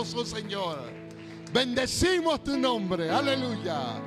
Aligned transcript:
alabamos, 0.00 0.14
oh 0.14 0.24
Señor. 0.24 0.78
Bendecimos 1.52 2.42
tu 2.44 2.56
nombre. 2.56 3.10
Aleluya. 3.10 4.00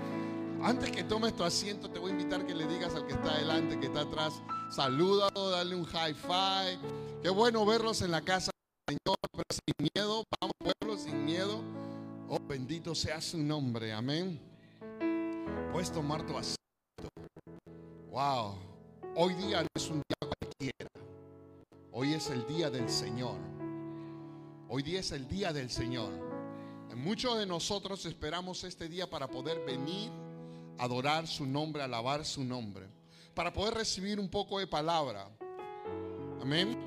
Antes 0.61 0.91
que 0.91 1.03
tomes 1.03 1.35
tu 1.35 1.43
asiento, 1.43 1.89
te 1.89 1.99
voy 1.99 2.11
a 2.11 2.13
invitar 2.13 2.45
que 2.45 2.55
le 2.55 2.65
digas 2.67 2.95
al 2.95 3.05
que 3.05 3.13
está 3.13 3.33
adelante, 3.33 3.79
que 3.79 3.87
está 3.87 4.01
atrás, 4.01 4.33
salúdalo, 4.71 5.49
dale 5.49 5.75
un 5.75 5.85
high 5.85 6.13
five. 6.13 6.79
Qué 7.21 7.29
bueno 7.29 7.65
verlos 7.65 8.01
en 8.01 8.11
la 8.11 8.21
casa 8.21 8.51
del 8.87 8.97
Señor, 8.97 9.17
pero 9.33 9.43
sin 9.49 9.89
miedo. 9.93 10.23
Vamos, 10.39 10.53
pueblo, 10.57 10.97
sin 10.97 11.25
miedo. 11.25 11.61
Oh, 12.29 12.39
bendito 12.47 12.95
sea 12.95 13.19
su 13.19 13.37
nombre. 13.37 13.91
Amén. 13.91 14.39
Puedes 15.73 15.91
tomar 15.91 16.25
tu 16.25 16.37
asiento. 16.37 16.57
Wow. 18.09 18.55
Hoy 19.15 19.33
día 19.33 19.61
no 19.61 19.67
es 19.75 19.89
un 19.89 19.97
día 19.97 20.31
cualquiera. 20.39 20.89
Hoy 21.91 22.13
es 22.13 22.29
el 22.29 22.47
día 22.47 22.69
del 22.69 22.89
Señor. 22.89 23.35
Hoy 24.69 24.81
día 24.81 25.01
es 25.01 25.11
el 25.11 25.27
día 25.27 25.53
del 25.53 25.69
Señor. 25.69 26.11
Muchos 26.95 27.37
de 27.37 27.45
nosotros 27.45 28.05
esperamos 28.05 28.63
este 28.63 28.87
día 28.87 29.09
para 29.09 29.27
poder 29.27 29.63
venir, 29.65 30.11
adorar 30.77 31.27
su 31.27 31.45
nombre, 31.45 31.83
alabar 31.83 32.23
su 32.23 32.43
nombre, 32.43 32.87
para 33.33 33.51
poder 33.51 33.73
recibir 33.73 34.19
un 34.19 34.29
poco 34.29 34.59
de 34.59 34.67
palabra. 34.67 35.29
Amén. 36.41 36.77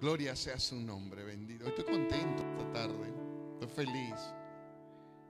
Gloria 0.00 0.34
sea 0.36 0.58
su 0.58 0.76
nombre, 0.76 1.24
bendito. 1.24 1.66
Estoy 1.66 1.84
contento 1.84 2.42
esta 2.42 2.72
tarde. 2.72 3.12
Estoy 3.54 3.84
feliz. 3.84 4.14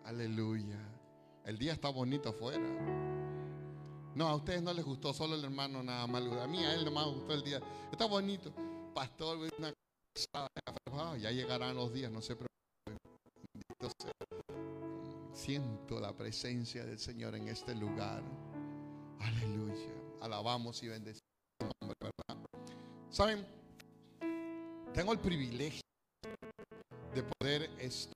Aleluya. 0.05 0.79
El 1.45 1.59
día 1.59 1.73
está 1.73 1.89
bonito 1.89 2.31
afuera. 2.31 2.69
No, 4.15 4.29
a 4.29 4.35
ustedes 4.35 4.63
no 4.63 4.73
les 4.73 4.85
gustó, 4.85 5.13
solo 5.13 5.35
el 5.35 5.45
hermano 5.45 5.83
nada 5.83 6.07
más. 6.07 6.23
A 6.23 6.47
mí, 6.47 6.65
a 6.65 6.75
él 6.75 6.85
nomás 6.85 7.07
gustó 7.07 7.33
el 7.33 7.43
día. 7.43 7.61
Está 7.93 8.07
bonito. 8.07 8.53
Pastor, 8.95 9.39
una 9.59 9.73
cosa, 10.15 11.17
ya 11.19 11.31
llegarán 11.31 11.77
los 11.77 11.93
días, 11.93 12.11
no 12.11 12.21
se 12.21 12.37
preocupen. 12.37 12.51
Siento 15.33 16.01
la 16.01 16.13
presencia 16.13 16.85
del 16.85 16.99
Señor 16.99 17.35
en 17.35 17.49
este 17.49 17.75
lugar. 17.75 18.23
Aleluya. 19.21 19.95
Alabamos 20.21 20.83
y 20.83 20.89
bendecimos 20.89 21.21
¿verdad? 22.01 22.45
Saben, 23.11 23.47
tengo 24.95 25.13
el 25.13 25.19
privilegio 25.19 25.81
de 27.15 27.23
poder 27.23 27.71
esto, 27.79 28.13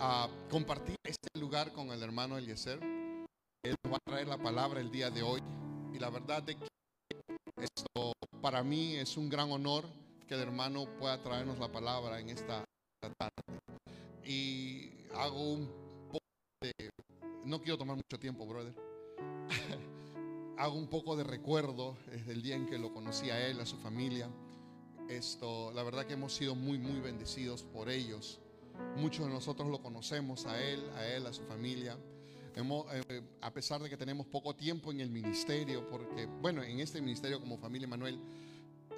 a 0.00 0.28
compartir 0.50 0.96
este 1.04 1.28
lugar 1.38 1.72
con 1.72 1.90
el 1.90 2.02
hermano 2.02 2.38
Eliezer. 2.38 2.80
Él 3.62 3.76
va 3.90 3.96
a 3.96 4.10
traer 4.10 4.28
la 4.28 4.38
palabra 4.38 4.80
el 4.80 4.90
día 4.90 5.10
de 5.10 5.22
hoy. 5.22 5.40
Y 5.92 5.98
la 5.98 6.10
verdad 6.10 6.42
de 6.42 6.56
que 6.56 6.66
esto 7.56 8.12
para 8.42 8.62
mí 8.62 8.96
es 8.96 9.16
un 9.16 9.28
gran 9.28 9.50
honor 9.52 9.84
que 10.26 10.34
el 10.34 10.40
hermano 10.40 10.86
pueda 10.98 11.22
traernos 11.22 11.58
la 11.58 11.70
palabra 11.70 12.20
en 12.20 12.30
esta 12.30 12.64
tarde. 13.18 13.60
Y 14.24 14.90
hago 15.14 15.52
un 15.52 15.68
poco 16.08 16.24
de... 16.60 16.72
No 17.44 17.60
quiero 17.60 17.76
tomar 17.76 17.96
mucho 17.96 18.18
tiempo, 18.18 18.46
brother. 18.46 18.74
hago 20.56 20.76
un 20.76 20.88
poco 20.88 21.16
de 21.16 21.24
recuerdo 21.24 21.96
desde 22.10 22.32
el 22.32 22.42
día 22.42 22.56
en 22.56 22.66
que 22.66 22.78
lo 22.78 22.92
conocí 22.92 23.30
a 23.30 23.46
él, 23.46 23.60
a 23.60 23.66
su 23.66 23.76
familia. 23.78 24.30
Esto, 25.08 25.70
la 25.72 25.82
verdad 25.82 26.06
que 26.06 26.14
hemos 26.14 26.34
sido 26.34 26.54
muy, 26.54 26.78
muy 26.78 27.00
bendecidos 27.00 27.62
por 27.62 27.90
ellos. 27.90 28.40
Muchos 28.96 29.26
de 29.26 29.32
nosotros 29.32 29.68
lo 29.68 29.82
conocemos 29.82 30.46
a 30.46 30.60
él, 30.62 30.82
a 30.96 31.06
él, 31.06 31.26
a 31.26 31.32
su 31.32 31.42
familia. 31.42 31.98
Hemos, 32.56 32.86
eh, 32.92 33.22
a 33.40 33.52
pesar 33.52 33.82
de 33.82 33.90
que 33.90 33.96
tenemos 33.96 34.26
poco 34.26 34.54
tiempo 34.54 34.90
en 34.90 35.00
el 35.00 35.10
ministerio, 35.10 35.88
porque, 35.88 36.26
bueno, 36.26 36.62
en 36.62 36.80
este 36.80 37.02
ministerio 37.02 37.40
como 37.40 37.58
familia 37.58 37.88
Manuel, 37.88 38.18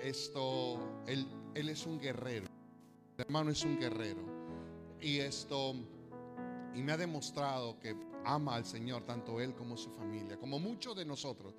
esto, 0.02 0.78
él, 1.06 1.26
él 1.54 1.68
es 1.68 1.86
un 1.86 1.98
guerrero. 1.98 2.46
El 3.16 3.24
hermano 3.24 3.50
es 3.50 3.62
un 3.64 3.78
guerrero. 3.78 4.20
Y 5.00 5.18
esto, 5.18 5.74
y 6.74 6.82
me 6.82 6.92
ha 6.92 6.96
demostrado 6.96 7.78
que 7.80 7.96
ama 8.24 8.56
al 8.56 8.64
Señor, 8.64 9.04
tanto 9.04 9.40
él 9.40 9.54
como 9.54 9.76
su 9.76 9.90
familia, 9.90 10.36
como 10.36 10.58
muchos 10.58 10.96
de 10.96 11.04
nosotros. 11.04 11.54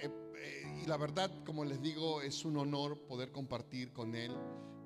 Eh, 0.00 0.10
eh, 0.36 0.80
y 0.82 0.86
la 0.86 0.96
verdad, 0.96 1.30
como 1.44 1.64
les 1.64 1.80
digo, 1.80 2.20
es 2.22 2.44
un 2.44 2.56
honor 2.56 2.98
poder 3.02 3.30
compartir 3.30 3.92
con 3.92 4.14
él. 4.14 4.34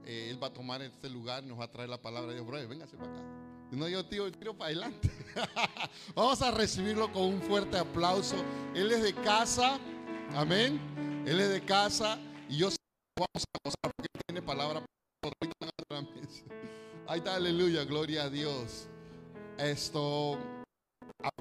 Eh, 0.04 0.28
él 0.30 0.42
va 0.42 0.48
a 0.48 0.52
tomar 0.52 0.82
este 0.82 1.08
lugar, 1.08 1.44
nos 1.44 1.58
va 1.58 1.64
a 1.64 1.72
traer 1.72 1.88
la 1.88 2.00
palabra 2.00 2.28
de 2.28 2.34
Dios. 2.34 2.46
Brother, 2.46 2.68
véngase 2.68 2.96
para 2.96 3.10
acá. 3.10 3.22
No, 3.70 3.88
yo 3.88 4.04
tiro, 4.04 4.30
tiro 4.30 4.56
para 4.56 4.68
adelante. 4.68 5.10
Vamos 6.14 6.40
a 6.42 6.50
recibirlo 6.50 7.10
con 7.12 7.24
un 7.24 7.42
fuerte 7.42 7.78
aplauso. 7.78 8.36
Él 8.74 8.92
es 8.92 9.02
de 9.02 9.14
casa. 9.14 9.78
Amén. 10.34 10.78
Él 11.26 11.40
es 11.40 11.48
de 11.48 11.64
casa. 11.64 12.18
Y 12.48 12.58
yo 12.58 12.68
vamos 13.16 13.44
a 13.44 13.58
gozar 13.64 13.92
porque 13.96 14.08
tiene 14.26 14.42
palabra. 14.42 14.84
Ahí 17.06 17.18
está, 17.18 17.36
aleluya. 17.36 17.84
Gloria 17.84 18.24
a 18.24 18.30
Dios. 18.30 18.88
Esto. 19.58 20.38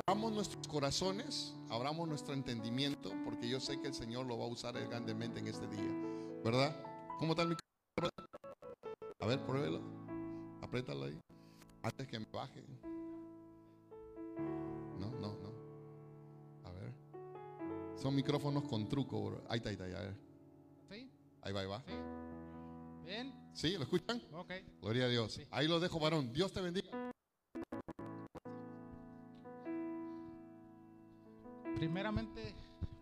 Abramos 0.08 0.32
nuestros 0.32 0.66
corazones, 0.68 1.54
abramos 1.70 2.08
nuestro 2.08 2.34
entendimiento, 2.34 3.12
porque 3.26 3.50
yo 3.50 3.60
sé 3.60 3.82
que 3.82 3.88
el 3.88 3.94
Señor 3.94 4.26
lo 4.26 4.38
va 4.38 4.46
a 4.46 4.48
usar 4.48 4.74
grandemente 4.88 5.40
en 5.40 5.48
este 5.48 5.68
día. 5.68 6.42
¿Verdad? 6.44 6.76
¿Cómo 7.20 7.34
está 7.34 7.44
el 7.44 7.50
micrófono? 7.50 8.10
A 9.20 9.26
ver, 9.26 9.46
pruébelo. 9.46 9.82
Apriétalo 10.62 11.06
ahí. 11.06 11.20
Antes 11.82 12.08
que 12.08 12.20
me 12.20 12.26
baje. 12.32 12.64
No, 15.00 15.10
no, 15.20 15.36
no. 15.36 15.50
A 16.64 16.72
ver. 16.72 16.94
Son 17.98 18.16
micrófonos 18.16 18.64
con 18.64 18.88
truco, 18.88 19.22
bro. 19.22 19.42
Ahí 19.50 19.58
está, 19.58 19.70
ahí 19.70 19.76
está, 19.76 19.86
ahí, 19.86 19.94
a. 19.94 20.33
Ahí 21.44 21.52
va, 21.52 21.60
ahí 21.60 21.68
va. 21.68 21.84
¿Sí? 21.86 21.94
¿Bien? 23.06 23.34
¿Sí? 23.54 23.78
¿Lo 23.78 23.84
escuchan? 23.84 24.22
Ok. 24.32 24.52
Gloria 24.82 25.06
a 25.06 25.08
Dios. 25.10 25.34
Sí. 25.34 25.46
Ahí 25.52 25.68
lo 25.68 25.80
dejo, 25.80 26.00
varón. 26.00 26.32
Dios 26.32 26.54
te 26.54 26.62
bendiga. 26.62 26.90
Primeramente, 31.76 32.56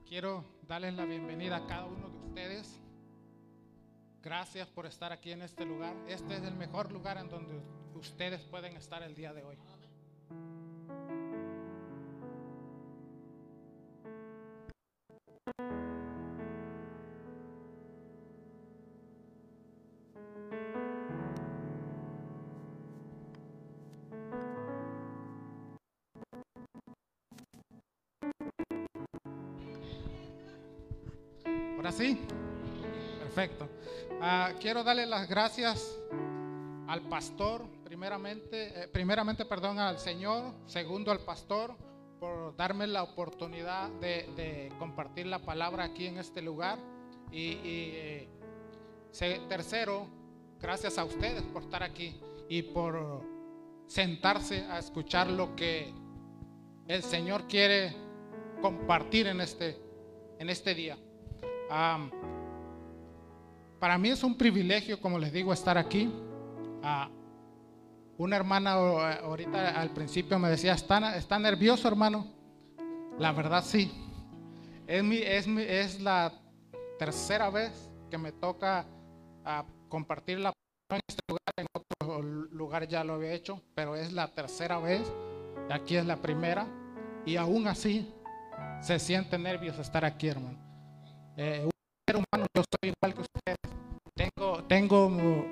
quiero 0.08 0.44
darles 0.68 0.96
la 0.96 1.06
bienvenida 1.06 1.58
a 1.58 1.68
cada 1.68 1.86
uno 1.86 2.10
de 2.10 2.18
ustedes. 2.18 2.80
Gracias 4.24 4.68
por 4.70 4.88
estar 4.88 5.12
aquí 5.12 5.32
en 5.32 5.44
este 5.44 5.64
lugar. 5.64 5.96
Este 6.08 6.36
es 6.36 6.44
el 6.44 6.56
mejor 6.56 6.92
lugar 6.92 7.18
en 7.18 7.30
donde 7.30 7.62
ustedes 7.94 8.42
pueden 8.42 8.76
estar 8.76 9.04
el 9.04 9.14
día 9.14 9.34
de 9.34 9.44
hoy. 9.44 9.58
Ah, 34.24 34.54
quiero 34.60 34.84
darle 34.84 35.08
las 35.08 35.28
gracias 35.28 36.00
al 36.88 37.02
pastor, 37.10 37.66
primeramente, 37.84 38.84
eh, 38.84 38.88
primeramente, 38.88 39.46
perdón, 39.46 39.80
al 39.80 39.98
Señor, 39.98 40.54
segundo 40.68 41.12
al 41.12 41.22
pastor, 41.22 41.76
por 42.20 42.56
darme 42.56 42.86
la 42.86 43.02
oportunidad 43.02 43.90
de, 44.00 44.72
compartir 44.78 45.26
la 45.26 45.40
palabra 45.40 45.86
aquí 45.86 46.06
en 46.06 46.20
este 46.20 46.40
lugar. 46.44 46.78
Y, 47.32 47.58
eh, 47.64 48.30
tercero, 49.50 50.08
gracias 50.60 51.00
a 51.00 51.04
ustedes 51.04 51.42
por 51.42 51.64
estar 51.64 51.82
aquí 51.82 52.22
y 52.48 52.62
por 52.62 53.24
sentarse 53.88 54.66
a 54.66 54.78
escuchar 54.78 55.32
lo 55.32 55.56
que 55.56 55.92
el 56.88 57.02
Señor 57.02 57.48
quiere 57.48 57.96
compartir 58.62 59.26
en 59.26 59.42
este, 59.42 59.82
en 60.38 60.48
este 60.48 60.76
día. 60.76 60.96
Am, 61.72 62.12
para 63.82 63.98
mí 63.98 64.10
es 64.10 64.24
un 64.24 64.38
privilegio, 64.38 65.02
como 65.02 65.18
les 65.18 65.34
digo, 65.34 65.52
estar 65.52 65.76
aquí. 65.76 66.08
Ah, 66.84 67.10
una 68.16 68.36
hermana 68.36 68.74
ahorita 68.74 69.82
al 69.82 69.90
principio 69.90 70.38
me 70.38 70.52
decía, 70.52 70.74
¿está, 70.74 71.40
nervioso, 71.40 71.88
hermano? 71.88 72.28
La 73.18 73.32
verdad 73.32 73.64
sí. 73.66 73.92
Es, 74.86 76.00
la 76.00 76.32
tercera 77.00 77.50
vez 77.50 77.90
que 78.12 78.20
me 78.20 78.32
toca 78.32 78.86
ah, 79.44 79.66
compartir 79.90 80.38
la 80.38 80.54
en 80.92 81.00
este 81.08 81.22
lugar. 81.28 81.42
En 81.58 81.66
otro 81.74 82.22
lugar 82.22 82.88
ya 82.88 83.04
lo 83.04 83.14
había 83.14 83.34
hecho, 83.34 83.64
pero 83.74 83.96
es 83.96 84.14
la 84.14 84.28
tercera 84.28 84.78
vez. 84.78 85.12
Aquí 85.72 85.96
es 85.96 86.06
la 86.06 86.18
primera. 86.18 86.68
Y 87.26 87.36
aún 87.36 87.68
así 87.68 88.08
se 88.80 89.00
siente 89.00 89.40
nervios 89.40 89.80
estar 89.80 90.06
aquí, 90.06 90.28
hermano. 90.28 90.60
Eh, 91.36 91.64
un 91.64 91.72
ser 92.08 92.18
humano, 92.18 92.46
yo 92.56 92.64
soy 92.80 92.94
igual 92.94 93.16
que 93.16 93.22
ustedes. 93.22 93.61
Tengo, 94.22 94.64
tengo, 94.66 95.46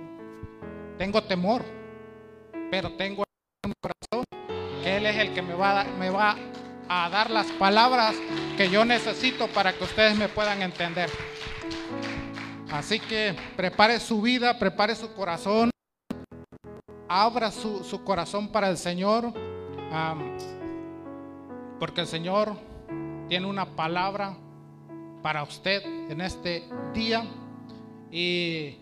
tengo 1.00 1.24
temor, 1.24 1.64
pero 2.70 2.92
tengo 2.94 3.24
en 3.64 3.70
mi 3.70 3.74
corazón 3.82 4.26
que 4.84 4.98
Él 4.98 5.08
es 5.08 5.18
el 5.18 5.34
que 5.34 5.42
me 5.42 5.56
va, 5.56 5.86
me 5.98 6.12
va 6.12 6.36
a 6.88 7.10
dar 7.10 7.32
las 7.32 7.48
palabras 7.54 8.16
que 8.58 8.70
yo 8.70 8.86
necesito 8.86 9.48
para 9.48 9.74
que 9.74 9.84
ustedes 9.84 10.16
me 10.16 10.30
puedan 10.30 10.62
entender. 10.62 11.10
Así 12.72 13.00
que 13.00 13.36
prepare 13.56 14.00
su 14.00 14.22
vida, 14.22 14.60
prepare 14.60 14.94
su 14.94 15.12
corazón 15.16 15.72
abra 17.10 17.50
su, 17.50 17.84
su 17.84 18.04
corazón 18.04 18.50
para 18.50 18.70
el 18.70 18.78
Señor, 18.78 19.34
porque 21.80 22.02
el 22.02 22.08
Señor 22.08 22.56
tiene 23.28 23.48
una 23.48 23.66
palabra 23.66 24.38
para 25.24 25.42
usted 25.42 25.84
en 26.10 26.22
este 26.22 26.64
día 26.94 27.26
y 28.12 28.76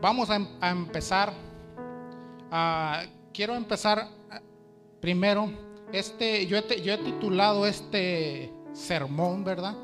vamos 0.00 0.30
a, 0.30 0.36
em- 0.36 0.48
empezar. 0.62 1.32
Quiero 3.32 3.54
empezar 3.54 4.08
primero. 5.00 5.50
Este, 5.92 6.46
yo, 6.46 6.58
he, 6.58 6.82
yo 6.82 6.92
he 6.94 6.98
titulado 6.98 7.66
este 7.66 8.52
sermón, 8.72 9.44
¿verdad? 9.44 9.74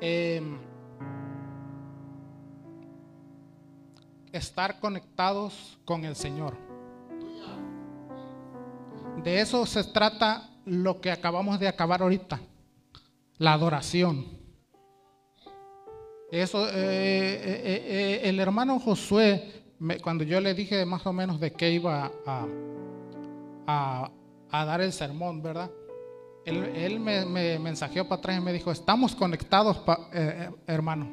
Em, 0.00 0.58
estar 4.32 4.78
conectados 4.80 5.78
con 5.84 6.04
el 6.04 6.14
Señor. 6.14 6.56
De 9.22 9.40
eso 9.40 9.66
se 9.66 9.82
trata 9.84 10.50
lo 10.64 11.00
que 11.00 11.10
acabamos 11.10 11.58
de 11.58 11.66
acabar 11.66 12.02
ahorita, 12.02 12.40
la 13.38 13.54
adoración. 13.54 14.37
Eso, 16.30 16.66
eh, 16.68 16.72
eh, 16.74 17.84
eh, 17.86 18.20
el 18.24 18.38
hermano 18.38 18.78
Josué, 18.78 19.50
cuando 20.02 20.24
yo 20.24 20.40
le 20.40 20.52
dije 20.54 20.84
más 20.84 21.06
o 21.06 21.12
menos 21.12 21.40
de 21.40 21.52
qué 21.52 21.70
iba 21.70 22.10
a, 22.26 22.46
a- 23.66 24.64
dar 24.64 24.80
el 24.82 24.92
sermón, 24.92 25.42
¿verdad? 25.42 25.70
Él, 26.44 26.64
él 26.74 27.00
me, 27.00 27.24
me 27.24 27.58
mensajeó 27.58 28.06
para 28.08 28.18
atrás 28.18 28.38
y 28.38 28.40
me 28.40 28.52
dijo, 28.52 28.70
estamos 28.70 29.14
conectados, 29.14 29.80
hermano. 30.66 31.08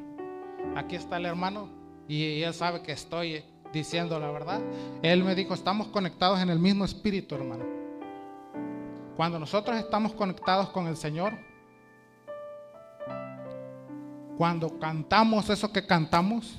Aquí 0.74 0.96
está 0.96 1.16
el 1.16 1.26
hermano 1.26 1.68
y 2.08 2.42
él 2.42 2.52
sabe 2.52 2.82
que 2.82 2.92
estoy 2.92 3.42
diciendo 3.72 4.18
la 4.18 4.30
verdad. 4.30 4.60
Él 5.02 5.24
me 5.24 5.34
dijo, 5.34 5.54
estamos 5.54 5.88
conectados 5.88 6.40
en 6.40 6.50
el 6.50 6.58
mismo 6.58 6.84
espíritu, 6.84 7.34
hermano. 7.34 7.64
Cuando 9.16 9.38
nosotros 9.38 9.76
estamos 9.78 10.12
conectados 10.12 10.70
con 10.70 10.86
el 10.86 10.96
Señor, 10.96 11.34
cuando 14.36 14.78
cantamos 14.78 15.48
eso 15.50 15.72
que 15.72 15.86
cantamos, 15.86 16.54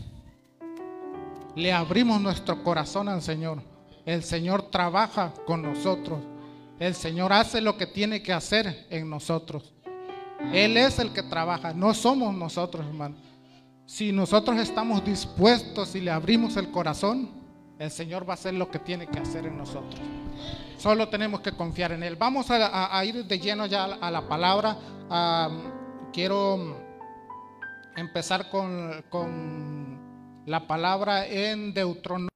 le 1.56 1.74
abrimos 1.74 2.22
nuestro 2.22 2.64
corazón 2.64 3.10
al 3.10 3.22
Señor. 3.22 3.62
El 4.06 4.24
Señor 4.24 4.70
trabaja 4.70 5.34
con 5.46 5.62
nosotros. 5.62 6.20
El 6.80 6.94
Señor 6.94 7.34
hace 7.34 7.62
lo 7.62 7.78
que 7.78 7.88
tiene 7.88 8.22
que 8.22 8.34
hacer 8.34 8.86
en 8.90 9.10
nosotros. 9.10 9.74
Él 10.54 10.78
es 10.78 11.00
el 11.00 11.12
que 11.12 11.24
trabaja, 11.24 11.74
no 11.74 11.94
somos 11.94 12.34
nosotros, 12.34 12.86
hermano. 12.86 13.16
Si 13.86 14.12
nosotros 14.12 14.58
estamos 14.58 15.04
dispuestos 15.04 15.96
y 15.96 16.02
le 16.02 16.12
abrimos 16.12 16.58
el 16.58 16.72
corazón, 16.72 17.30
el 17.80 17.90
Señor 17.90 18.28
va 18.28 18.34
a 18.34 18.36
hacer 18.36 18.54
lo 18.54 18.70
que 18.70 18.80
tiene 18.80 19.08
que 19.08 19.20
hacer 19.20 19.46
en 19.46 19.58
nosotros. 19.58 20.00
Solo 20.78 21.10
tenemos 21.10 21.42
que 21.42 21.52
confiar 21.52 21.92
en 21.92 22.04
Él. 22.04 22.16
Vamos 22.16 22.48
a, 22.52 23.04
ir 23.06 23.26
de 23.26 23.40
lleno 23.40 23.66
ya 23.66 23.86
a 23.86 24.12
la, 24.12 24.28
palabra. 24.28 24.78
Am, 25.10 25.72
quiero 26.14 26.87
empezar 28.02 28.50
con, 28.50 29.04
con 29.10 30.44
la 30.46 30.66
palabra 30.68 31.28
en 31.28 31.74
Deuteronomio 31.74 32.30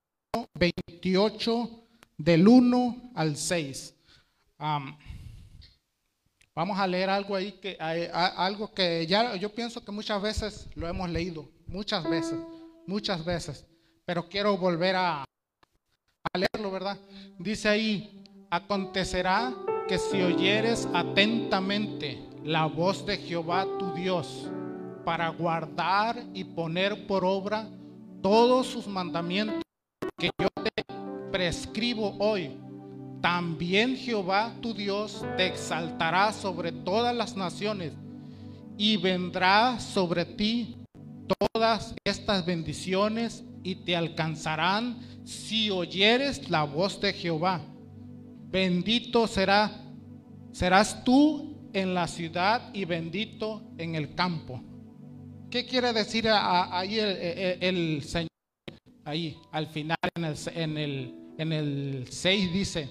28, 0.55 1.69
del 2.17 2.47
1 2.47 3.11
al 3.15 3.37
6. 3.37 3.95
Am, 4.57 4.97
vamos 6.55 6.77
a 6.79 6.87
leer 6.87 7.09
algo 7.09 7.35
ahí 7.35 7.53
que 7.53 7.77
hay- 7.79 8.09
algo 8.11 8.73
que 8.73 9.05
ya 9.07 9.35
yo 9.35 9.53
pienso 9.53 9.83
que 9.85 9.91
muchas 9.91 10.21
veces 10.21 10.67
lo 10.75 10.87
hemos 10.87 11.09
leído, 11.09 11.47
muchas 11.67 12.03
veces, 12.09 12.37
muchas 12.87 13.23
veces, 13.23 13.65
pero 14.05 14.27
quiero 14.27 14.57
volver 14.57 14.95
a, 14.95 15.21
a 15.23 16.37
leerlo, 16.37 16.71
¿verdad? 16.71 16.97
Dice 17.37 17.69
ahí, 17.69 18.23
acontecerá 18.49 19.53
que 19.87 19.97
si 19.97 20.21
oyeres 20.21 20.87
atentamente 20.93 22.19
la 22.43 22.65
voz 22.65 23.05
de 23.05 23.17
Jehová 23.17 23.65
tu 23.79 23.93
Dios 23.93 24.49
para 25.03 25.29
guardar 25.29 26.23
y 26.33 26.43
poner 26.43 27.07
por 27.07 27.25
obra 27.25 27.67
todos 28.21 28.67
sus 28.67 28.87
mandamientos 28.87 29.61
que 30.17 30.29
yo 30.39 30.47
te 30.63 30.85
prescribo 31.31 32.15
hoy, 32.19 32.57
también 33.21 33.95
Jehová 33.95 34.53
tu 34.61 34.73
Dios 34.73 35.23
te 35.37 35.47
exaltará 35.47 36.33
sobre 36.33 36.71
todas 36.71 37.15
las 37.15 37.35
naciones 37.35 37.93
y 38.77 38.97
vendrá 38.97 39.79
sobre 39.79 40.25
ti 40.25 40.77
todas 41.53 41.95
estas 42.03 42.45
bendiciones 42.45 43.43
y 43.63 43.75
te 43.75 43.95
alcanzarán 43.95 44.99
si 45.23 45.69
oyeres 45.69 46.49
la 46.49 46.63
voz 46.63 46.99
de 46.99 47.13
Jehová. 47.13 47.61
Bendito 48.49 49.27
será, 49.27 49.71
serás 50.51 51.03
tú 51.03 51.69
en 51.73 51.93
la 51.93 52.07
ciudad 52.07 52.69
y 52.73 52.85
bendito 52.85 53.61
en 53.77 53.95
el 53.95 54.15
campo. 54.15 54.61
¿Qué 55.51 55.65
quiere 55.65 55.91
decir 55.93 56.27
ahí 56.29 56.97
el, 56.99 57.09
el- 57.17 57.63
el 57.63 58.03
Señor? 58.03 58.29
Ahí, 59.03 59.37
al 59.51 59.67
final, 59.67 59.97
en 60.15 60.23
el, 60.25 60.35
en 60.55 60.77
el, 60.77 61.15
en 61.37 61.51
el 61.53 62.07
6 62.09 62.53
dice 62.53 62.89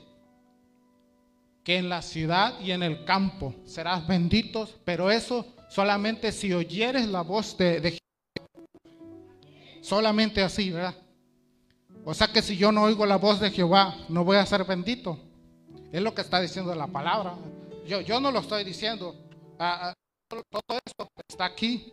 que 1.64 1.76
en 1.78 1.88
la 1.88 2.02
ciudad 2.02 2.60
y 2.60 2.72
en 2.72 2.82
el 2.82 3.04
campo 3.04 3.54
serás 3.64 4.06
benditos, 4.06 4.76
pero 4.84 5.10
eso 5.10 5.46
solamente 5.70 6.32
si 6.32 6.52
oyeres 6.52 7.06
la 7.08 7.22
voz 7.22 7.56
de, 7.56 7.80
de 7.80 7.98
Solamente 9.80 10.42
así, 10.42 10.70
¿verdad? 10.70 10.94
O 12.04 12.12
sea 12.12 12.28
que 12.28 12.42
si 12.42 12.56
yo 12.56 12.70
no 12.72 12.82
oigo 12.82 13.06
la 13.06 13.16
voz 13.16 13.40
de 13.40 13.50
Jehová, 13.50 13.96
no 14.08 14.24
voy 14.24 14.36
a 14.36 14.44
ser 14.46 14.64
bendito. 14.64 15.18
Es 15.92 16.02
lo 16.02 16.14
que 16.14 16.20
está 16.20 16.40
diciendo 16.40 16.74
la 16.74 16.86
palabra. 16.86 17.34
Yo, 17.86 18.00
yo 18.02 18.20
no 18.20 18.30
lo 18.30 18.40
estoy 18.40 18.64
diciendo. 18.64 19.14
Ah, 19.58 19.90
ah, 19.90 19.94
todo 20.28 20.78
esto 20.84 21.08
está 21.28 21.46
aquí. 21.46 21.92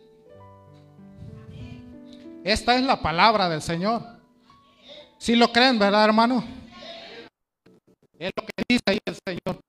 Esta 2.44 2.76
es 2.76 2.82
la 2.82 3.00
palabra 3.00 3.48
del 3.48 3.62
Señor. 3.62 4.02
Si 5.18 5.34
lo 5.34 5.52
creen, 5.52 5.78
¿verdad, 5.78 6.04
hermano? 6.04 6.44
Es 8.18 8.30
lo 8.36 8.46
que 8.46 8.62
dice 8.68 8.82
ahí 8.86 8.98
el 9.04 9.16
Señor. 9.26 9.60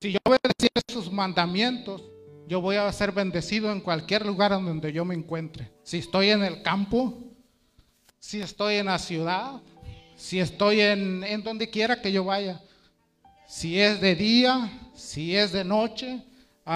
Si 0.00 0.12
yo 0.12 0.18
obedeciere 0.24 0.80
sus 0.88 1.10
mandamientos, 1.10 2.02
yo 2.46 2.60
voy 2.60 2.76
a 2.76 2.92
ser 2.92 3.12
bendecido 3.12 3.72
en 3.72 3.80
cualquier 3.80 4.24
lugar 4.24 4.52
donde 4.52 4.92
yo 4.92 5.04
me 5.04 5.14
encuentre. 5.14 5.72
Si 5.82 5.98
estoy 5.98 6.30
en 6.30 6.44
el 6.44 6.62
campo, 6.62 7.24
si 8.18 8.40
estoy 8.40 8.76
en 8.76 8.86
la 8.86 8.98
ciudad, 8.98 9.60
si 10.16 10.38
estoy 10.38 10.80
en, 10.80 11.24
en 11.24 11.42
donde 11.42 11.70
quiera 11.70 12.00
que 12.00 12.12
yo 12.12 12.24
vaya, 12.24 12.60
si 13.46 13.80
es 13.80 14.00
de 14.00 14.14
día, 14.14 14.70
si 14.94 15.36
es 15.36 15.52
de 15.52 15.64
noche, 15.64 16.22
ah, 16.64 16.74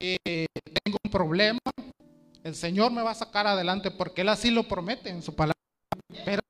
eh, 0.00 0.46
tengo 0.82 0.98
un 1.04 1.10
problema, 1.10 1.60
el 2.44 2.54
Señor 2.54 2.92
me 2.92 3.02
va 3.02 3.10
a 3.10 3.14
sacar 3.14 3.46
adelante 3.46 3.90
porque 3.90 4.20
Él 4.20 4.28
así 4.28 4.50
lo 4.50 4.68
promete 4.68 5.08
en 5.10 5.22
su 5.22 5.34
palabra. 5.34 5.58
Pero 6.24 6.40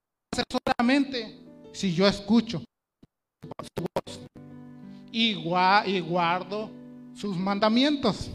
solamente 0.50 1.38
si 1.72 1.94
yo 1.94 2.06
escucho 2.06 2.58
su 2.58 3.84
voz 3.94 4.20
y, 5.12 5.34
gua- 5.36 5.86
y 5.86 6.00
guardo 6.00 6.70
sus 7.14 7.36
mandamientos. 7.36 8.30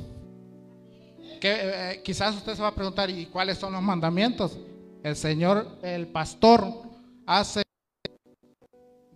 Que 1.41 1.57
eh, 1.61 2.01
quizás 2.03 2.35
usted 2.35 2.55
se 2.55 2.61
va 2.61 2.69
a 2.69 2.75
preguntar, 2.75 3.09
¿y 3.09 3.25
cuáles 3.27 3.57
son 3.57 3.73
los 3.73 3.81
mandamientos? 3.81 4.57
El 5.03 5.15
Señor, 5.15 5.79
el 5.81 6.07
pastor, 6.07 6.81
hace 7.25 7.61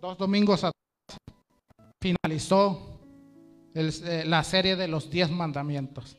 dos 0.00 0.16
domingos 0.16 0.64
atrás 0.64 0.72
finalizó 2.02 2.98
eh, 3.74 4.24
la 4.26 4.42
serie 4.44 4.76
de 4.76 4.88
los 4.88 5.10
diez 5.10 5.30
mandamientos. 5.30 6.16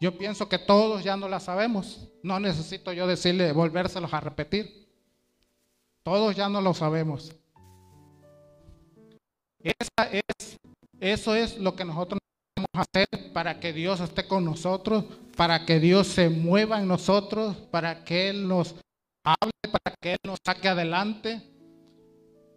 Yo 0.00 0.16
pienso 0.16 0.48
que 0.48 0.58
todos 0.58 1.04
ya 1.04 1.14
no 1.16 1.28
la 1.28 1.40
sabemos. 1.40 2.08
No 2.22 2.40
necesito 2.40 2.90
yo 2.92 3.06
decirle, 3.06 3.52
volvérselos 3.52 4.12
a 4.14 4.20
repetir. 4.20 4.88
Todos 6.02 6.34
ya 6.34 6.48
no 6.48 6.62
lo 6.62 6.72
sabemos. 6.72 7.36
Esa 9.62 10.10
es, 10.10 10.58
eso 10.98 11.34
es 11.34 11.58
lo 11.58 11.76
que 11.76 11.84
nosotros 11.84 12.18
necesitamos 12.18 12.88
hacer 12.88 13.32
para 13.34 13.60
que 13.60 13.74
Dios 13.74 14.00
esté 14.00 14.26
con 14.26 14.42
nosotros, 14.42 15.04
para 15.36 15.66
que 15.66 15.78
Dios 15.78 16.06
se 16.06 16.30
mueva 16.30 16.80
en 16.80 16.88
nosotros, 16.88 17.56
para 17.70 18.02
que 18.02 18.30
Él 18.30 18.48
nos 18.48 18.74
hable, 19.22 19.52
para 19.70 19.94
que 20.00 20.12
Él 20.12 20.18
nos 20.24 20.38
saque 20.42 20.68
adelante. 20.68 21.42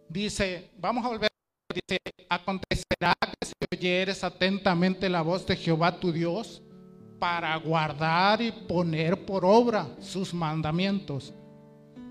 Dice, 0.08 0.70
vamos 0.78 1.04
a 1.04 1.08
volver, 1.08 1.30
dice, 1.74 1.98
acontecerá 2.30 3.14
que 3.20 3.46
si 3.46 3.52
oyeres 3.70 4.24
atentamente 4.24 5.10
la 5.10 5.20
voz 5.20 5.46
de 5.46 5.56
Jehová 5.56 6.00
tu 6.00 6.10
Dios, 6.10 6.62
para 7.24 7.56
guardar 7.56 8.42
y 8.42 8.52
poner 8.52 9.24
por 9.24 9.46
obra 9.46 9.88
sus 9.98 10.34
mandamientos 10.34 11.32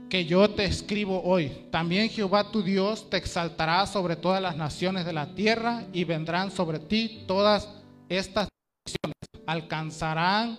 que 0.09 0.25
yo 0.25 0.49
te 0.49 0.65
escribo 0.65 1.21
hoy. 1.21 1.67
También 1.69 2.09
Jehová 2.09 2.49
tu 2.49 2.63
Dios 2.63 3.07
te 3.11 3.17
exaltará 3.17 3.85
sobre 3.85 4.15
todas 4.15 4.41
las 4.41 4.57
naciones 4.57 5.05
de 5.05 5.13
la 5.13 5.35
tierra 5.35 5.83
y 5.93 6.03
vendrán 6.03 6.49
sobre 6.49 6.79
ti 6.79 7.25
todas 7.27 7.69
estas 8.09 8.47
naciones. 8.87 9.45
Alcanzarán 9.45 10.57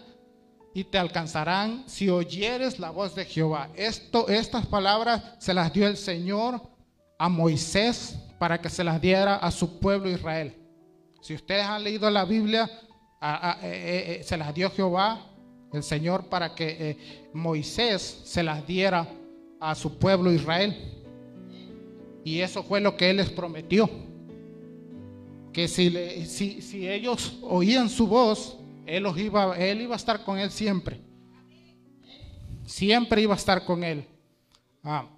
y 0.73 0.85
te 0.85 0.99
alcanzarán 0.99 1.83
si 1.89 2.09
oyeres 2.09 2.79
la 2.79 2.91
voz 2.91 3.17
de 3.17 3.25
Jehová. 3.25 3.71
Esto, 3.75 4.29
estas 4.29 4.67
palabras 4.67 5.35
se 5.41 5.53
las 5.53 5.73
dio 5.73 5.89
el 5.89 5.97
Señor 5.97 6.63
a 7.19 7.29
Moisés 7.29 8.17
para 8.39 8.61
que 8.61 8.71
se 8.71 8.85
las 8.85 9.01
diera 9.01 9.35
a 9.35 9.51
su 9.51 9.81
pueblo 9.81 10.09
Israel. 10.09 10.55
Si 11.23 11.35
ustedes 11.35 11.65
han 11.65 11.83
leído 11.83 12.09
la 12.09 12.25
Biblia, 12.25 12.71
eh, 13.25 13.57
eh, 13.63 14.17
eh, 14.21 14.23
se 14.23 14.37
las 14.37 14.55
dio 14.55 14.71
Jehová, 14.71 15.27
el 15.73 15.83
Señor, 15.83 16.27
para 16.27 16.55
que 16.55 17.29
Moisés 17.33 18.21
se 18.25 18.43
las 18.43 18.67
diera 18.67 19.09
a 19.61 19.75
su 19.75 19.99
pueblo 19.99 20.31
Israel. 20.31 20.77
Y 22.23 22.41
eso 22.41 22.63
fue 22.63 22.81
lo 22.81 22.97
que 22.97 23.11
Él 23.11 23.17
les 23.17 23.31
prometió. 23.31 23.89
Que 25.53 25.69
si, 25.69 26.27
si, 26.27 26.61
si 26.61 26.89
ellos 26.89 27.39
oían 27.43 27.89
su 27.89 28.07
voz, 28.07 28.59
él, 28.87 29.07
iba, 29.17 29.57
él 29.57 29.81
iba 29.81 29.95
a 29.95 29.97
estar 29.97 30.23
con 30.23 30.39
él 30.39 30.51
siempre. 30.51 31.01
Siempre 32.67 33.23
iba 33.23 33.35
a 33.35 33.37
estar 33.37 33.65
con 33.65 33.85
él. 33.85 34.07
Ah. 34.83 35.09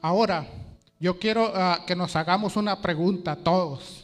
Ahora, 0.00 0.46
yo 0.98 1.18
quiero 1.18 1.50
ah, 1.54 1.84
que 1.86 1.96
nos 1.96 2.16
hagamos 2.16 2.56
una 2.56 2.80
pregunta 2.80 3.36
todos. 3.36 4.03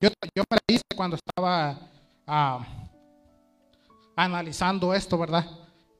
Yo, 0.00 0.10
yo 0.34 0.44
me 0.50 0.56
la 0.56 0.74
hice 0.74 0.84
cuando 0.96 1.16
estaba 1.16 1.90
ah, 2.26 2.66
analizando 4.16 4.94
esto, 4.94 5.18
¿verdad? 5.18 5.46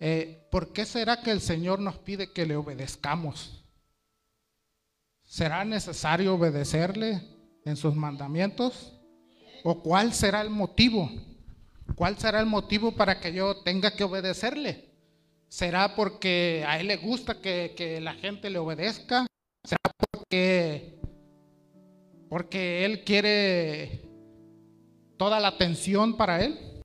Eh, 0.00 0.46
¿Por 0.50 0.72
qué 0.72 0.84
será 0.84 1.20
que 1.22 1.30
el 1.30 1.40
Señor 1.40 1.80
nos 1.80 1.98
pide 1.98 2.32
que 2.32 2.46
le 2.46 2.56
obedezcamos? 2.56 3.64
¿Será 5.24 5.64
necesario 5.64 6.34
obedecerle 6.34 7.22
en 7.64 7.76
sus 7.76 7.94
mandamientos? 7.94 8.94
¿O 9.64 9.82
cuál 9.82 10.12
será 10.14 10.40
el 10.40 10.50
motivo? 10.50 11.10
¿Cuál 11.94 12.18
será 12.18 12.40
el 12.40 12.46
motivo 12.46 12.92
para 12.92 13.20
que 13.20 13.32
yo 13.32 13.56
tenga 13.62 13.90
que 13.90 14.04
obedecerle? 14.04 14.88
¿Será 15.48 15.94
porque 15.94 16.64
a 16.66 16.78
él 16.78 16.88
le 16.88 16.96
gusta 16.96 17.40
que, 17.40 17.98
la 18.02 18.14
gente 18.14 18.50
le 18.50 18.58
obedezca? 18.58 19.26
¿Será 19.64 19.80
porque, 20.10 20.97
porque 22.28 22.84
él 22.84 23.04
quiere 23.04 24.02
toda 25.16 25.40
la 25.40 25.48
atención 25.48 26.16
para 26.16 26.44
él? 26.44 26.82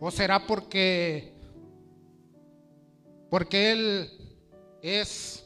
¿O 0.00 0.10
será 0.10 0.46
porque, 0.46 1.32
porque 3.30 3.72
él 3.72 4.10
es 4.82 5.44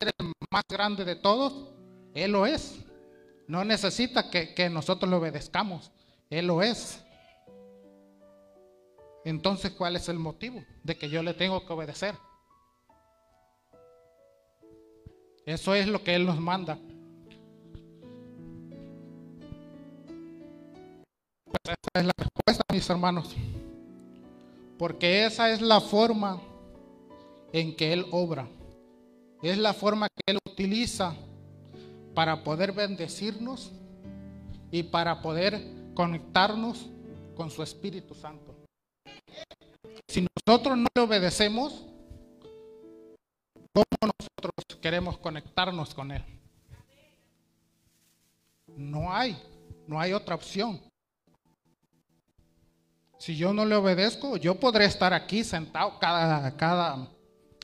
el 0.00 0.32
más 0.50 0.64
grande 0.68 1.04
de 1.04 1.16
todos? 1.16 1.74
Él 2.14 2.32
lo 2.32 2.46
es. 2.46 2.84
No 3.46 3.64
necesita 3.64 4.30
que, 4.30 4.70
nosotros 4.70 5.10
lo 5.10 5.18
obedezcamos. 5.18 5.92
Él 6.30 6.46
lo 6.46 6.62
es. 6.62 7.04
Entonces, 9.24 9.72
¿cuál 9.72 9.96
es 9.96 10.08
el 10.08 10.18
motivo 10.18 10.64
de 10.82 10.96
que 10.96 11.10
yo 11.10 11.22
le 11.22 11.34
tengo 11.34 11.66
que 11.66 11.72
obedecer? 11.72 12.14
Eso 15.44 15.74
es 15.74 15.86
lo 15.88 16.02
que 16.02 16.14
Él 16.14 16.24
nos 16.24 16.40
manda. 16.40 16.78
Es 21.94 22.04
la 22.04 22.12
respuesta, 22.16 22.64
mis 22.72 22.88
hermanos. 22.88 23.34
Porque 24.78 25.26
esa 25.26 25.50
es 25.50 25.60
la 25.60 25.80
forma 25.80 26.40
en 27.52 27.74
que 27.76 27.92
Él 27.92 28.06
obra. 28.12 28.48
Es 29.42 29.58
la 29.58 29.74
forma 29.74 30.08
que 30.08 30.32
Él 30.32 30.38
utiliza 30.48 31.14
para 32.14 32.44
poder 32.44 32.72
bendecirnos 32.72 33.72
y 34.70 34.84
para 34.84 35.20
poder 35.20 35.60
conectarnos 35.94 36.86
con 37.36 37.50
su 37.50 37.62
Espíritu 37.62 38.14
Santo. 38.14 38.54
Si 40.08 40.26
nosotros 40.46 40.76
no 40.76 40.86
le 40.94 41.02
obedecemos, 41.02 41.86
¿cómo 43.72 44.12
nosotros 44.18 44.80
queremos 44.80 45.18
conectarnos 45.18 45.94
con 45.94 46.12
Él? 46.12 46.24
No 48.76 49.12
hay, 49.12 49.36
no 49.86 49.98
hay 49.98 50.12
otra 50.12 50.36
opción. 50.36 50.89
Si 53.20 53.36
yo 53.36 53.52
no 53.52 53.64
le 53.64 53.76
obedezco, 53.76 54.36
yo 54.36 54.58
podré 54.58 54.86
estar 54.86 55.14
aquí 55.14 55.44
sentado 55.44 56.00
cada, 56.00 56.56
cada, 56.56 57.06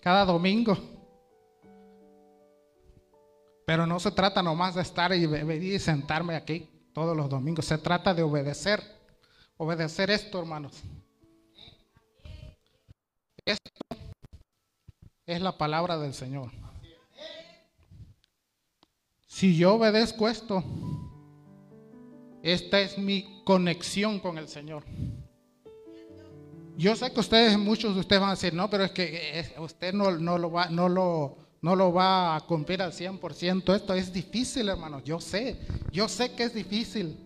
cada 0.00 0.24
domingo 0.24 0.76
pero 3.66 3.84
no 3.84 3.98
se 3.98 4.12
trata 4.12 4.42
nomás 4.42 4.76
de 4.76 4.82
estar 4.82 5.12
y 5.12 5.24
y 5.24 5.78
sentarme 5.80 6.36
aquí 6.36 6.70
todos 6.94 7.16
los 7.16 7.28
domingos. 7.28 7.66
Se 7.66 7.76
trata 7.76 8.14
de 8.14 8.22
obedecer. 8.22 8.80
Obedecer 9.56 10.08
esto, 10.08 10.38
hermanos. 10.38 10.84
Esto 13.44 13.70
es 15.26 15.40
la 15.40 15.58
palabra 15.58 15.98
del 15.98 16.14
Señor. 16.14 16.52
Si 19.26 19.56
yo 19.56 19.74
obedezco 19.74 20.28
esto, 20.28 20.62
esta 22.42 22.80
es 22.80 22.96
mi 22.96 23.42
conexión 23.44 24.20
con 24.20 24.38
el 24.38 24.46
Señor. 24.46 24.84
Yo 26.76 26.94
sé 26.94 27.12
que 27.12 27.20
ustedes, 27.20 27.58
muchos 27.58 27.94
de 27.94 28.00
ustedes 28.00 28.20
van 28.20 28.30
a 28.30 28.34
decir, 28.34 28.52
no, 28.52 28.68
pero 28.68 28.84
es 28.84 28.90
que 28.92 29.54
usted 29.58 29.94
no, 29.94 30.10
no 30.10 30.36
lo 30.38 30.50
va, 30.50 30.68
no 30.68 30.88
lo 30.88 31.46
no 31.66 31.74
lo 31.74 31.92
va 31.92 32.36
a 32.36 32.40
cumplir 32.42 32.80
al 32.80 32.92
100%. 32.92 33.74
Esto 33.74 33.94
es 33.94 34.12
difícil, 34.12 34.68
hermanos. 34.68 35.02
Yo 35.04 35.20
sé, 35.20 35.58
yo 35.90 36.08
sé 36.08 36.32
que 36.32 36.44
es 36.44 36.54
difícil. 36.54 37.18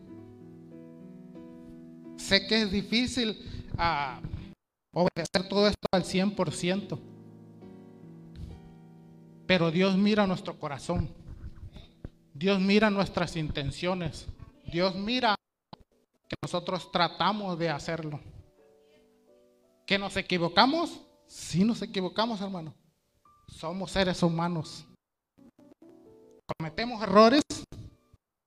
Sé 2.16 2.47
que 2.47 2.62
es 2.62 2.71
difícil 2.71 3.37
ah, 3.76 4.19
obedecer 4.92 5.47
todo 5.47 5.66
esto 5.66 5.87
al 5.92 6.04
100%. 6.04 6.99
Pero 9.47 9.71
Dios 9.71 9.97
mira 9.99 10.26
nuestro 10.26 10.59
corazón. 10.59 11.11
Dios 12.33 12.61
mira 12.61 12.88
nuestras 12.88 13.37
intenciones. 13.37 14.26
Dios 14.73 14.95
mira 14.95 15.35
que 16.28 16.37
nosotros 16.42 16.90
tratamos 16.90 17.59
de 17.59 17.69
hacerlo. 17.69 18.21
¿Que 19.91 19.99
nos 19.99 20.17
equivocamos? 20.17 21.01
Sí 21.27 21.65
nos 21.65 21.83
equivocamos, 21.83 22.41
hermano. 22.41 22.73
Somos 23.49 23.91
seres 23.91 24.23
humanos. 24.23 24.87
¿Cometemos 26.57 27.03
errores? 27.03 27.43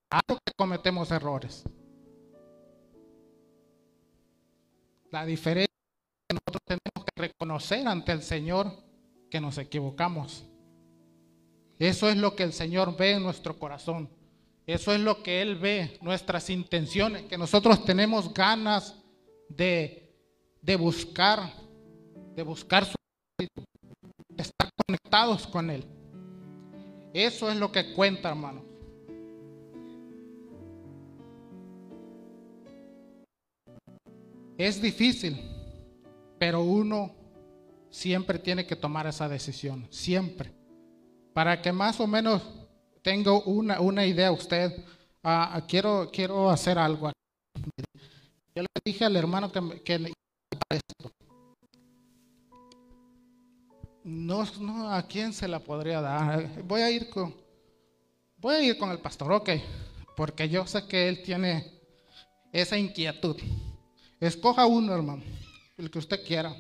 Claro 0.10 0.40
que 0.46 0.54
cometemos 0.56 1.12
errores. 1.12 1.66
La 5.12 5.26
diferencia 5.26 5.68
es 5.68 6.26
que 6.30 6.36
nosotros 6.36 6.62
tenemos 6.66 7.06
que 7.06 7.22
reconocer 7.22 7.90
ante 7.90 8.14
el 8.14 8.24
Señor 8.24 8.72
que 9.30 9.42
nos 9.42 9.58
equivocamos. 9.58 10.46
Eso 11.78 12.08
es 12.08 12.16
lo 12.16 12.38
que 12.38 12.44
el 12.44 12.54
Señor 12.54 12.96
ve 12.96 13.16
en 13.16 13.24
nuestro 13.24 13.60
corazón. 13.60 14.10
Eso 14.66 14.94
es 14.94 15.02
lo 15.02 15.22
que 15.22 15.42
Él 15.42 15.58
ve, 15.58 15.98
nuestras 16.02 16.50
intenciones, 16.50 17.24
que 17.24 17.38
nosotros 17.38 17.84
tenemos 17.84 18.34
ganas 18.34 18.96
de, 19.50 20.03
de 20.64 20.78
buscar, 20.78 21.54
de 22.36 22.44
buscar 22.44 22.86
su 22.86 22.96
espíritu 23.38 23.64
estar 24.38 24.70
conectados 24.88 25.46
con 25.46 25.70
Él. 25.70 25.86
Eso 27.14 27.52
es 27.52 27.58
lo 27.58 27.72
que 27.72 27.94
cuenta, 27.94 28.30
hermano. 28.30 28.64
Es 34.58 34.82
difícil, 34.82 35.38
pero 36.40 36.62
uno 36.62 37.14
siempre 37.90 38.40
tiene 38.40 38.66
que 38.66 38.76
tomar 38.76 39.06
esa 39.06 39.28
decisión, 39.28 39.86
siempre. 39.92 40.54
Para 41.34 41.62
que 41.62 41.72
más 41.72 42.00
o 42.00 42.08
menos 42.08 42.42
tenga 43.02 43.34
una, 43.34 43.82
una 43.82 44.06
idea 44.06 44.32
usted, 44.32 44.72
ah, 45.24 45.62
quiero, 45.68 46.10
quiero 46.12 46.50
hacer 46.50 46.78
algo. 46.78 47.12
Yo 48.56 48.62
le 48.62 48.68
dije 48.86 49.04
al 49.04 49.16
hermano 49.16 49.52
que, 49.52 49.82
que 49.84 50.14
esto. 50.70 51.12
No, 54.04 54.44
no, 54.60 54.92
¿a 54.92 55.08
quién 55.08 55.32
se 55.32 55.48
la 55.48 55.60
podría 55.60 56.02
dar? 56.02 56.64
Voy 56.64 56.82
a 56.82 56.92
ir 56.92 57.10
con, 57.10 57.36
voy 58.38 58.56
a 58.56 58.62
ir 58.62 58.78
con 58.78 58.92
el 58.92 59.00
pastor, 59.00 59.32
ok, 59.32 59.50
porque 60.18 60.50
yo 60.50 60.68
sé 60.68 60.86
que 60.88 61.08
él 61.08 61.24
tiene 61.24 61.72
esa 62.52 62.78
inquietud. 62.78 63.38
Escoja 64.20 64.66
uno, 64.66 64.94
hermano, 64.94 65.24
el 65.78 65.90
que 65.90 66.00
usted 66.00 66.26
quiera. 66.26 66.56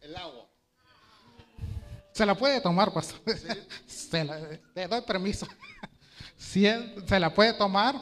El 0.00 0.16
agua. 0.16 0.46
Se 2.12 2.26
la 2.26 2.34
puede 2.34 2.60
tomar, 2.60 2.92
pastor. 2.92 3.20
Se 3.86 4.24
la, 4.24 4.40
le 4.74 4.88
doy 4.88 5.02
permiso. 5.02 5.46
Si 6.38 6.64
él 6.64 7.04
se 7.04 7.18
la 7.18 7.34
puede 7.34 7.52
tomar, 7.52 7.96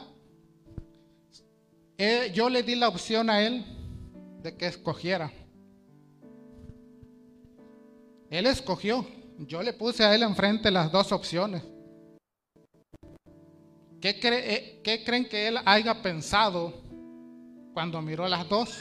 yo 2.32 2.48
le 2.50 2.62
di 2.62 2.74
la 2.74 2.88
opción 2.88 3.30
a 3.30 3.42
él 3.42 3.64
de 4.42 4.56
que 4.56 4.66
escogiera. 4.66 5.32
Él 8.30 8.46
escogió. 8.46 9.06
Yo 9.38 9.62
le 9.62 9.72
puse 9.72 10.04
a 10.04 10.14
él 10.14 10.22
enfrente 10.22 10.70
las 10.70 10.90
dos 10.90 11.12
opciones. 11.12 11.62
¿Qué, 14.00 14.18
eh, 14.22 14.80
¿Qué 14.82 15.04
creen 15.04 15.28
que 15.28 15.48
él 15.48 15.58
haya 15.64 16.02
pensado 16.02 16.72
cuando 17.72 18.00
miró 18.02 18.28
las 18.28 18.48
dos? 18.48 18.78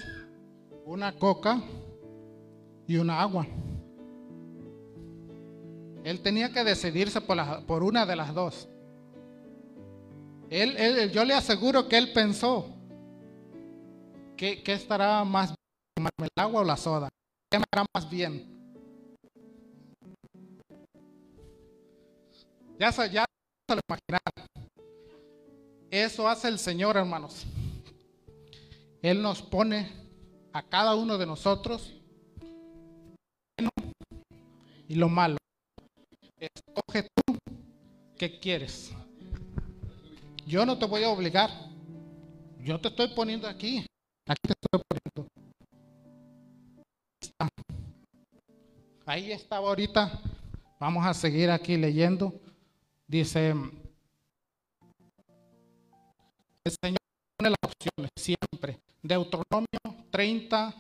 Una 0.86 1.14
coca 1.14 1.62
y 2.88 2.98
una 2.98 3.22
agua. 3.22 3.48
Él 6.04 6.22
tenía 6.22 6.52
que 6.52 6.64
decidirse 6.64 7.20
por, 7.20 7.84
una 7.84 8.06
de 8.06 8.16
las 8.16 8.34
dos. 8.34 8.70
Yo 11.12 11.26
le 11.26 11.34
aseguro 11.34 11.90
que 11.90 11.98
él 11.98 12.14
pensó 12.14 12.75
que, 14.36 14.64
estará 14.68 15.24
más 15.24 15.54
bien, 15.96 16.10
el 16.20 16.30
agua 16.36 16.62
o 16.62 16.64
la 16.64 16.78
soda. 16.78 17.10
¿Qué 17.50 17.60
me 17.60 17.66
hará 17.72 17.86
más 17.94 18.10
bien? 18.10 18.54
Ya, 22.78 22.92
ya 23.08 23.26
se 23.68 23.76
lo 23.76 23.82
imaginar. 23.88 24.22
Eso 25.90 26.28
hace 26.28 26.50
el 26.50 26.60
Señor, 26.60 26.98
hermanos. 26.98 27.46
Él 29.02 29.22
nos 29.22 29.42
pone 29.42 29.92
a 30.52 30.64
cada 30.64 30.96
uno 30.96 31.18
de 31.18 31.26
nosotros 31.26 31.94
y 34.88 34.96
lo 34.96 35.10
malo. 35.10 35.38
Escoge 36.38 37.04
tú 37.04 37.38
qué 38.18 38.40
quieres. 38.40 38.92
Yo 40.46 40.66
no 40.66 40.78
te 40.78 40.86
voy 40.86 41.04
a 41.04 41.10
obligar. 41.10 41.50
Yo 42.60 42.80
te 42.80 42.90
estoy 42.90 43.08
poniendo 43.10 43.48
aquí. 43.48 43.86
Aquí 44.28 44.42
te 44.48 44.54
estoy 44.54 44.82
poniendo. 44.88 45.28
Ahí 49.06 49.32
estaba 49.32 49.68
ahorita. 49.68 50.20
Vamos 50.80 51.06
a 51.06 51.14
seguir 51.14 51.52
aquí 51.52 51.78
leyendo. 51.78 52.34
Dice, 53.08 53.52
el 56.64 56.72
Señor 56.82 56.98
pone 57.38 57.52
las 57.52 57.72
opciones 57.72 58.10
siempre. 58.16 58.80
Deuteronomio 59.04 60.08
30, 60.10 60.74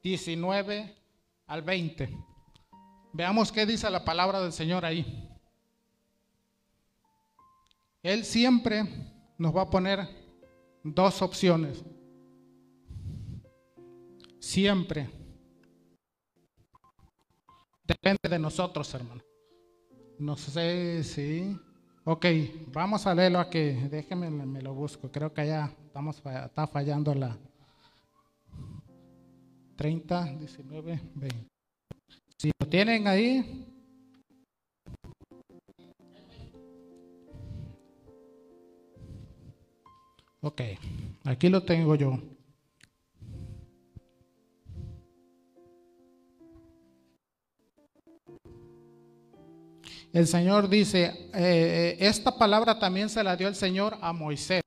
19 0.00 0.96
al 1.48 1.62
20. 1.62 2.16
Veamos 3.12 3.50
qué 3.50 3.66
dice 3.66 3.90
la 3.90 4.04
palabra 4.04 4.40
del 4.40 4.52
Señor 4.52 4.84
ahí. 4.84 5.28
Él 8.04 8.24
siempre 8.24 8.84
nos 9.36 9.56
va 9.56 9.62
a 9.62 9.70
poner 9.70 10.08
dos 10.84 11.20
opciones. 11.22 11.82
Siempre. 14.44 15.08
Depende 17.82 18.28
de 18.28 18.38
nosotros, 18.38 18.92
hermano. 18.92 19.22
No 20.18 20.36
sé 20.36 21.02
si... 21.02 21.58
Ok, 22.04 22.26
vamos 22.70 23.06
a 23.06 23.14
leerlo 23.14 23.38
aquí. 23.38 23.72
Déjenme, 23.88 24.28
me 24.28 24.60
lo 24.60 24.74
busco. 24.74 25.10
Creo 25.10 25.32
que 25.32 25.46
ya 25.46 25.74
estamos, 25.86 26.22
está 26.26 26.66
fallando 26.66 27.14
la 27.14 27.38
30, 29.76 30.36
19, 30.36 31.00
20. 31.14 31.48
Si 32.36 32.50
lo 32.60 32.68
tienen 32.68 33.08
ahí. 33.08 33.66
Ok, 40.42 40.60
aquí 41.24 41.48
lo 41.48 41.62
tengo 41.62 41.94
yo. 41.94 42.33
El 50.14 50.26
Señor 50.26 50.70
dice, 50.70 51.04
eh, 51.04 51.16
eh, 51.34 51.96
esta 51.98 52.38
palabra 52.38 52.78
también 52.78 53.10
se 53.10 53.22
la 53.22 53.36
dio 53.36 53.48
el 53.48 53.54
Señor 53.54 53.98
a 54.00 54.14
Moisés, 54.14 54.62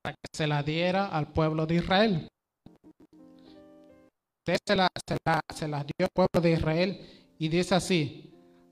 para 0.00 0.14
que 0.14 0.28
se 0.32 0.46
la 0.46 0.62
diera 0.62 1.08
al 1.08 1.30
pueblo 1.30 1.66
de 1.66 1.74
Israel 1.74 2.30
se 4.44 4.76
las 4.76 4.90
se 5.54 5.68
la, 5.68 5.84
dio 5.84 6.06
al 6.06 6.10
pueblo 6.12 6.40
de 6.40 6.52
Israel 6.52 7.00
y 7.38 7.48
dice 7.48 7.74
así, 7.74 8.30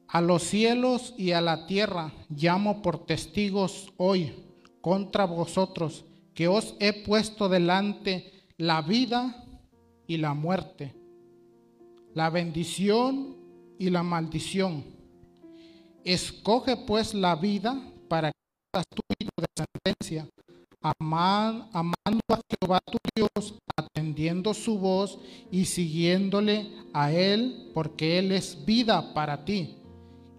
a 0.09 0.21
los 0.21 0.43
cielos 0.43 1.15
y 1.17 1.33
a 1.33 1.41
la 1.41 1.67
tierra 1.67 2.13
llamo 2.29 2.83
por 2.83 3.07
testigos 3.07 3.93
hoy 3.97 4.35
contra 4.81 5.25
vosotros, 5.25 6.05
que 6.35 6.49
os 6.49 6.77
he 6.81 6.93
puesto 7.05 7.49
delante 7.49 8.45
la 8.59 8.83
vida 8.83 9.45
y 10.07 10.19
la 10.19 10.35
muerte, 10.35 10.95
la 12.15 12.29
bendición 12.29 13.37
y 13.79 13.91
la 13.91 14.03
maldición. 14.03 15.02
Escoge 16.05 16.77
pues 16.77 17.15
la 17.15 17.37
vida 17.37 17.81
para 18.09 18.31
que 18.31 18.39
seas 18.73 18.87
tu 18.95 19.03
de 19.19 19.47
sentencia 19.57 20.29
amando 20.83 21.69
a 22.29 22.41
Jehová 22.51 22.81
tu 22.81 22.99
Dios, 23.15 23.55
atendiendo 23.77 24.55
su 24.55 24.79
voz 24.79 25.19
y 25.51 25.65
siguiéndole 25.65 26.71
a 26.93 27.13
Él, 27.13 27.71
porque 27.75 28.19
Él 28.19 28.33
es 28.33 28.65
vida 28.65 29.15
para 29.15 29.45
ti 29.45 29.77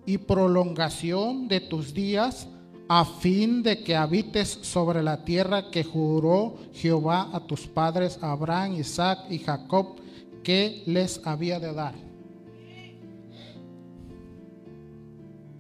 y 0.06 0.18
prolongación 0.18 1.48
de 1.48 1.62
tus 1.62 1.94
días, 1.94 2.48
a 2.90 3.06
fin 3.06 3.64
de 3.64 3.84
que 3.84 3.96
habites 3.96 4.60
sobre 4.62 5.02
la 5.02 5.24
tierra 5.24 5.72
que 5.72 5.84
juró 5.84 6.58
Jehová 6.74 7.30
a 7.32 7.40
tus 7.40 7.66
padres, 7.66 8.20
Abraham, 8.22 8.76
Isaac 8.76 9.20
y 9.30 9.40
Jacob, 9.40 9.96
que 10.44 10.84
les 10.86 11.26
había 11.26 11.60
de 11.60 11.74
dar. 11.74 12.03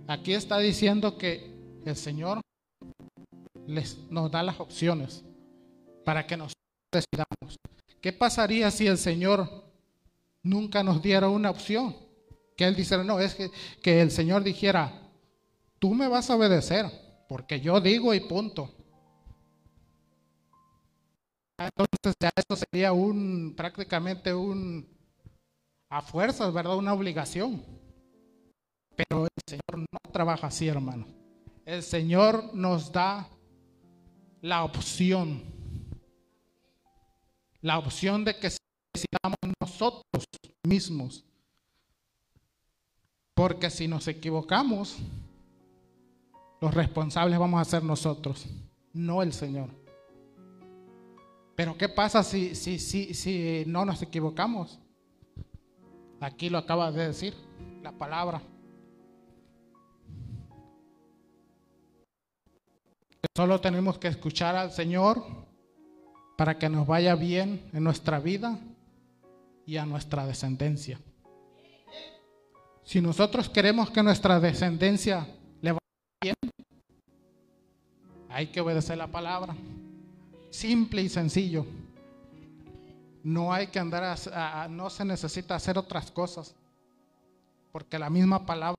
Aquí 0.07 0.33
está 0.33 0.59
diciendo 0.59 1.17
que 1.17 1.51
el 1.85 1.95
Señor 1.95 2.41
les, 3.65 3.97
nos 4.09 4.29
da 4.29 4.43
las 4.43 4.59
opciones 4.59 5.23
para 6.03 6.27
que 6.27 6.35
nos 6.35 6.53
decidamos. 6.91 7.57
¿Qué 8.01 8.11
pasaría 8.11 8.69
si 8.69 8.87
el 8.87 8.97
Señor 8.97 9.49
nunca 10.41 10.83
nos 10.83 11.01
diera 11.01 11.29
una 11.29 11.49
opción? 11.49 11.95
Que 12.57 12.65
Él 12.65 12.75
dijera, 12.75 13.03
no, 13.03 13.19
es 13.19 13.33
que, 13.35 13.49
que 13.81 14.01
el 14.01 14.11
Señor 14.11 14.43
dijera, 14.43 15.09
tú 15.79 15.93
me 15.93 16.07
vas 16.07 16.29
a 16.29 16.35
obedecer, 16.35 16.85
porque 17.29 17.61
yo 17.61 17.79
digo 17.79 18.13
y 18.13 18.19
punto. 18.19 18.69
Entonces 21.57 22.15
ya 22.19 22.29
eso 22.35 22.55
sería 22.57 22.91
un 22.91 23.53
prácticamente 23.55 24.33
un 24.33 24.87
a 25.89 26.01
fuerzas, 26.01 26.51
¿verdad? 26.51 26.75
Una 26.75 26.93
obligación. 26.93 27.63
Pero 28.95 29.27
Señor 29.47 29.79
no 29.79 30.11
trabaja 30.11 30.47
así, 30.47 30.67
hermano. 30.67 31.05
El 31.65 31.83
Señor 31.83 32.53
nos 32.53 32.91
da 32.91 33.27
la 34.41 34.63
opción. 34.63 35.41
La 37.61 37.79
opción 37.79 38.25
de 38.25 38.37
que 38.37 38.49
decidamos 38.93 39.37
nosotros 39.61 40.25
mismos. 40.63 41.25
Porque 43.33 43.69
si 43.69 43.87
nos 43.87 44.07
equivocamos, 44.07 44.97
los 46.61 46.73
responsables 46.73 47.39
vamos 47.39 47.59
a 47.59 47.69
ser 47.69 47.83
nosotros, 47.83 48.45
no 48.93 49.21
el 49.21 49.33
Señor. 49.33 49.69
Pero 51.55 51.77
¿qué 51.77 51.89
pasa 51.89 52.23
si, 52.23 52.55
si, 52.55 52.79
si, 52.79 53.13
si 53.13 53.63
no 53.67 53.85
nos 53.85 54.01
equivocamos? 54.01 54.79
Aquí 56.19 56.49
lo 56.49 56.57
acaba 56.57 56.91
de 56.91 57.07
decir 57.07 57.33
la 57.81 57.91
palabra. 57.91 58.41
Solo 63.35 63.59
tenemos 63.59 63.97
que 63.97 64.07
escuchar 64.07 64.55
al 64.55 64.71
Señor 64.71 65.23
para 66.37 66.59
que 66.59 66.69
nos 66.69 66.85
vaya 66.85 67.15
bien 67.15 67.67
en 67.73 67.83
nuestra 67.83 68.19
vida 68.19 68.59
y 69.65 69.77
a 69.77 69.87
nuestra 69.87 70.27
descendencia. 70.27 70.99
Si 72.83 73.01
nosotros 73.01 73.49
queremos 73.49 73.89
que 73.89 74.03
nuestra 74.03 74.39
descendencia 74.39 75.27
le 75.61 75.71
vaya 75.71 75.79
bien, 76.21 76.35
hay 78.29 78.47
que 78.47 78.61
obedecer 78.61 78.99
la 78.99 79.07
palabra. 79.07 79.55
Simple 80.51 81.01
y 81.01 81.09
sencillo. 81.09 81.65
No 83.23 83.51
hay 83.51 83.67
que 83.67 83.79
andar, 83.79 84.03
a, 84.31 84.67
no 84.67 84.91
se 84.91 85.05
necesita 85.05 85.55
hacer 85.55 85.79
otras 85.79 86.11
cosas, 86.11 86.53
porque 87.71 87.97
la 87.97 88.09
misma 88.11 88.45
palabra 88.45 88.75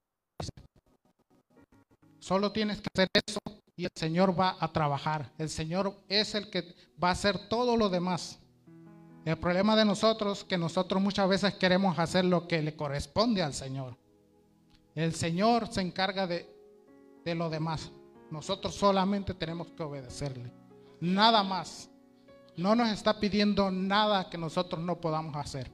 Solo 2.20 2.52
tienes 2.52 2.80
que 2.80 2.88
hacer 2.94 3.08
eso 3.26 3.38
y 3.76 3.84
el 3.84 3.90
Señor 3.94 4.38
va 4.38 4.56
a 4.60 4.72
trabajar. 4.72 5.32
El 5.38 5.48
Señor 5.48 5.94
es 6.08 6.34
el 6.34 6.50
que 6.50 6.74
va 7.02 7.08
a 7.08 7.12
hacer 7.12 7.48
todo 7.48 7.76
lo 7.76 7.88
demás. 7.88 8.38
El 9.24 9.38
problema 9.38 9.74
de 9.74 9.84
nosotros 9.84 10.40
es 10.40 10.44
que 10.44 10.58
nosotros 10.58 11.02
muchas 11.02 11.28
veces 11.28 11.54
queremos 11.54 11.98
hacer 11.98 12.24
lo 12.24 12.46
que 12.46 12.62
le 12.62 12.76
corresponde 12.76 13.42
al 13.42 13.54
Señor. 13.54 13.96
El 14.94 15.14
Señor 15.14 15.72
se 15.72 15.80
encarga 15.80 16.26
de, 16.26 16.46
de 17.24 17.34
lo 17.34 17.50
demás. 17.50 17.90
Nosotros 18.30 18.74
solamente 18.74 19.34
tenemos 19.34 19.68
que 19.68 19.82
obedecerle. 19.82 20.52
Nada 21.00 21.42
más. 21.42 21.90
No 22.56 22.76
nos 22.76 22.90
está 22.90 23.18
pidiendo 23.18 23.68
nada 23.70 24.30
que 24.30 24.38
nosotros 24.38 24.80
no 24.80 25.00
podamos 25.00 25.34
hacer. 25.34 25.68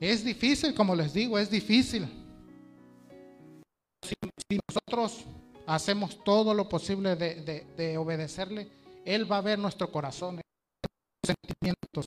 Es 0.00 0.22
difícil, 0.22 0.74
como 0.74 0.94
les 0.94 1.14
digo, 1.14 1.38
es 1.38 1.48
difícil. 1.48 2.06
Si, 4.02 4.14
si 4.50 4.58
nosotros 4.68 5.24
hacemos 5.66 6.22
todo 6.24 6.54
lo 6.54 6.68
posible 6.68 7.16
de, 7.16 7.66
de 7.76 7.98
obedecerle, 7.98 8.68
Él 9.04 9.30
va 9.30 9.38
a 9.38 9.42
ver 9.42 9.58
nuestro 9.58 9.90
corazón, 9.90 10.40
sentimientos. 11.24 12.06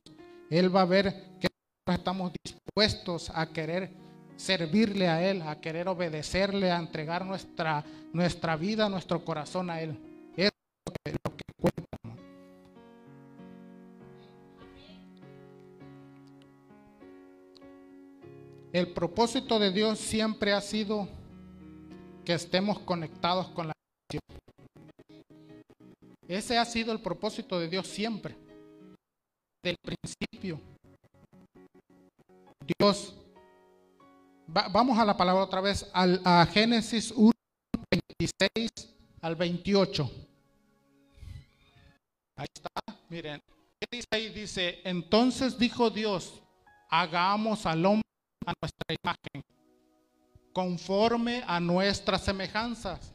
Él 0.49 0.73
va 0.73 0.81
a 0.81 0.85
ver 0.85 1.37
que 1.39 1.47
estamos 1.93 2.31
dispuestos 2.43 3.31
a 3.33 3.47
querer 3.47 3.91
servirle 4.37 5.07
a 5.09 5.29
Él, 5.29 5.41
a 5.41 5.59
querer 5.59 5.87
obedecerle, 5.87 6.71
a 6.71 6.77
entregar 6.77 7.25
nuestra, 7.25 7.83
nuestra 8.13 8.55
vida, 8.55 8.87
nuestro 8.87 9.25
corazón 9.25 9.69
a 9.69 9.81
Él. 9.81 9.97
Es 10.35 10.51
lo 11.23 11.35
que, 11.35 11.43
cuenta. 11.59 11.97
El 18.71 18.93
propósito 18.93 19.59
de 19.59 19.71
Dios 19.71 19.97
siempre 19.99 20.53
ha 20.53 20.61
sido 20.61 21.09
que 22.27 22.33
estemos 22.33 22.79
conectados 22.79 23.47
con 23.51 23.67
la 23.67 23.73
Ese 26.27 26.57
ha 26.57 26.65
sido 26.65 26.91
el 26.91 26.99
propósito 26.99 27.57
de 27.57 27.69
Dios 27.69 27.87
siempre 27.87 28.35
del 29.63 29.77
principio. 29.81 30.59
Dios, 32.77 33.15
vamos 34.45 34.99
a 34.99 35.05
la 35.05 35.15
palabra 35.15 35.41
otra 35.41 35.61
vez, 35.61 35.89
al, 35.93 36.21
a 36.25 36.45
Génesis 36.47 37.13
1, 37.15 37.31
26 38.19 38.97
al 39.21 39.37
28. 39.37 40.11
Ahí 42.35 42.47
está, 42.53 42.69
miren. 43.07 43.39
¿Qué 43.79 43.87
dice 43.89 44.07
ahí? 44.11 44.29
Dice, 44.33 44.81
entonces 44.83 45.57
dijo 45.57 45.89
Dios, 45.89 46.43
hagamos 46.89 47.65
al 47.65 47.85
hombre 47.85 48.03
a 48.45 48.51
nuestra 48.61 48.97
imagen, 49.01 49.56
conforme 50.57 51.43
a 51.45 51.59
nuestras 51.59 52.23
semejanzas, 52.23 53.13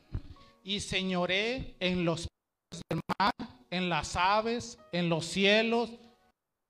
y 0.62 0.78
señoré 0.78 1.74
en 1.80 2.04
los 2.04 2.28
peces 2.28 2.84
del 2.88 3.00
mar, 3.18 3.32
en 3.68 3.88
las 3.88 4.14
aves, 4.14 4.78
en 4.92 5.08
los 5.08 5.26
cielos, 5.26 5.90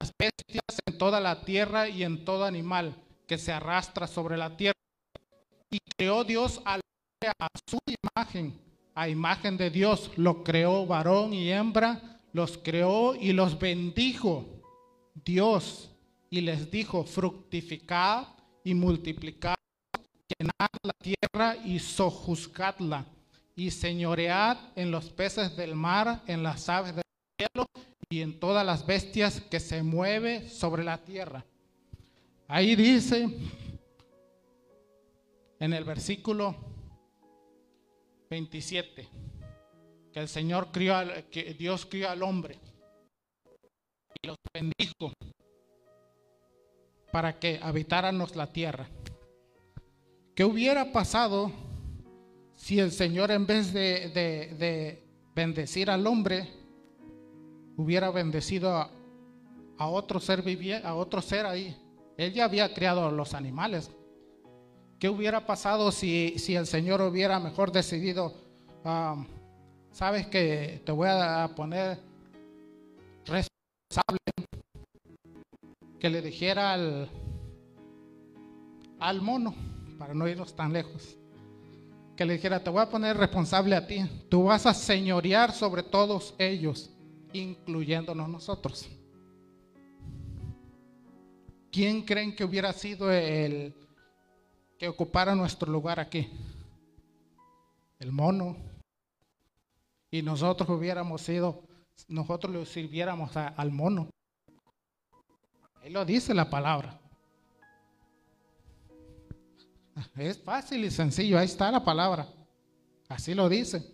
las 0.01 0.11
bestias, 0.19 0.79
en 0.87 0.97
toda 0.97 1.21
la 1.21 1.43
tierra 1.43 1.91
y 1.91 2.05
en 2.05 2.25
todo 2.25 2.47
animal 2.47 2.97
que 3.29 3.37
se 3.37 3.53
arrastra 3.53 4.07
sobre 4.07 4.39
la 4.39 4.57
tierra. 4.57 4.79
Y 5.71 5.77
creó 5.95 6.25
Dios 6.25 6.63
al 6.65 6.81
hombre 6.81 7.35
a 7.39 7.49
su 7.69 7.77
imagen, 8.17 8.59
a 8.95 9.11
imagen 9.11 9.59
de 9.59 9.69
Dios, 9.69 10.11
lo 10.17 10.43
creó 10.43 10.87
varón 10.87 11.35
y 11.35 11.53
hembra, 11.53 12.19
los 12.33 12.57
creó 12.57 13.15
y 13.15 13.35
los 13.35 13.59
bendijo 13.59 14.47
Dios 15.23 15.91
y 16.31 16.41
les 16.41 16.71
dijo, 16.71 17.05
fructificad 17.05 18.29
y 18.65 18.73
multiplicad, 18.73 19.55
llenad 20.39 20.71
la 20.83 20.93
tierra 20.93 21.57
y 21.65 21.79
sojuzgadla, 21.79 23.07
y 23.55 23.71
señoread 23.71 24.57
en 24.77 24.91
los 24.91 25.11
peces 25.11 25.57
del 25.57 25.75
mar, 25.75 26.23
en 26.27 26.43
las 26.43 26.69
aves 26.69 26.95
del 26.97 27.05
cielo 27.39 27.67
y 28.09 28.21
en 28.21 28.39
todas 28.39 28.65
las 28.65 28.87
bestias 28.87 29.41
que 29.41 29.61
se 29.61 29.83
mueve 29.83 30.49
sobre 30.49 30.85
la 30.85 30.99
tierra. 30.99 31.45
Ahí 32.49 32.77
dice 32.77 33.29
en 35.59 35.73
el 35.73 35.85
versículo 35.85 36.57
27 38.29 39.09
que 40.13 40.21
el 40.21 40.29
Señor 40.29 40.71
crió 40.73 40.95
que 41.31 41.55
Dios 41.55 41.87
crió 41.87 42.11
al 42.11 42.23
hombre 42.23 42.59
y 44.23 44.27
los 44.27 44.37
bendijo 44.53 45.13
para 47.11 47.39
que 47.39 47.61
habitáramos 47.63 48.35
la 48.37 48.53
tierra. 48.53 48.89
¿Qué 50.35 50.45
hubiera 50.45 50.93
pasado 50.93 51.53
si 52.55 52.79
el 52.79 52.93
Señor 52.93 53.31
en 53.31 53.47
vez 53.47 53.73
de, 53.73 54.09
de 54.09 55.03
bendecir 55.35 55.91
al 55.91 56.07
hombre 56.07 56.49
hubiera 57.77 58.11
bendecido 58.11 58.75
a, 58.75 58.91
otro 59.79 60.21
ser 60.21 60.43
viviente, 60.43 60.87
a 60.87 60.95
otro 60.95 61.21
ser 61.21 61.45
ahí. 61.45 61.77
Él 62.17 62.33
ya 62.33 62.45
había 62.45 62.73
creado 62.73 63.11
los 63.11 63.35
animales. 63.35 63.91
¿Qué 64.99 65.09
hubiera 65.09 65.45
pasado 65.45 65.91
si, 65.91 66.39
si 66.39 66.55
el 66.55 66.67
Señor 66.67 67.01
hubiera 67.01 67.41
mejor 67.41 67.73
decidido, 67.73 68.33
um, 68.85 69.27
sabes 69.91 70.29
que 70.29 70.81
te 70.85 70.93
voy 70.93 71.09
a 71.11 71.51
poner 71.57 71.99
responsable, 73.25 74.19
que 75.99 76.11
le 76.11 76.23
dijera 76.23 76.75
al, 76.75 77.09
al 79.01 79.21
mono, 79.21 79.55
para 80.03 80.15
no 80.15 80.27
irnos 80.27 80.57
tan 80.57 80.73
lejos, 80.73 81.17
que 82.17 82.25
le 82.25 82.33
dijera, 82.33 82.59
te 82.59 82.71
voy 82.71 82.83
a 82.83 82.91
poner 82.91 83.17
responsable 83.17 83.77
a 83.77 83.87
ti, 83.87 84.05
tú 84.29 84.43
vas 84.43 84.67
a 84.67 84.75
señorear 84.75 85.53
sobre 85.53 85.85
todos 85.85 86.35
ellos 86.39 86.91
incluyéndonos 87.33 88.29
nosotros. 88.29 88.91
¿Quién 91.71 92.03
creen 92.03 92.35
que 92.35 92.43
hubiera 92.43 92.73
sido 92.73 93.13
el 93.13 93.77
que 94.77 94.89
ocupara 94.89 95.37
nuestro 95.37 95.71
lugar 95.71 96.01
aquí? 96.01 96.29
El 98.01 98.11
mono. 98.11 98.57
Y 100.11 100.21
nosotros 100.23 100.69
hubiéramos 100.69 101.21
sido, 101.21 101.63
nosotros 102.09 102.53
le 102.53 102.67
sirviéramos 102.67 103.37
al 103.37 103.71
mono. 103.71 104.11
Ahí 105.81 105.91
lo 105.91 106.05
dice 106.05 106.35
la 106.35 106.51
palabra. 106.51 107.02
Es 110.17 110.39
fácil 110.39 110.85
y 110.85 110.91
sencillo, 110.91 111.39
ahí 111.39 111.47
está 111.47 111.71
la 111.71 111.85
palabra. 111.85 112.27
Así 113.09 113.35
lo 113.35 113.49
dice. 113.49 113.85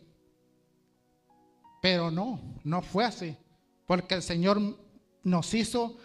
Pero 1.83 2.11
no, 2.11 2.41
no 2.65 2.83
fue 2.83 3.05
así. 3.05 3.37
Porque 3.87 4.15
el 4.15 4.23
Señor 4.23 4.61
nos 5.23 5.55
hizo, 5.55 5.99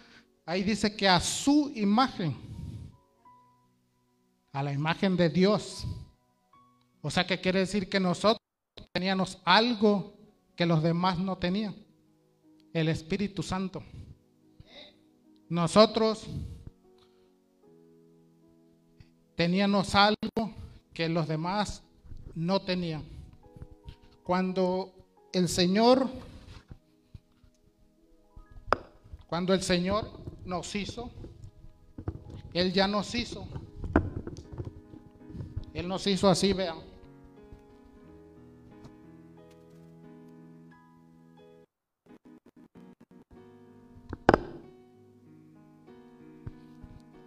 ahí 0.45 0.63
dice 0.63 0.95
que 0.95 1.07
a 1.07 1.19
su 1.19 1.71
imagen, 1.75 2.35
a 4.51 4.63
la 4.63 4.71
imagen 4.71 5.15
de 5.15 5.29
Dios. 5.29 5.85
O 7.01 7.11
sea 7.11 7.25
que 7.25 7.39
quiere 7.39 7.59
decir 7.59 7.89
que 7.89 7.99
nosotros 7.99 8.41
teníamos 8.91 9.39
algo 9.43 10.13
que 10.55 10.65
los 10.65 10.81
demás 10.81 11.19
no 11.19 11.37
tenían. 11.37 11.75
El 12.73 12.89
Espíritu 12.89 13.43
Santo. 13.43 13.83
Nosotros 15.49 16.27
teníamos 19.35 19.95
algo 19.95 20.53
que 20.93 21.09
los 21.09 21.27
demás 21.27 21.83
no 22.35 22.61
tenían. 22.61 23.03
Cuando 24.23 24.93
el 25.33 25.49
Señor, 25.49 26.07
cuando 29.27 29.53
el 29.53 29.61
Señor 29.61 30.11
nos 30.45 30.75
hizo, 30.75 31.11
Él 32.53 32.71
ya 32.71 32.87
nos 32.87 33.13
hizo. 33.15 33.47
Él 35.73 35.87
nos 35.87 36.05
hizo 36.05 36.29
así, 36.29 36.53
vean. 36.53 36.92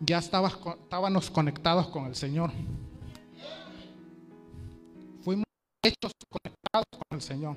Ya 0.00 0.18
estábamos 0.18 1.30
conectados 1.30 1.88
con 1.88 2.06
el 2.06 2.14
Señor. 2.14 2.50
Fuimos 5.22 5.44
hechos 5.82 6.12
conectados 6.28 6.86
con 6.90 7.16
el 7.16 7.22
Señor. 7.22 7.56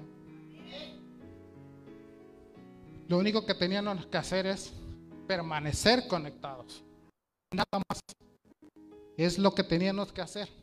Lo 3.07 3.17
único 3.17 3.45
que 3.45 3.55
teníamos 3.55 4.05
que 4.05 4.17
hacer 4.17 4.45
es 4.45 4.71
permanecer 5.27 6.07
conectados. 6.07 6.83
Nada 7.51 7.83
más. 7.89 7.99
Es 9.17 9.37
lo 9.37 9.53
que 9.53 9.63
teníamos 9.63 10.13
que 10.13 10.21
hacer. 10.21 10.58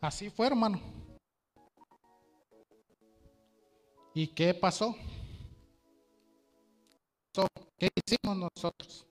Así 0.00 0.30
fue, 0.30 0.46
hermano. 0.46 0.80
¿Y 4.14 4.28
qué 4.28 4.54
pasó? 4.54 4.96
¿Qué 7.78 7.88
hicimos 7.94 8.36
nosotros? 8.36 9.06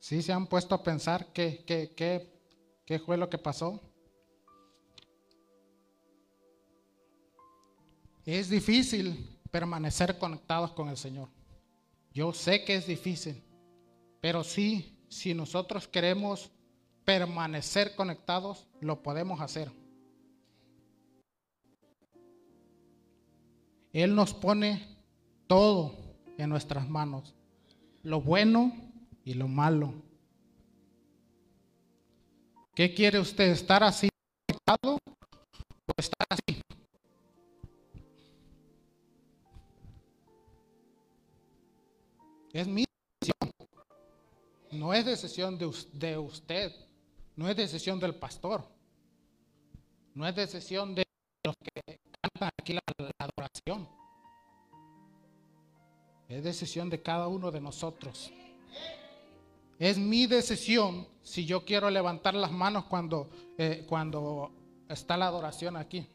¿Sí 0.00 0.22
se 0.22 0.32
han 0.32 0.46
puesto 0.46 0.74
a 0.74 0.82
pensar 0.82 1.32
qué, 1.32 1.64
qué, 1.66 1.92
qué, 1.94 2.40
qué 2.86 2.98
fue 2.98 3.16
lo 3.16 3.28
que 3.28 3.38
pasó? 3.38 3.80
Es 8.24 8.48
difícil 8.48 9.38
permanecer 9.50 10.18
conectados 10.18 10.72
con 10.72 10.88
el 10.88 10.96
Señor. 10.96 11.28
Yo 12.12 12.32
sé 12.32 12.64
que 12.64 12.76
es 12.76 12.86
difícil, 12.86 13.42
pero 14.24 14.42
sí, 14.42 14.96
si 15.10 15.34
nosotros 15.34 15.86
queremos 15.86 16.50
permanecer 17.04 17.94
conectados, 17.94 18.66
lo 18.80 19.02
podemos 19.02 19.42
hacer. 19.42 19.70
Él 23.92 24.14
nos 24.14 24.32
pone 24.32 24.96
todo 25.46 25.94
en 26.38 26.48
nuestras 26.48 26.88
manos, 26.88 27.34
lo 28.02 28.22
bueno 28.22 28.72
y 29.26 29.34
lo 29.34 29.46
malo. 29.46 29.92
¿Qué 32.74 32.94
quiere 32.94 33.20
usted? 33.20 33.50
¿Estar 33.50 33.84
así 33.84 34.08
conectado 34.48 34.94
o 34.94 35.92
estar 35.98 36.26
así? 36.30 36.62
Es 42.54 42.66
mío. 42.66 42.86
No 44.74 44.92
es 44.92 45.04
decisión 45.04 45.56
de, 45.58 45.66
usted. 46.18 46.72
No 47.36 47.48
es 47.48 47.56
decisión 47.56 48.00
del 48.00 48.14
pastor. 48.14 48.66
No 50.14 50.26
es 50.26 50.34
decisión 50.34 50.94
de 50.94 51.04
los 51.44 51.54
que 51.56 51.98
cantan 52.20 52.50
aquí 52.58 52.72
la 52.74 52.80
adoración. 53.18 53.88
Es 56.28 56.42
decisión 56.42 56.90
de 56.90 57.02
cada 57.02 57.28
uno 57.28 57.50
de 57.50 57.60
nosotros. 57.60 58.32
Es 59.78 59.98
mi 59.98 60.26
decisión 60.26 61.06
si 61.22 61.46
yo 61.46 61.64
quiero 61.64 61.90
levantar 61.90 62.34
las 62.34 62.50
manos 62.50 62.84
cuando, 62.84 63.30
eh, 63.58 63.84
cuando 63.88 64.52
está 64.88 65.16
la 65.16 65.26
adoración 65.26 65.76
aquí. 65.76 66.06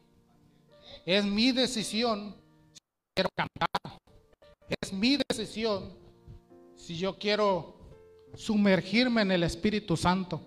Es 1.06 1.24
mi 1.24 1.52
decisión 1.52 2.36
si 2.72 2.80
quiero 3.14 3.30
cantar. 3.34 3.68
Es 4.80 4.92
mi 4.92 5.18
decisión 5.28 5.94
si 6.76 6.96
yo 6.96 7.18
quiero 7.18 7.79
sumergirme 8.34 9.22
en 9.22 9.32
el 9.32 9.42
Espíritu 9.42 9.96
Santo. 9.96 10.40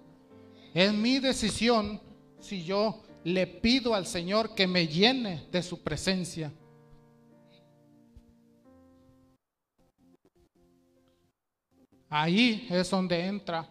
Es 0.73 0.93
mi 0.93 1.19
decisión 1.19 2.01
si 2.39 2.63
yo 2.63 3.03
le 3.23 3.47
pido 3.47 3.93
al 3.95 4.05
Señor 4.05 4.55
que 4.55 4.67
me 4.67 4.87
llene 4.87 5.47
de 5.51 5.63
su 5.63 5.81
presencia. 5.81 6.51
Ahí 12.09 12.67
es 12.69 12.89
donde 12.89 13.25
entra 13.25 13.67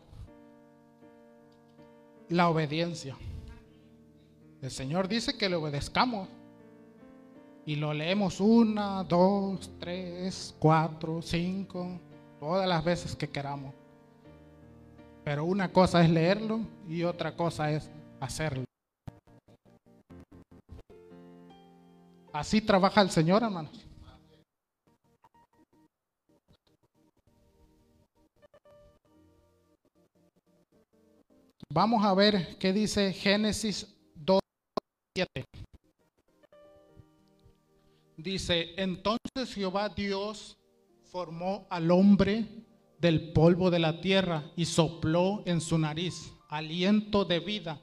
la 2.29 2.49
obediencia. 2.49 3.17
El 4.61 4.71
Señor 4.71 5.07
dice 5.07 5.37
que 5.37 5.49
le 5.49 5.57
obedezcamos. 5.57 6.29
Y 7.65 7.77
lo 7.77 7.95
leemos 7.95 8.41
una, 8.41 9.05
dos, 9.05 9.71
tres, 9.79 10.55
cuatro, 10.59 11.23
cinco, 11.23 12.01
todas 12.41 12.69
las 12.69 12.83
veces 12.83 13.15
que 13.15 13.29
queramos. 13.29 13.73
Pero 15.25 15.45
una 15.45 15.73
cosa 15.73 16.03
es 16.03 16.11
leerlo 16.11 16.61
y 16.89 17.05
otra 17.05 17.37
cosa 17.37 17.71
es 17.71 17.91
hacerlo. 18.21 18.65
Así 22.33 22.61
trabaja 22.61 23.03
el 23.03 23.11
Señor, 23.11 23.43
hermanos. 23.43 23.87
Vamos 31.69 32.05
a 32.05 32.13
ver 32.15 32.59
qué 32.59 32.73
dice 32.73 33.13
Génesis 33.13 33.87
2, 34.17 34.41
7. 35.15 35.45
Dice, 38.17 38.75
entonces 38.77 39.55
Jehová 39.55 39.89
Dios 39.89 40.59
formó 41.11 41.67
al 41.71 41.91
hombre 41.91 42.47
del 43.03 43.33
polvo 43.33 43.69
de 43.73 43.81
la 43.81 44.01
tierra 44.01 44.45
y 44.55 44.65
sopló 44.65 45.43
en 45.45 45.61
su 45.61 45.77
nariz 45.77 46.33
aliento 46.49 47.25
de 47.25 47.41
vida. 47.41 47.81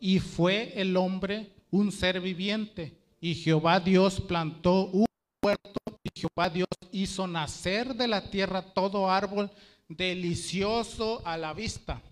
Y 0.00 0.18
fue 0.18 0.72
el 0.74 0.96
hombre 0.96 1.52
un 1.70 1.92
ser 1.92 2.20
viviente. 2.20 2.98
Y 3.20 3.36
Jehová 3.36 3.78
Dios 3.78 4.20
plantó 4.20 4.86
un 4.86 5.06
huerto 5.42 5.80
y 6.02 6.20
Jehová 6.20 6.50
Dios 6.50 6.66
hizo 6.90 7.28
nacer 7.28 7.94
de 7.94 8.08
la 8.08 8.28
tierra 8.28 8.60
todo 8.60 9.08
árbol 9.08 9.52
delicioso 9.88 11.22
a 11.24 11.36
la 11.36 11.54
vista 11.54 12.02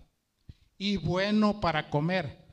y 0.77 0.95
bueno 0.95 1.59
para 1.59 1.89
comer. 1.89 2.45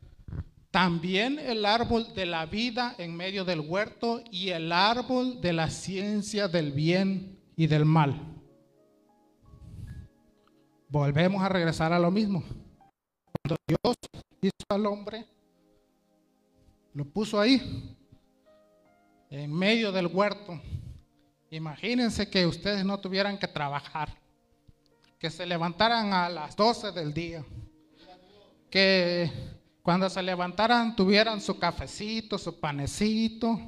También 0.73 1.39
el 1.39 1.65
árbol 1.65 2.13
de 2.13 2.27
la 2.27 2.47
vida 2.47 2.97
en 2.99 3.15
medio 3.15 3.45
del 3.45 3.61
huerto 3.61 4.21
y 4.33 4.49
el 4.49 4.73
árbol 4.73 5.41
de 5.41 5.53
la 5.53 5.71
ciencia 5.71 6.49
del 6.49 6.73
bien 6.73 7.39
y 7.57 7.69
del 7.69 7.85
mal. 7.85 8.32
Volvemos 10.93 11.43
a 11.43 11.49
regresar 11.49 11.91
a 11.95 11.99
lo 11.99 12.11
mismo. 12.11 12.45
Cuando 12.45 13.57
Dios 13.67 13.97
hizo 14.43 14.67
al 14.69 14.85
hombre, 14.85 15.25
lo 16.93 17.07
puso 17.07 17.41
ahí, 17.41 17.97
en 19.31 19.51
medio 19.51 19.91
del 19.91 20.09
huerto. 20.09 20.61
Imagínense 21.51 22.29
que 22.29 22.45
ustedes 22.45 22.85
no 22.85 23.01
tuvieran 23.01 23.39
que 23.39 23.49
trabajar, 23.49 24.19
que 25.19 25.31
se 25.31 25.47
levantaran 25.47 26.13
a 26.13 26.29
las 26.29 26.55
12 26.55 26.93
del 26.93 27.15
día 27.15 27.43
que 28.69 29.31
cuando 29.83 30.11
se 30.11 30.23
levantaran 30.23 30.95
tuvieran 30.95 31.41
su 31.41 31.59
cafecito, 31.59 32.37
su 32.37 32.61
panecito. 32.61 33.59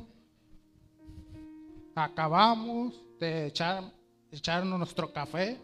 Acabamos 1.94 2.94
de 3.18 3.46
echar, 3.46 3.92
echarnos 4.30 4.78
nuestro 4.78 5.10
café. 5.10 5.58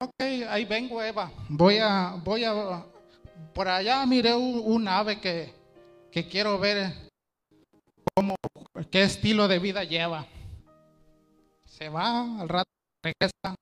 Ok, 0.00 0.20
ahí 0.48 0.64
vengo 0.64 1.02
Eva. 1.02 1.30
Voy 1.48 1.78
a, 1.78 2.16
voy 2.22 2.44
a, 2.44 2.84
por 3.54 3.68
allá 3.68 4.04
miré 4.06 4.34
un, 4.34 4.86
ave 4.86 5.20
que, 5.20 5.52
que 6.12 6.28
quiero 6.28 6.58
ver 6.58 6.92
cómo, 8.14 8.34
qué 8.90 9.02
estilo 9.02 9.48
de 9.48 9.58
vida 9.58 9.84
lleva. 9.84 10.26
Se 11.66 11.88
va, 11.88 12.40
al 12.40 12.48
rato 12.48 12.70
regresa. 13.02 13.54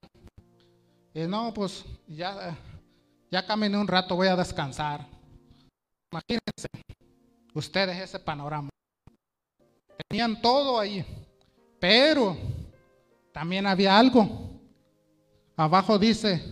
Y 1.13 1.21
no, 1.21 1.53
pues 1.53 1.85
ya 2.07 2.55
ya 3.29 3.45
caminé 3.45 3.77
un 3.77 3.87
rato, 3.87 4.15
voy 4.15 4.27
a 4.27 4.35
descansar. 4.35 5.05
Imagínense 6.11 6.67
ustedes 7.53 7.97
ese 7.97 8.19
panorama. 8.19 8.69
Tenían 10.07 10.41
todo 10.41 10.79
ahí, 10.79 11.05
pero 11.79 12.37
también 13.33 13.67
había 13.67 13.97
algo. 13.97 14.46
Abajo 15.57 15.97
dice, 15.97 16.43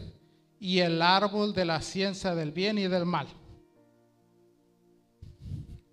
y 0.60 0.80
el 0.80 1.00
árbol 1.00 1.54
de 1.54 1.64
la 1.64 1.80
ciencia 1.80 2.34
del 2.34 2.52
bien 2.52 2.80
y 2.80 2.88
del 2.88 3.06
mal. 3.06 3.28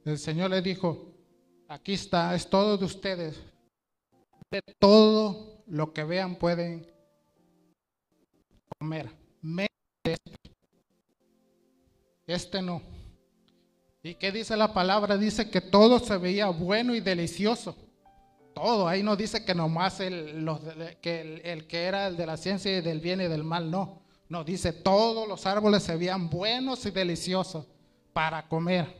El 0.06 0.18
Señor 0.18 0.50
le 0.50 0.62
dijo, 0.62 1.14
aquí 1.68 1.92
está, 1.92 2.34
es 2.34 2.48
todo 2.48 2.78
de 2.78 2.86
ustedes. 2.86 3.38
De 4.50 4.62
todo 4.78 5.62
lo 5.66 5.92
que 5.92 6.04
vean 6.04 6.36
pueden 6.36 6.90
comer. 8.78 9.10
Este 12.26 12.62
no. 12.62 12.80
¿Y 14.02 14.14
qué 14.14 14.32
dice 14.32 14.56
la 14.56 14.72
palabra? 14.72 15.18
Dice 15.18 15.50
que 15.50 15.60
todo 15.60 15.98
se 15.98 16.16
veía 16.16 16.48
bueno 16.48 16.94
y 16.94 17.00
delicioso. 17.00 17.76
Todo. 18.54 18.86
Ahí 18.86 19.02
no 19.02 19.16
dice 19.16 19.44
que 19.44 19.54
nomás 19.54 20.00
el, 20.00 20.46
que 21.00 21.40
el, 21.44 21.66
que 21.66 21.84
era 21.84 22.06
el 22.06 22.16
de 22.16 22.26
la 22.26 22.36
ciencia 22.36 22.76
y 22.76 22.80
del 22.80 23.00
bien 23.00 23.20
y 23.20 23.28
del 23.28 23.44
mal, 23.44 23.70
no. 23.70 24.02
No, 24.28 24.44
dice 24.44 24.72
todos 24.72 25.28
los 25.28 25.44
árboles 25.46 25.82
se 25.82 25.96
veían 25.96 26.30
buenos 26.30 26.86
y 26.86 26.90
deliciosos 26.90 27.66
para 28.12 28.48
comer. 28.48 28.96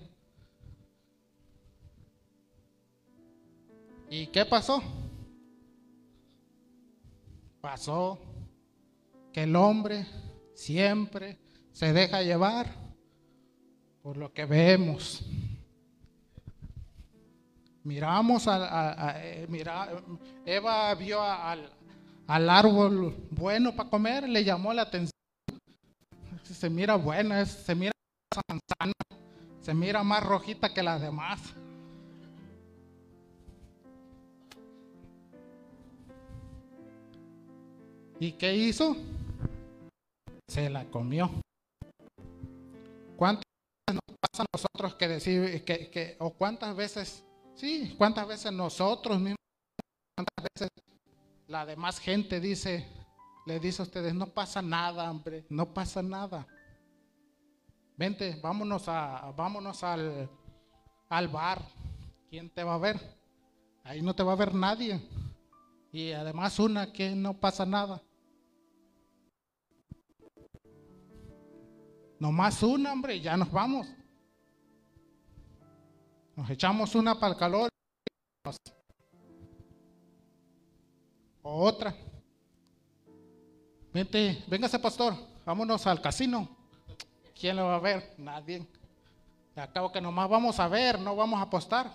¿Y 4.10 4.26
qué 4.26 4.44
pasó? 4.44 4.82
Pasó 7.62 8.18
que 9.32 9.44
el 9.44 9.56
hombre 9.56 10.06
siempre 10.54 11.38
se 11.72 11.92
deja 11.92 12.22
llevar 12.22 12.74
por 14.02 14.16
lo 14.16 14.32
que 14.32 14.44
vemos. 14.44 15.24
Miramos 17.84 18.46
a, 18.46 19.14
eh, 19.20 19.46
mira, 19.48 19.88
Eva 20.46 20.94
vio 20.94 21.20
al, 21.20 21.68
al, 22.28 22.50
árbol 22.50 23.16
bueno 23.30 23.74
para 23.74 23.90
comer, 23.90 24.28
le 24.28 24.44
llamó 24.44 24.72
la 24.72 24.82
atención. 24.82 25.10
Se 26.44 26.70
mira 26.70 26.94
buena, 26.94 27.44
se 27.44 27.74
mira 27.74 27.92
manzana, 28.48 28.92
se 29.60 29.74
mira 29.74 30.04
más 30.04 30.22
rojita 30.22 30.72
que 30.72 30.82
las 30.82 31.00
demás. 31.00 31.40
¿Y 38.20 38.30
qué 38.32 38.54
hizo? 38.54 38.96
Se 40.46 40.70
la 40.70 40.84
comió. 40.84 41.28
¿Cuánto 43.16 43.42
nos 43.92 44.00
pasa 44.20 44.44
a 44.44 44.46
nosotros 44.54 44.94
que 44.94 45.08
decir, 45.08 45.64
que, 45.64 46.16
o 46.20 46.30
cuántas 46.30 46.76
veces, 46.76 47.24
sí, 47.54 47.94
cuántas 47.98 48.26
veces 48.26 48.52
nosotros 48.52 49.18
mismos, 49.18 49.38
cuántas 50.16 50.46
veces 50.54 50.68
la 51.46 51.66
demás 51.66 51.98
gente 51.98 52.40
dice, 52.40 52.86
le 53.46 53.60
dice 53.60 53.82
a 53.82 53.84
ustedes, 53.84 54.14
no 54.14 54.26
pasa 54.26 54.62
nada, 54.62 55.10
hombre, 55.10 55.44
no 55.48 55.72
pasa 55.72 56.02
nada. 56.02 56.46
Vente, 57.96 58.38
vámonos 58.42 58.88
a, 58.88 59.32
vámonos 59.36 59.82
al, 59.84 60.28
al 61.08 61.28
bar. 61.28 61.62
¿Quién 62.28 62.48
te 62.48 62.64
va 62.64 62.74
a 62.74 62.78
ver? 62.78 62.98
Ahí 63.84 64.00
no 64.00 64.14
te 64.14 64.22
va 64.22 64.32
a 64.32 64.36
ver 64.36 64.54
nadie. 64.54 65.00
Y 65.92 66.12
además 66.12 66.58
una 66.58 66.92
que 66.92 67.14
no 67.14 67.38
pasa 67.38 67.66
nada. 67.66 68.02
Nomás 72.18 72.62
una, 72.62 72.92
hombre, 72.92 73.20
ya 73.20 73.36
nos 73.36 73.50
vamos. 73.50 73.86
Nos 76.42 76.50
echamos 76.50 76.96
una 76.96 77.14
para 77.20 77.35
el 77.35 77.38
calor. 77.38 77.68
O 81.40 81.62
otra. 81.62 81.94
Vente, 83.94 84.42
véngase 84.48 84.81
pastor, 84.81 85.14
vámonos 85.46 85.87
al 85.87 86.02
casino. 86.02 86.48
¿Quién 87.38 87.55
lo 87.55 87.66
va 87.66 87.76
a 87.76 87.78
ver? 87.78 88.14
Nadie. 88.18 88.66
Acabo 89.55 89.92
que 89.92 90.00
nomás 90.00 90.28
vamos 90.28 90.59
a 90.59 90.66
ver, 90.66 90.98
no 90.98 91.14
vamos 91.14 91.38
a 91.38 91.42
apostar. 91.42 91.94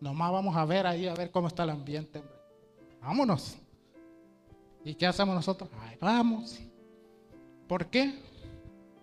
Nomás 0.00 0.32
vamos 0.32 0.56
a 0.56 0.64
ver 0.64 0.86
ahí, 0.86 1.06
a 1.06 1.12
ver 1.12 1.30
cómo 1.30 1.48
está 1.48 1.64
el 1.64 1.70
ambiente. 1.70 2.24
Vámonos. 3.02 3.58
¿Y 4.86 4.94
qué 4.94 5.06
hacemos 5.06 5.34
nosotros? 5.34 5.68
Ay, 5.82 5.98
vamos. 6.00 6.60
¿Por 7.68 7.90
qué? 7.90 8.22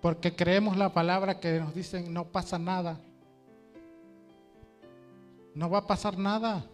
Porque 0.02 0.36
creemos 0.36 0.78
la 0.78 0.92
palabra 0.92 1.40
que 1.40 1.60
nos 1.60 1.76
dicen 1.76 2.12
no 2.12 2.26
pasa 2.26 2.58
nada. 2.58 3.00
No 5.54 5.70
va 5.70 5.80
a 5.80 5.88
pasar 5.88 6.18
nada. 6.18 6.66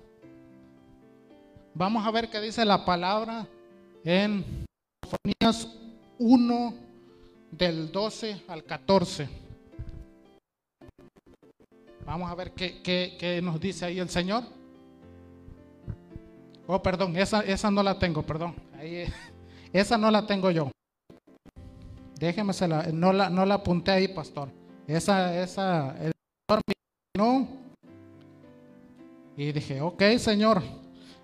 Vamos 1.73 2.05
a 2.05 2.11
ver 2.11 2.29
qué 2.29 2.39
dice 2.39 2.65
la 2.65 2.85
palabra 2.85 3.47
en 4.03 4.65
Sofonías 5.03 5.67
1 6.19 6.73
del 7.51 7.91
12 7.91 8.43
al 8.47 8.63
14. 8.63 9.29
Vamos 12.05 12.31
a 12.31 12.35
ver 12.35 12.51
qué, 12.53 13.39
nos 13.43 13.59
dice 13.59 13.85
ahí 13.85 13.99
el 13.99 14.09
Señor. 14.09 14.43
Oh, 16.65 16.81
perdón, 16.81 17.15
esa, 17.17 17.41
esa 17.41 17.69
no 17.71 17.83
la 17.83 17.97
tengo, 17.99 18.23
perdón. 18.23 18.55
esa 19.73 19.97
no 19.97 20.11
la 20.11 20.25
tengo 20.25 20.51
yo. 20.51 20.71
Déjeme, 22.19 22.53
no, 22.93 23.13
la, 23.13 23.29
no 23.29 23.45
la 23.45 23.55
apunté 23.55 23.91
ahí, 23.91 24.07
pastor. 24.07 24.49
Esa, 24.87 25.41
esa, 25.41 25.95
el 25.97 26.13
Señor 26.49 26.61
no. 27.17 27.66
Y 29.37 29.51
dije, 29.51 29.81
ok, 29.81 30.01
Señor, 30.17 30.63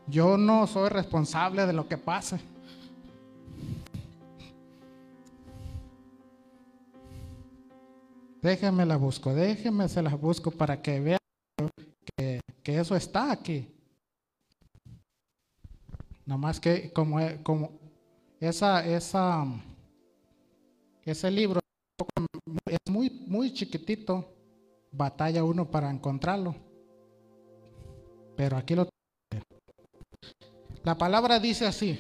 yo 0.05 0.37
no 0.37 0.67
soy 0.67 0.89
responsable 0.89 1.65
de 1.65 1.73
lo 1.73 1.87
que 1.87 1.97
pase. 1.97 2.39
Déjenme 8.39 8.85
la 8.85 8.97
busco, 8.97 9.33
déjenme 9.33 9.89
se 9.89 10.03
las 10.03 10.19
busco 10.19 10.51
para 10.51 10.79
que 10.79 10.99
vean 10.99 11.19
que, 12.15 12.39
eso 12.79 12.95
está 12.95 13.31
aquí. 13.31 13.73
Nomás 16.25 16.59
que 16.59 16.91
como, 16.93 17.17
como 17.41 17.71
esa, 18.39 18.85
esa, 18.85 19.45
ese 21.03 21.31
libro 21.31 21.61
es 22.65 22.77
muy, 22.91 23.09
muy 23.27 23.53
chiquitito, 23.53 24.29
batalla 24.91 25.43
uno 25.43 25.65
para 25.65 25.89
encontrarlo. 25.89 26.72
Pero 28.43 28.57
aquí 28.57 28.75
lo 28.75 28.89
La 30.83 30.97
palabra 30.97 31.39
dice 31.39 31.65
así: 31.65 31.97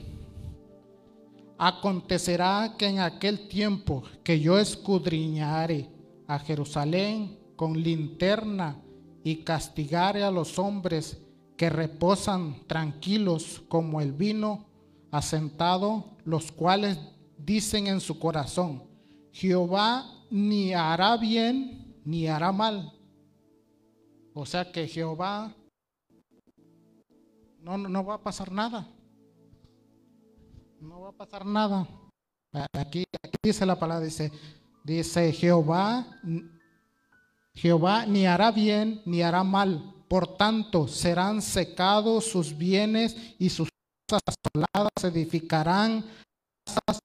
Acontecerá 1.57 2.75
que 2.77 2.85
en 2.85 2.99
aquel 2.99 3.47
tiempo 3.47 4.03
que 4.25 4.41
yo 4.41 4.59
escudriñare 4.59 5.89
a 6.27 6.39
Jerusalén 6.39 7.39
con 7.55 7.81
linterna 7.81 8.75
y 9.23 9.37
castigare 9.45 10.21
a 10.21 10.31
los 10.31 10.59
hombres 10.59 11.17
que 11.55 11.69
reposan 11.69 12.67
tranquilos 12.67 13.63
como 13.69 14.01
el 14.01 14.11
vino 14.11 14.65
asentado, 15.11 16.17
los 16.25 16.51
cuales 16.51 16.99
dicen 17.37 17.87
en 17.87 18.01
su 18.01 18.19
corazón, 18.19 18.83
Jehová 19.31 20.25
ni 20.29 20.73
hará 20.73 21.15
bien 21.15 22.01
ni 22.03 22.27
hará 22.27 22.51
mal. 22.51 22.91
O 24.33 24.45
sea 24.45 24.73
que 24.73 24.89
Jehová 24.89 25.55
no, 27.63 27.77
no 27.77 28.05
va 28.05 28.15
a 28.15 28.21
pasar 28.21 28.51
nada. 28.51 28.87
No 30.79 31.01
va 31.01 31.09
a 31.09 31.13
pasar 31.13 31.45
nada. 31.45 31.87
Aquí, 32.73 33.05
aquí 33.23 33.37
dice 33.41 33.65
la 33.65 33.79
palabra, 33.79 34.03
dice, 34.03 34.31
Dice 34.83 35.31
Jehová, 35.31 36.05
Jehová 37.55 38.05
ni 38.05 38.27
hará 38.27 38.51
bien 38.51 39.01
ni 39.05 39.21
hará 39.21 39.43
mal. 39.43 39.93
Por 40.09 40.35
tanto, 40.35 40.89
serán 40.89 41.41
secados 41.41 42.25
sus 42.25 42.55
bienes 42.55 43.15
y 43.39 43.49
sus 43.49 43.69
casas 44.05 44.21
asoladas 44.27 44.91
edificarán 45.03 46.03
casas, 46.65 46.99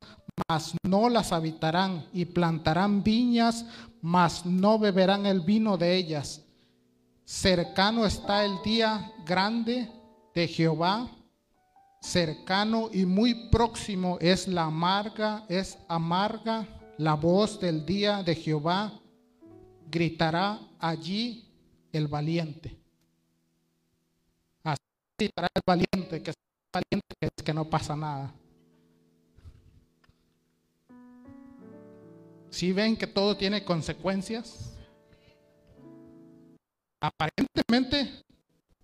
mas 0.48 0.74
no 0.82 1.08
las 1.08 1.32
habitarán, 1.32 2.06
y 2.12 2.24
plantarán 2.24 3.02
viñas, 3.02 3.64
mas 4.02 4.44
no 4.44 4.78
beberán 4.78 5.24
el 5.24 5.40
vino 5.40 5.78
de 5.78 5.96
ellas. 5.96 6.44
Cercano 7.24 8.06
está 8.06 8.44
el 8.44 8.60
día 8.62 9.12
grande 9.24 9.88
de 10.38 10.46
Jehová, 10.46 11.10
cercano 12.00 12.90
y 12.92 13.04
muy 13.04 13.48
próximo 13.48 14.18
es 14.20 14.46
la 14.46 14.66
amarga, 14.66 15.44
es 15.48 15.76
amarga 15.88 16.64
la 16.96 17.14
voz 17.14 17.58
del 17.58 17.84
día 17.84 18.22
de 18.22 18.36
Jehová 18.36 19.00
gritará 19.90 20.60
allí 20.78 21.44
el 21.90 22.06
valiente. 22.06 22.78
Así 24.62 24.80
gritará 25.18 25.48
el 25.52 25.62
valiente, 25.66 26.22
que 26.22 26.30
es 26.30 26.36
valiente 26.72 27.16
es 27.20 27.42
que 27.44 27.52
no 27.52 27.68
pasa 27.68 27.96
nada. 27.96 28.32
Si 32.50 32.72
ven 32.72 32.96
que 32.96 33.08
todo 33.08 33.36
tiene 33.36 33.64
consecuencias, 33.64 34.72
aparentemente, 37.00 38.22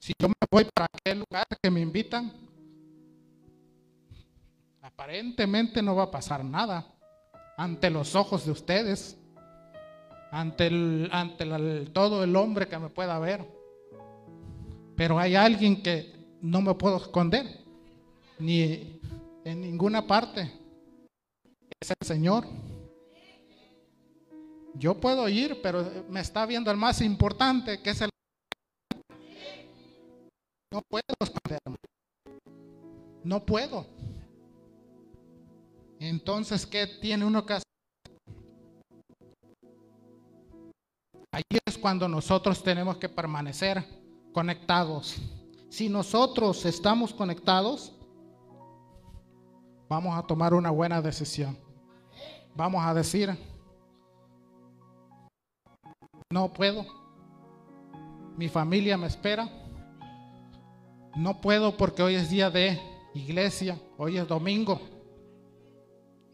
si 0.04 0.12
yo 0.18 0.28
me 0.28 0.34
voy 0.50 0.66
para 0.74 0.86
aquel 0.92 1.20
lugar 1.20 1.46
que 1.62 1.70
me 1.70 1.80
invitan, 1.80 2.30
aparentemente 4.82 5.80
no 5.80 5.96
va 5.96 6.02
a 6.02 6.10
pasar 6.10 6.44
nada 6.44 6.86
ante 7.56 7.88
los 7.88 8.14
ojos 8.14 8.44
de 8.44 8.50
ustedes, 8.50 9.16
ante, 10.30 10.66
el, 10.66 11.08
ante 11.10 11.46
todo 11.86 12.22
el 12.22 12.36
hombre 12.36 12.68
que 12.68 12.78
me 12.78 12.90
pueda 12.90 13.18
ver. 13.18 13.48
Pero 14.94 15.18
hay 15.18 15.36
alguien 15.36 15.82
que 15.82 16.12
no 16.42 16.60
me 16.60 16.74
puedo 16.74 16.98
esconder, 16.98 17.64
ni 18.38 19.00
en 19.42 19.62
ninguna 19.62 20.06
parte. 20.06 20.52
Es 21.80 21.94
el 21.98 22.06
Señor. 22.06 22.46
Yo 24.74 25.00
puedo 25.00 25.30
ir, 25.30 25.62
pero 25.62 26.04
me 26.10 26.20
está 26.20 26.44
viendo 26.44 26.70
el 26.70 26.76
más 26.76 27.00
importante, 27.00 27.80
que 27.80 27.88
es 27.88 28.02
el... 28.02 28.10
No 30.74 30.82
puedo 30.82 31.04
esconderme. 31.20 31.76
No 33.22 33.46
puedo. 33.46 33.86
Entonces, 36.00 36.66
¿qué 36.66 36.88
tiene 37.00 37.24
uno 37.24 37.46
que 37.46 37.52
hacer? 37.52 37.70
Ahí 41.30 41.44
es 41.64 41.78
cuando 41.78 42.08
nosotros 42.08 42.60
tenemos 42.60 42.96
que 42.96 43.08
permanecer 43.08 43.84
conectados. 44.32 45.14
Si 45.68 45.88
nosotros 45.88 46.64
estamos 46.64 47.14
conectados, 47.14 47.94
vamos 49.88 50.18
a 50.18 50.26
tomar 50.26 50.54
una 50.54 50.72
buena 50.72 51.00
decisión. 51.00 51.56
Vamos 52.56 52.84
a 52.84 52.92
decir, 52.92 53.30
no 56.32 56.52
puedo, 56.52 56.84
mi 58.36 58.48
familia 58.48 58.96
me 58.96 59.06
espera, 59.06 59.63
no 61.16 61.40
puedo 61.40 61.76
porque 61.76 62.02
hoy 62.02 62.14
es 62.14 62.30
día 62.30 62.50
de 62.50 62.80
iglesia, 63.14 63.78
hoy 63.96 64.18
es 64.18 64.26
domingo. 64.26 64.80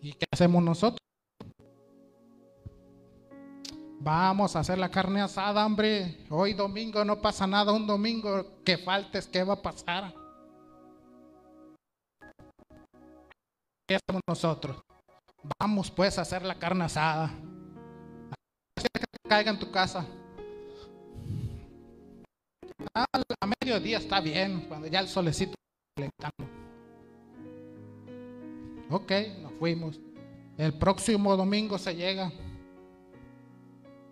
¿Y 0.01 0.13
qué 0.13 0.25
hacemos 0.33 0.63
nosotros? 0.63 1.01
Vamos 4.03 4.57
a 4.57 4.61
hacer 4.61 4.79
la 4.79 4.91
carne 4.91 5.21
asada, 5.21 5.65
hombre. 5.67 6.25
Hoy 6.31 6.55
domingo 6.55 7.05
no 7.05 7.21
pasa 7.21 7.47
nada, 7.47 7.73
un 7.73 7.87
domingo 7.87 8.63
que 8.65 8.79
faltes, 8.79 9.27
¿qué 9.27 9.45
va 9.45 9.55
a 9.55 9.63
pasar? 9.63 10.15
¿Qué 13.87 13.97
hacemos 13.97 14.23
nosotros? 14.27 14.77
Vamos 15.59 15.91
pues 15.91 16.19
a 16.19 16.23
hacer 16.23 16.43
la 16.45 16.55
carne 16.55 16.85
asada. 16.85 17.31
Que 18.75 18.89
caiga 19.29 19.51
en 19.51 19.59
tu 19.59 19.71
casa. 19.71 20.07
A 22.95 23.47
mediodía 23.61 23.99
está 23.99 24.21
bien, 24.21 24.67
cuando 24.69 24.87
ya 24.87 25.01
el 25.01 25.09
solecito 25.09 25.55
está 25.97 26.31
Ok, 28.91 29.13
nos 29.41 29.53
fuimos. 29.53 30.01
El 30.59 30.75
próximo 30.75 31.37
domingo 31.37 31.79
se 31.79 31.95
llega. 31.95 32.33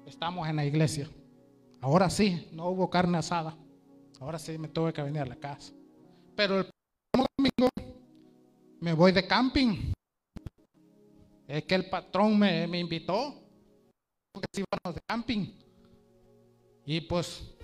Estamos 0.06 0.48
en 0.48 0.56
la 0.56 0.64
iglesia. 0.64 1.10
Ahora 1.80 2.08
sí, 2.08 2.48
no 2.52 2.68
hubo 2.68 2.88
carne 2.88 3.18
asada. 3.18 3.56
Ahora 4.20 4.38
sí 4.38 4.56
me 4.56 4.68
tuve 4.68 4.92
que 4.92 5.02
venir 5.02 5.22
a 5.22 5.26
la 5.26 5.36
casa. 5.36 5.72
Pero 6.36 6.60
el 6.60 6.70
domingo 7.12 7.68
me 8.80 8.92
voy 8.92 9.10
de 9.10 9.26
camping. 9.26 9.92
Es 11.48 11.64
que 11.64 11.74
el 11.74 11.88
patrón 11.88 12.38
me, 12.38 12.78
invitó. 12.78 13.34
Porque 14.32 14.46
si 14.54 14.62
íbamos 14.62 14.94
de 14.94 15.00
camping. 15.08 15.52
Y 16.86 17.00
pues 17.00 17.57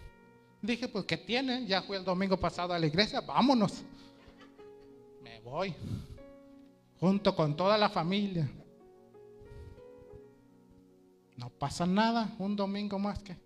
dije, 0.64 0.88
pues 0.88 1.04
¿qué 1.04 1.16
tiene? 1.16 1.66
Ya 1.66 1.82
fui 1.82 1.96
el 1.96 2.04
domingo 2.04 2.36
pasado 2.36 2.72
a 2.72 2.78
la 2.78 2.86
iglesia, 2.86 3.20
vámonos. 3.20 3.82
Me 5.22 5.40
voy. 5.40 5.74
Junto 6.98 7.34
con 7.36 7.56
toda 7.56 7.76
la 7.76 7.88
familia. 7.88 8.48
No 11.36 11.50
pasa 11.50 11.84
nada, 11.84 12.34
un 12.38 12.56
domingo 12.56 12.98
más 12.98 13.22
que. 13.22 13.36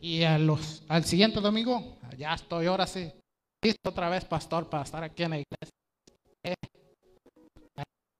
Y 0.00 0.24
a 0.24 0.36
los, 0.36 0.82
al 0.88 1.04
siguiente 1.04 1.40
domingo, 1.40 1.96
ya 2.18 2.34
estoy 2.34 2.66
ahora 2.66 2.88
sí, 2.88 3.12
listo 3.62 3.90
otra 3.90 4.08
vez, 4.08 4.24
pastor, 4.24 4.68
para 4.68 4.82
estar 4.82 5.04
aquí 5.04 5.22
en 5.22 5.30
la 5.30 5.36
iglesia. 5.36 5.76
Eh, 6.42 6.54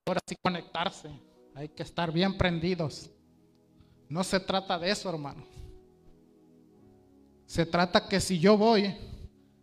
ahora 0.07 0.20
sí 0.24 0.36
conectarse, 0.40 1.11
hay 1.55 1.68
que 1.68 1.82
estar 1.82 2.12
bien 2.12 2.36
prendidos. 2.36 3.11
No 4.09 4.24
se 4.24 4.40
trata 4.40 4.78
de 4.78 4.90
eso, 4.90 5.09
hermano. 5.09 5.44
Se 7.46 7.66
trata 7.66 8.09
que 8.09 8.20
si 8.20 8.38
yo 8.38 8.57
voy 8.57 8.94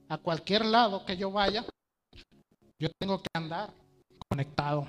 a 0.08 0.18
cualquier 0.18 0.66
lado 0.66 1.06
que 1.06 1.18
yo 1.18 1.32
vaya, 1.32 1.66
yo 2.78 2.90
tengo 3.00 3.22
que 3.22 3.30
andar 3.34 3.74
conectado. 4.28 4.88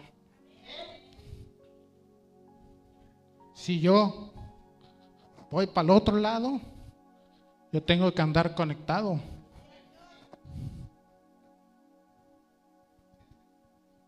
Si 3.55 3.80
yo 3.80 4.32
voy 5.51 5.66
para 5.66 5.84
el 5.84 5.90
otro 5.90 6.16
lado, 6.16 6.61
yo 7.72 7.82
tengo 7.82 8.12
que 8.12 8.22
andar 8.22 8.55
conectado. 8.55 9.20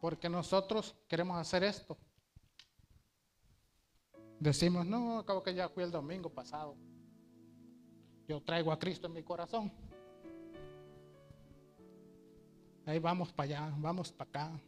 Porque 0.01 0.28
nosotros 0.28 0.95
queremos 1.07 1.38
hacer 1.38 1.62
esto. 1.62 1.97
Decimos, 4.43 4.84
no, 4.84 5.20
acabo 5.20 5.40
que 5.40 5.55
ya 5.55 5.68
fui 5.68 5.84
el 5.84 5.93
domingo 5.93 6.28
pasado. 6.28 6.74
Yo 8.26 8.43
traigo 8.43 8.72
a 8.72 8.78
Cristo 8.78 9.07
en 9.07 9.12
mi 9.12 9.22
corazón. 9.22 9.70
Ahí 12.84 12.99
vamos 12.99 13.32
para 13.32 13.45
allá, 13.45 13.76
vamos 13.78 14.11
para 14.11 14.28
acá. 14.28 14.61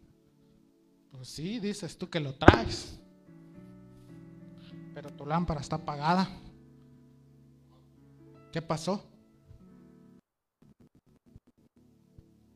Pues 1.10 1.26
sí, 1.26 1.58
dices 1.58 1.98
tú 1.98 2.08
que 2.08 2.20
lo 2.20 2.36
traes. 2.36 3.00
Pero 4.94 5.10
tu 5.10 5.26
lámpara 5.26 5.60
está 5.60 5.74
apagada. 5.74 6.28
¿Qué 8.52 8.62
pasó? 8.62 9.02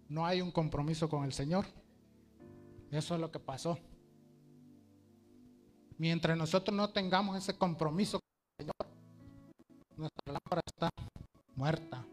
No 0.09 0.25
hay 0.25 0.41
un 0.41 0.53
compromiso 0.53 1.09
con 1.09 1.25
el 1.25 1.33
Señor. 1.33 1.67
Eso 2.93 3.17
es 3.17 3.21
lo 3.21 3.33
que 3.33 3.41
pasó. 3.41 3.77
Mientras 5.99 6.37
nosotros 6.37 6.77
no 6.77 6.89
tengamos 6.91 7.37
ese 7.37 7.57
compromiso 7.57 8.21
con 8.21 8.29
el 8.59 8.65
Señor, 8.65 8.97
nuestra 9.97 10.33
lámpara 10.33 10.63
está 10.65 10.89
muerta. 11.55 12.05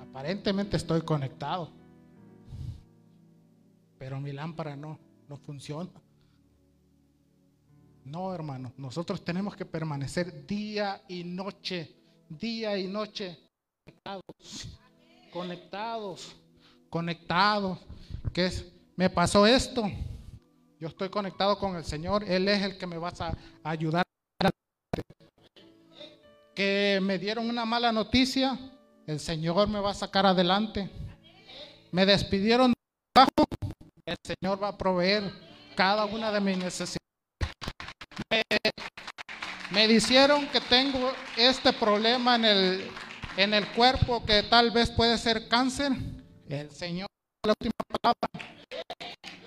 Aparentemente 0.00 0.76
estoy 0.76 1.02
conectado, 1.02 1.70
pero 3.98 4.20
mi 4.20 4.32
lámpara 4.32 4.74
no, 4.74 4.98
no 5.28 5.36
funciona. 5.36 5.90
No, 8.04 8.34
hermano, 8.34 8.72
nosotros 8.78 9.22
tenemos 9.22 9.54
que 9.54 9.66
permanecer 9.66 10.46
día 10.46 11.02
y 11.08 11.24
noche 11.24 11.98
día 12.28 12.76
y 12.76 12.86
noche 12.86 13.38
conectados, 13.84 14.78
conectados, 15.32 16.36
conectados. 16.90 17.78
Que 18.32 18.46
es, 18.46 18.72
me 18.96 19.08
pasó 19.08 19.46
esto. 19.46 19.84
Yo 20.80 20.86
estoy 20.86 21.08
conectado 21.08 21.58
con 21.58 21.74
el 21.74 21.84
Señor. 21.84 22.22
Él 22.22 22.46
es 22.48 22.62
el 22.62 22.78
que 22.78 22.86
me 22.86 22.98
va 22.98 23.12
a 23.18 23.34
ayudar. 23.64 24.04
Que 26.54 27.00
me 27.02 27.18
dieron 27.18 27.48
una 27.50 27.64
mala 27.64 27.90
noticia. 27.90 28.56
El 29.04 29.18
Señor 29.18 29.68
me 29.68 29.80
va 29.80 29.90
a 29.90 29.94
sacar 29.94 30.24
adelante. 30.24 30.88
Me 31.90 32.06
despidieron 32.06 32.70
de 32.70 32.74
trabajo. 33.12 33.44
El 34.06 34.16
Señor 34.24 34.62
va 34.62 34.68
a 34.68 34.78
proveer 34.78 35.32
cada 35.74 36.04
una 36.04 36.30
de 36.30 36.40
mis 36.40 36.58
necesidades. 36.58 36.98
Me 39.72 39.88
dijeron 39.88 40.46
que 40.48 40.60
tengo 40.60 41.10
este 41.36 41.72
problema 41.72 42.36
en 42.36 42.44
el, 42.44 42.90
en 43.36 43.52
el 43.52 43.66
cuerpo 43.72 44.24
que 44.24 44.44
tal 44.44 44.70
vez 44.70 44.90
puede 44.90 45.18
ser 45.18 45.48
cáncer. 45.48 45.90
El 46.48 46.70
Señor, 46.70 47.08
la 47.44 47.52
última 47.52 47.72
palabra. 48.00 48.28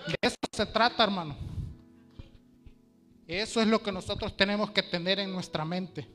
De 0.08 0.16
eso 0.22 0.36
se 0.52 0.66
trata, 0.66 1.04
hermano. 1.04 1.36
Eso 3.28 3.62
es 3.62 3.68
lo 3.68 3.82
que 3.82 3.92
nosotros 3.92 4.36
tenemos 4.36 4.72
que 4.72 4.84
tener 4.84 5.20
en 5.20 5.32
nuestra 5.32 5.64
mente. 5.64 6.08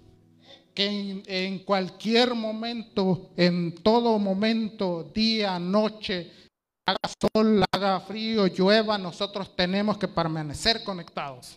Que 0.75 1.23
en, 1.27 1.59
cualquier 1.61 2.35
momento, 2.35 3.31
en 3.37 3.75
todo 3.77 4.19
momento, 4.19 5.11
día, 5.15 5.59
noche, 5.59 6.31
haga 6.87 6.99
sol, 7.19 7.65
haga 7.73 8.01
frío, 8.01 8.47
llueva, 8.47 8.99
nosotros 8.99 9.57
tenemos 9.57 9.97
que 9.97 10.09
permanecer 10.09 10.85
conectados. 10.85 11.57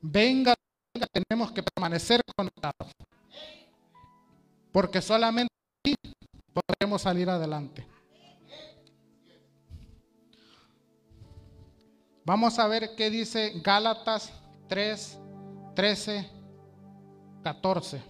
Venga 0.00 0.54
tenemos 1.12 1.52
que 1.52 1.62
permanecer 1.62 2.20
conectados. 2.36 2.92
Porque 4.72 5.00
solamente 5.00 5.52
así 5.84 5.94
podremos 6.52 7.02
salir 7.02 7.28
adelante. 7.28 7.86
Vamos 12.24 12.58
a 12.58 12.68
ver 12.68 12.94
qué 12.96 13.10
dice 13.10 13.52
Gálatas 13.64 14.32
3, 14.68 15.18
13, 15.74 16.30
14. 17.42 18.02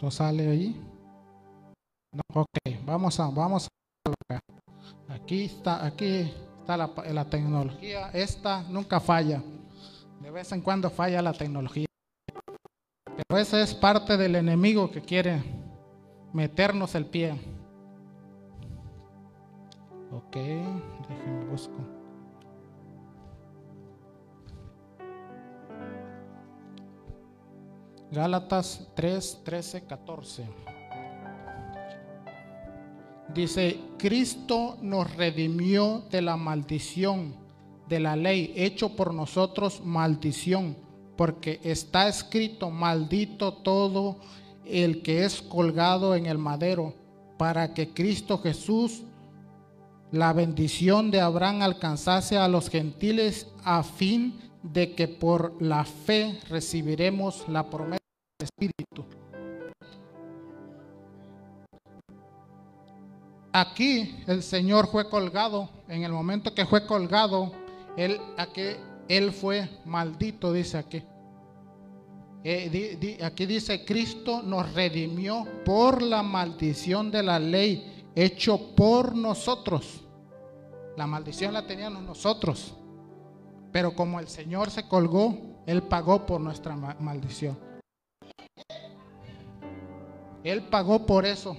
¿No 0.00 0.10
sale 0.10 0.48
ahí? 0.48 0.80
No, 2.12 2.22
ok, 2.42 2.46
vamos 2.86 3.20
a, 3.20 3.28
vamos 3.28 3.66
a 3.66 3.70
Aquí 5.08 5.44
está, 5.44 5.84
aquí 5.84 6.32
está 6.60 6.76
la, 6.76 6.90
la 7.12 7.24
tecnología. 7.24 8.10
Esta 8.12 8.62
nunca 8.62 8.98
falla. 9.00 9.42
De 10.30 10.34
vez 10.34 10.52
en 10.52 10.60
cuando 10.60 10.90
falla 10.90 11.20
la 11.22 11.32
tecnología. 11.32 11.88
Pero 13.16 13.36
esa 13.36 13.60
es 13.60 13.74
parte 13.74 14.16
del 14.16 14.36
enemigo 14.36 14.88
que 14.88 15.02
quiere 15.02 15.42
meternos 16.32 16.94
el 16.94 17.04
pie. 17.04 17.32
Ok, 20.12 20.36
déjenme 20.36 21.46
busco. 21.50 21.74
Gálatas 28.12 28.88
3, 28.94 29.40
13, 29.42 29.84
14. 29.84 30.46
Dice, 33.34 33.80
Cristo 33.98 34.78
nos 34.80 35.12
redimió 35.16 36.04
de 36.08 36.22
la 36.22 36.36
maldición 36.36 37.39
de 37.90 38.00
la 38.00 38.16
ley, 38.16 38.54
hecho 38.56 38.94
por 38.96 39.12
nosotros 39.12 39.82
maldición, 39.84 40.76
porque 41.16 41.60
está 41.64 42.08
escrito, 42.08 42.70
maldito 42.70 43.52
todo 43.52 44.16
el 44.64 45.02
que 45.02 45.24
es 45.24 45.42
colgado 45.42 46.14
en 46.14 46.26
el 46.26 46.38
madero, 46.38 46.94
para 47.36 47.74
que 47.74 47.92
Cristo 47.92 48.38
Jesús, 48.38 49.02
la 50.12 50.32
bendición 50.32 51.10
de 51.10 51.20
Abraham, 51.20 51.62
alcanzase 51.62 52.38
a 52.38 52.46
los 52.46 52.70
gentiles 52.70 53.48
a 53.64 53.82
fin 53.82 54.38
de 54.62 54.94
que 54.94 55.08
por 55.08 55.60
la 55.60 55.84
fe 55.84 56.38
recibiremos 56.48 57.44
la 57.48 57.68
promesa 57.68 57.98
Espíritu. 58.38 59.04
Aquí 63.52 64.22
el 64.28 64.44
Señor 64.44 64.86
fue 64.86 65.10
colgado. 65.10 65.68
En 65.88 66.04
el 66.04 66.12
momento 66.12 66.54
que 66.54 66.64
fue 66.66 66.86
colgado, 66.86 67.52
él, 67.96 68.20
aquí, 68.36 68.62
él 69.08 69.32
fue 69.32 69.68
maldito, 69.84 70.52
dice 70.52 70.78
aquí. 70.78 71.02
Eh, 72.42 73.18
aquí 73.22 73.44
dice, 73.44 73.84
Cristo 73.84 74.42
nos 74.42 74.72
redimió 74.72 75.46
por 75.64 76.00
la 76.00 76.22
maldición 76.22 77.10
de 77.10 77.22
la 77.22 77.38
ley, 77.38 78.04
hecho 78.14 78.74
por 78.74 79.14
nosotros. 79.14 80.02
La 80.96 81.06
maldición 81.06 81.52
la 81.52 81.66
teníamos 81.66 82.02
nosotros. 82.02 82.74
Pero 83.72 83.94
como 83.94 84.18
el 84.18 84.28
Señor 84.28 84.70
se 84.70 84.88
colgó, 84.88 85.62
Él 85.66 85.82
pagó 85.82 86.26
por 86.26 86.40
nuestra 86.40 86.74
maldición. 86.76 87.58
Él 90.42 90.62
pagó 90.62 91.06
por 91.06 91.26
eso. 91.26 91.56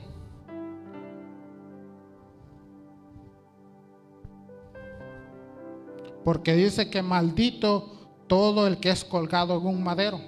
Porque 6.24 6.56
dice 6.56 6.90
que 6.90 7.02
maldito 7.02 7.98
todo 8.28 8.68
el 8.68 8.80
que 8.80 8.90
es 8.90 9.04
colgado 9.04 9.58
en 9.58 9.66
un 9.66 9.84
madero. 9.84 10.22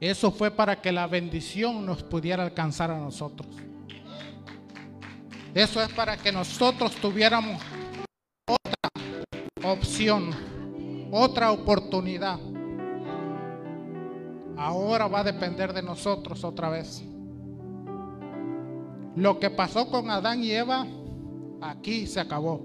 Eso 0.00 0.30
fue 0.30 0.50
para 0.50 0.80
que 0.80 0.92
la 0.92 1.06
bendición 1.08 1.84
nos 1.84 2.04
pudiera 2.04 2.44
alcanzar 2.44 2.90
a 2.90 2.98
nosotros. 2.98 3.48
Eso 5.54 5.82
es 5.82 5.92
para 5.92 6.16
que 6.16 6.30
nosotros 6.30 6.94
tuviéramos 6.96 7.60
otra 8.46 9.72
opción, 9.72 10.30
otra 11.10 11.50
oportunidad. 11.50 12.38
Ahora 14.56 15.08
va 15.08 15.20
a 15.20 15.24
depender 15.24 15.72
de 15.72 15.82
nosotros 15.82 16.44
otra 16.44 16.68
vez. 16.68 17.02
Lo 19.16 19.40
que 19.40 19.50
pasó 19.50 19.90
con 19.90 20.10
Adán 20.10 20.44
y 20.44 20.52
Eva, 20.52 20.86
aquí 21.60 22.06
se 22.06 22.20
acabó. 22.20 22.60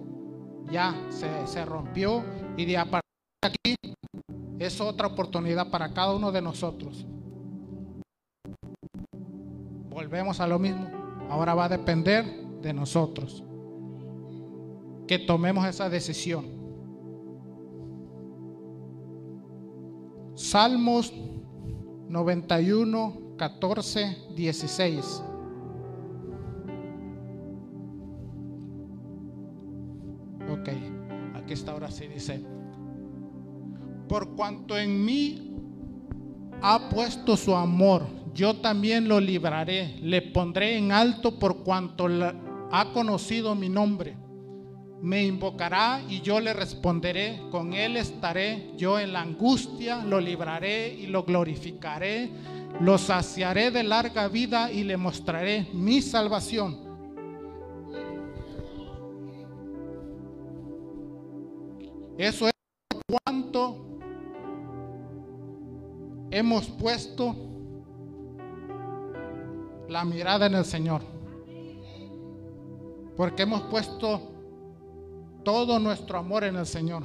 Ya 0.71 0.95
se, 1.09 1.65
rompió 1.65 2.23
y 2.57 2.65
de 2.65 2.77
a 2.77 2.85
partir 2.85 3.09
de 3.41 3.47
aquí 3.47 3.75
es 4.59 4.79
otra 4.79 5.07
oportunidad 5.07 5.69
para 5.69 5.93
cada 5.93 6.15
uno 6.15 6.31
de 6.31 6.41
nosotros. 6.41 7.05
Volvemos 9.89 10.39
a 10.39 10.47
lo 10.47 10.57
mismo. 10.59 10.89
Ahora 11.29 11.53
va 11.53 11.65
a 11.65 11.69
depender 11.69 12.25
de 12.61 12.73
nosotros 12.73 13.43
que 15.07 15.19
tomemos 15.19 15.65
esa 15.67 15.89
decisión. 15.89 16.45
Salmos 20.35 21.13
91, 22.09 23.35
14, 23.37 24.17
16. 24.35 25.23
Dice, 32.24 32.41
por 34.07 34.36
cuanto 34.36 34.78
en 34.78 35.03
mí 35.03 35.51
ha 36.61 36.89
puesto 36.89 37.36
su 37.36 37.53
amor, 37.53 38.05
yo 38.34 38.55
también 38.57 39.07
lo 39.07 39.19
libraré, 39.19 39.97
le 40.01 40.21
pondré 40.21 40.78
en 40.78 40.91
alto 40.91 41.38
por 41.38 41.63
cuanto 41.63 42.07
ha 42.71 42.91
conocido 42.93 43.55
mi 43.55 43.67
nombre. 43.69 44.17
Me 45.01 45.26
invocará 45.26 46.01
y 46.07 46.21
yo 46.21 46.39
le 46.39 46.53
responderé, 46.53 47.41
con 47.51 47.74
él 47.74 47.97
estaré 47.97 48.71
yo 48.78 48.97
en 48.99 49.11
la 49.11 49.21
angustia, 49.21 49.97
lo 50.05 50.21
libraré 50.21 50.93
y 50.93 51.07
lo 51.07 51.24
glorificaré, 51.24 52.32
lo 52.80 52.97
saciaré 52.97 53.69
de 53.69 53.84
larga 53.84 54.30
vida 54.30 54.71
y 54.71 54.86
le 54.86 54.95
mostraré 54.95 55.67
mi 55.74 56.01
salvación. 56.01 56.82
Eso 62.18 62.47
es 62.47 62.53
cuanto 63.07 63.99
hemos 66.30 66.68
puesto 66.70 67.36
la 69.88 70.05
mirada 70.05 70.45
en 70.45 70.55
el 70.55 70.66
Señor. 70.66 71.01
Porque 73.18 73.43
hemos 73.43 73.61
puesto 73.64 74.32
todo 75.43 75.80
nuestro 75.80 76.20
amor 76.20 76.43
en 76.43 76.55
el 76.55 76.66
Señor. 76.66 77.03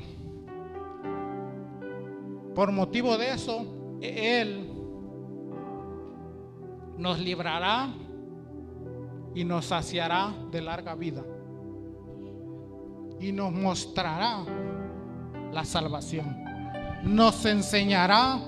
Por 2.54 2.72
motivo 2.72 3.16
de 3.16 3.30
eso, 3.30 3.98
Él 4.00 4.72
nos 6.98 7.18
librará 7.18 7.94
y 9.34 9.44
nos 9.44 9.66
saciará 9.66 10.34
de 10.50 10.60
larga 10.60 10.94
vida. 10.94 11.24
Y 13.20 13.32
nos 13.32 13.52
mostrará 13.52 14.44
la 15.52 15.64
salvación. 15.64 16.44
Nos 17.02 17.44
enseñará 17.44 18.38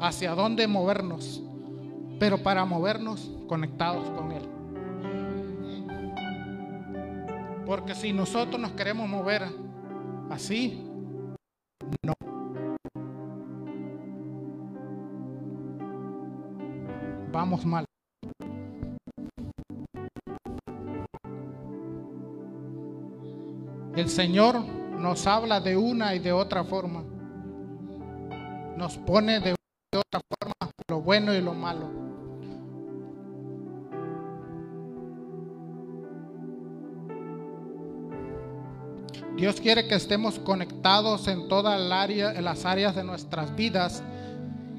hacia 0.00 0.34
dónde 0.34 0.66
movernos 0.66 1.44
pero 2.18 2.38
para 2.38 2.64
movernos 2.64 3.30
conectados 3.48 4.08
con 4.10 4.32
Él. 4.32 4.42
Porque 7.66 7.94
si 7.94 8.12
nosotros 8.12 8.60
nos 8.60 8.72
queremos 8.72 9.08
mover 9.08 9.42
así, 10.30 10.82
no. 12.02 12.14
Vamos 17.32 17.64
mal. 17.64 17.84
El 23.96 24.08
Señor 24.08 24.62
nos 25.04 25.26
habla 25.26 25.60
de 25.60 25.76
una 25.76 26.14
y 26.14 26.18
de 26.18 26.32
otra 26.32 26.64
forma. 26.64 27.04
Nos 28.74 28.96
pone 28.96 29.38
de 29.38 29.54
otra 29.94 30.20
forma 30.40 30.54
lo 30.88 31.02
bueno 31.02 31.34
y 31.34 31.42
lo 31.42 31.52
malo. 31.52 31.90
Dios 39.36 39.60
quiere 39.60 39.86
que 39.86 39.94
estemos 39.94 40.38
conectados 40.38 41.28
en 41.28 41.48
todas 41.48 41.78
las 41.78 42.64
áreas 42.64 42.96
de 42.96 43.04
nuestras 43.04 43.54
vidas. 43.54 44.02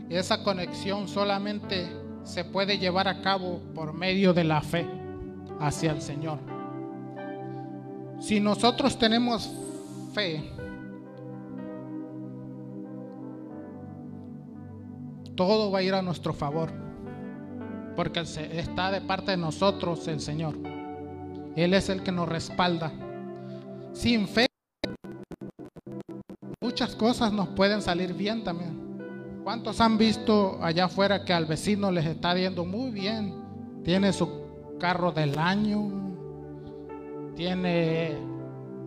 Esa 0.09 0.41
conexión 0.41 1.07
solamente 1.07 1.87
se 2.23 2.43
puede 2.43 2.79
llevar 2.79 3.07
a 3.07 3.21
cabo 3.21 3.61
por 3.75 3.93
medio 3.93 4.33
de 4.33 4.43
la 4.43 4.61
fe 4.61 4.87
hacia 5.59 5.91
el 5.91 6.01
Señor. 6.01 6.39
Si 8.19 8.39
nosotros 8.39 8.97
tenemos 8.97 9.51
fe, 10.15 10.49
todo 15.35 15.69
va 15.69 15.79
a 15.79 15.83
ir 15.83 15.93
a 15.93 16.01
nuestro 16.01 16.33
favor, 16.33 16.71
porque 17.97 18.21
está 18.21 18.91
de 18.91 19.01
parte 19.01 19.31
de 19.31 19.37
nosotros 19.37 20.07
el 20.07 20.21
Señor. 20.21 20.55
Él 21.57 21.73
es 21.73 21.89
el 21.89 22.01
que 22.01 22.13
nos 22.13 22.29
respalda. 22.29 22.93
Sin 23.91 24.27
fe, 24.27 24.47
muchas 26.61 26.95
cosas 26.95 27.33
nos 27.33 27.49
pueden 27.49 27.81
salir 27.81 28.13
bien 28.13 28.45
también. 28.45 29.41
¿Cuántos 29.43 29.81
han 29.81 29.97
visto 29.97 30.57
allá 30.61 30.85
afuera 30.85 31.25
que 31.25 31.33
al 31.33 31.45
vecino 31.45 31.91
les 31.91 32.05
está 32.05 32.35
yendo 32.35 32.63
muy 32.63 32.91
bien? 32.91 33.35
Tiene 33.83 34.13
su 34.13 34.29
carro 34.79 35.11
del 35.11 35.37
año, 35.37 35.91
tiene 37.35 38.34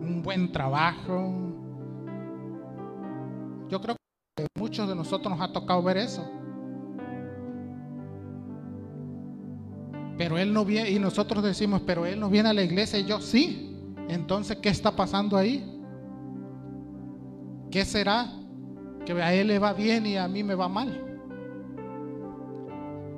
un 0.01 0.21
buen 0.21 0.51
trabajo. 0.51 1.33
Yo 3.69 3.81
creo 3.81 3.95
que 4.35 4.47
muchos 4.57 4.87
de 4.87 4.95
nosotros 4.95 5.37
nos 5.37 5.41
ha 5.47 5.51
tocado 5.51 5.83
ver 5.83 5.97
eso. 5.97 6.27
Pero 10.17 10.37
él 10.37 10.53
no 10.53 10.65
viene, 10.65 10.89
y 10.89 10.99
nosotros 10.99 11.43
decimos, 11.43 11.81
pero 11.85 12.05
él 12.05 12.19
no 12.19 12.29
viene 12.29 12.49
a 12.49 12.53
la 12.53 12.63
iglesia, 12.63 12.99
y 12.99 13.05
yo 13.05 13.21
sí. 13.21 13.75
Entonces, 14.09 14.57
¿qué 14.57 14.69
está 14.69 14.95
pasando 14.95 15.37
ahí? 15.37 15.79
¿Qué 17.71 17.85
será? 17.85 18.33
Que 19.05 19.13
a 19.13 19.33
él 19.33 19.47
le 19.47 19.59
va 19.59 19.73
bien 19.73 20.05
y 20.05 20.17
a 20.17 20.27
mí 20.27 20.43
me 20.43 20.55
va 20.55 20.67
mal. 20.67 21.05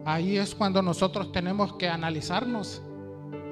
Ahí 0.05 0.37
es 0.37 0.53
cuando 0.53 0.81
nosotros 0.81 1.31
tenemos 1.31 1.73
que 1.73 1.87
analizarnos 1.87 2.81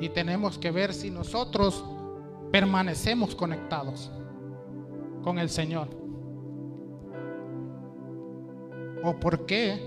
y 0.01 0.09
tenemos 0.09 0.57
que 0.57 0.71
ver 0.71 0.93
si 0.93 1.09
nosotros 1.09 1.83
permanecemos 2.51 3.35
conectados 3.35 4.11
con 5.23 5.39
el 5.39 5.49
Señor. 5.49 5.87
¿O 9.03 9.15
por 9.19 9.45
qué 9.45 9.79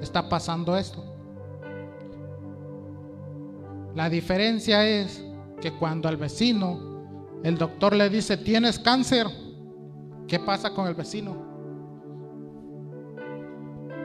está 0.00 0.28
pasando 0.28 0.76
esto? 0.76 1.04
La 3.94 4.10
diferencia 4.10 4.86
es 4.86 5.24
que 5.60 5.72
cuando 5.72 6.08
al 6.08 6.16
vecino 6.16 7.40
el 7.42 7.56
doctor 7.56 7.94
le 7.94 8.10
dice, 8.10 8.36
tienes 8.36 8.78
cáncer, 8.78 9.26
¿qué 10.28 10.38
pasa 10.38 10.74
con 10.74 10.86
el 10.86 10.94
vecino? 10.94 11.36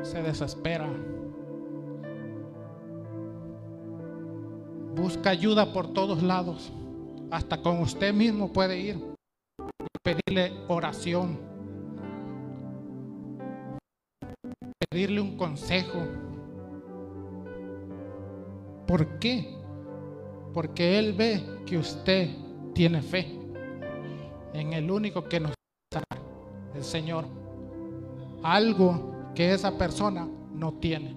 Se 0.01 0.21
desespera. 0.21 0.87
Busca 4.95 5.29
ayuda 5.29 5.73
por 5.73 5.93
todos 5.93 6.23
lados. 6.23 6.71
Hasta 7.31 7.61
con 7.61 7.79
usted 7.79 8.13
mismo 8.13 8.51
puede 8.51 8.77
ir 8.77 9.15
y 9.57 9.97
pedirle 10.03 10.51
oración. 10.67 11.39
Pedirle 14.89 15.21
un 15.21 15.37
consejo. 15.37 15.99
¿Por 18.85 19.17
qué? 19.19 19.57
Porque 20.53 20.99
Él 20.99 21.13
ve 21.13 21.41
que 21.65 21.77
usted 21.77 22.29
tiene 22.73 23.01
fe 23.01 23.39
en 24.53 24.73
el 24.73 24.91
único 24.91 25.23
que 25.29 25.39
nos 25.39 25.53
da, 25.89 26.03
el 26.75 26.83
Señor. 26.83 27.23
Algo 28.43 29.31
que 29.33 29.53
esa 29.53 29.77
persona 29.77 30.27
no 30.53 30.73
tiene. 30.73 31.15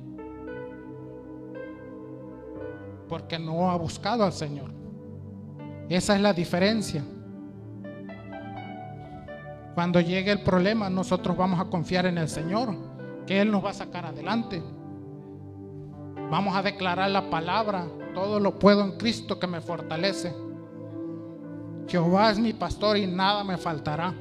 Porque 3.09 3.37
no 3.37 3.69
ha 3.69 3.77
buscado 3.77 4.23
al 4.23 4.33
Señor. 4.33 4.84
Esa 5.89 6.17
es 6.17 6.21
la 6.21 6.33
diferencia. 6.33 7.05
Cuando 9.75 10.01
llegue 10.01 10.31
el 10.31 10.43
problema, 10.43 10.89
nosotros 10.89 11.37
vamos 11.37 11.61
a 11.61 11.65
confiar 11.65 12.07
en 12.07 12.19
el 12.19 12.29
Señor, 12.29 12.75
que 13.27 13.41
Él 13.41 13.51
nos 13.51 13.65
va 13.65 13.71
a 13.71 13.75
sacar 13.75 14.07
adelante. 14.07 14.63
Vamos 16.31 16.57
a 16.57 16.63
declarar 16.63 17.11
la 17.11 17.29
palabra, 17.29 17.87
todo 18.15 18.41
lo 18.41 18.59
puedo 18.59 18.83
en 18.83 18.93
Cristo 18.97 19.39
que 19.39 19.47
me 19.47 19.61
fortalece. 19.61 20.35
Jehová 21.89 22.31
es 22.31 22.39
mi 22.39 22.53
pastor 22.53 22.97
y 22.97 23.07
nada 23.07 23.45
me 23.45 23.59
faltará. 23.59 24.15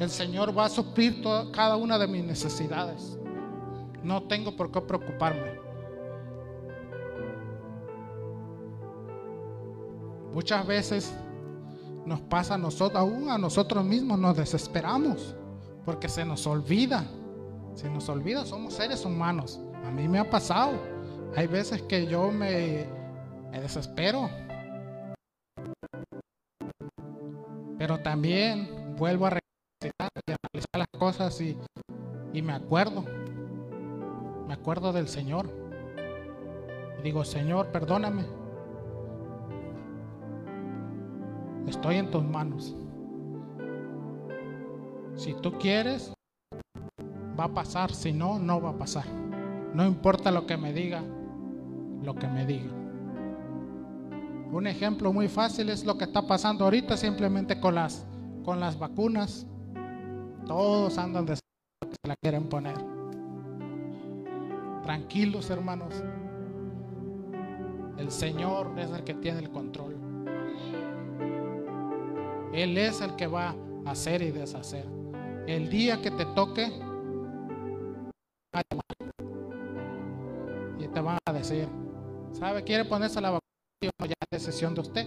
El 0.00 0.10
Señor 0.10 0.56
va 0.56 0.64
a 0.64 0.68
suplir 0.68 1.22
cada 1.52 1.76
una 1.76 1.98
de 1.98 2.08
mis 2.08 2.24
necesidades. 2.24 3.16
No 4.02 4.24
tengo 4.24 4.56
por 4.56 4.72
qué 4.72 4.80
preocuparme. 4.80 5.61
Muchas 10.32 10.66
veces 10.66 11.14
nos 12.06 12.20
pasa 12.22 12.54
a 12.54 12.58
nosotros, 12.58 12.98
aún 12.98 13.30
a 13.30 13.36
nosotros 13.36 13.84
mismos 13.84 14.18
nos 14.18 14.36
desesperamos 14.36 15.36
porque 15.84 16.08
se 16.08 16.24
nos 16.24 16.46
olvida. 16.46 17.04
Se 17.74 17.88
nos 17.90 18.08
olvida, 18.08 18.44
somos 18.44 18.74
seres 18.74 19.04
humanos. 19.04 19.60
A 19.84 19.90
mí 19.90 20.08
me 20.08 20.18
ha 20.18 20.28
pasado. 20.28 20.72
Hay 21.36 21.46
veces 21.46 21.82
que 21.82 22.06
yo 22.06 22.30
me, 22.30 22.86
desespero. 23.52 24.28
Pero 27.78 27.98
también 28.00 28.94
vuelvo 28.96 29.26
a 29.26 29.30
recitar 29.30 30.08
y 30.26 30.32
analizar 30.32 30.78
las 30.78 30.88
cosas 30.98 31.40
y, 31.40 31.58
y 32.32 32.42
me 32.42 32.52
acuerdo. 32.52 33.04
Me 34.46 34.54
acuerdo 34.54 34.92
del 34.92 35.08
Señor. 35.08 35.50
Y 36.98 37.02
digo, 37.02 37.24
Señor, 37.24 37.68
perdóname 37.68 38.41
Estoy 41.66 41.96
en 41.96 42.10
tus 42.10 42.24
manos. 42.24 42.76
Si 45.16 45.34
tú 45.34 45.52
quieres, 45.58 46.12
va 47.38 47.44
a 47.44 47.54
pasar. 47.54 47.92
Si 47.92 48.12
no, 48.12 48.38
no 48.38 48.60
va 48.60 48.70
a 48.70 48.78
pasar. 48.78 49.04
No 49.74 49.86
importa 49.86 50.30
lo 50.30 50.46
que 50.46 50.56
me 50.56 50.72
diga, 50.72 51.02
lo 52.02 52.14
que 52.14 52.28
me 52.28 52.46
diga. 52.46 52.70
Un 54.52 54.66
ejemplo 54.66 55.12
muy 55.12 55.28
fácil 55.28 55.70
es 55.70 55.84
lo 55.84 55.96
que 55.96 56.04
está 56.04 56.26
pasando 56.26 56.64
ahorita 56.64 56.96
simplemente 56.96 57.58
con 57.58 57.74
las, 57.74 58.06
con 58.44 58.60
las 58.60 58.78
vacunas. 58.78 59.46
Todos 60.46 60.98
andan 60.98 61.24
de 61.24 61.32
que 61.32 61.94
se 62.02 62.08
la 62.08 62.16
quieren 62.16 62.48
poner. 62.48 62.76
Tranquilos, 64.82 65.48
hermanos. 65.48 66.02
El 67.96 68.10
Señor 68.10 68.78
es 68.78 68.90
el 68.90 69.04
que 69.04 69.14
tiene 69.14 69.38
el 69.38 69.50
control. 69.50 69.91
Él 72.52 72.76
es 72.76 73.00
el 73.00 73.16
que 73.16 73.26
va 73.26 73.54
a 73.86 73.90
hacer 73.90 74.22
y 74.22 74.30
deshacer. 74.30 74.86
El 75.46 75.70
día 75.70 76.00
que 76.00 76.10
te 76.10 76.24
toque, 76.26 76.70
y 80.78 80.88
te 80.88 81.00
van 81.00 81.18
a 81.26 81.32
decir, 81.32 81.66
¿sabe? 82.32 82.62
¿Quiere 82.62 82.84
ponerse 82.84 83.20
la 83.20 83.30
vacuna? 83.30 83.42
Ya 84.06 84.14
es 84.30 84.44
decisión 84.44 84.74
de 84.74 84.80
usted. 84.82 85.06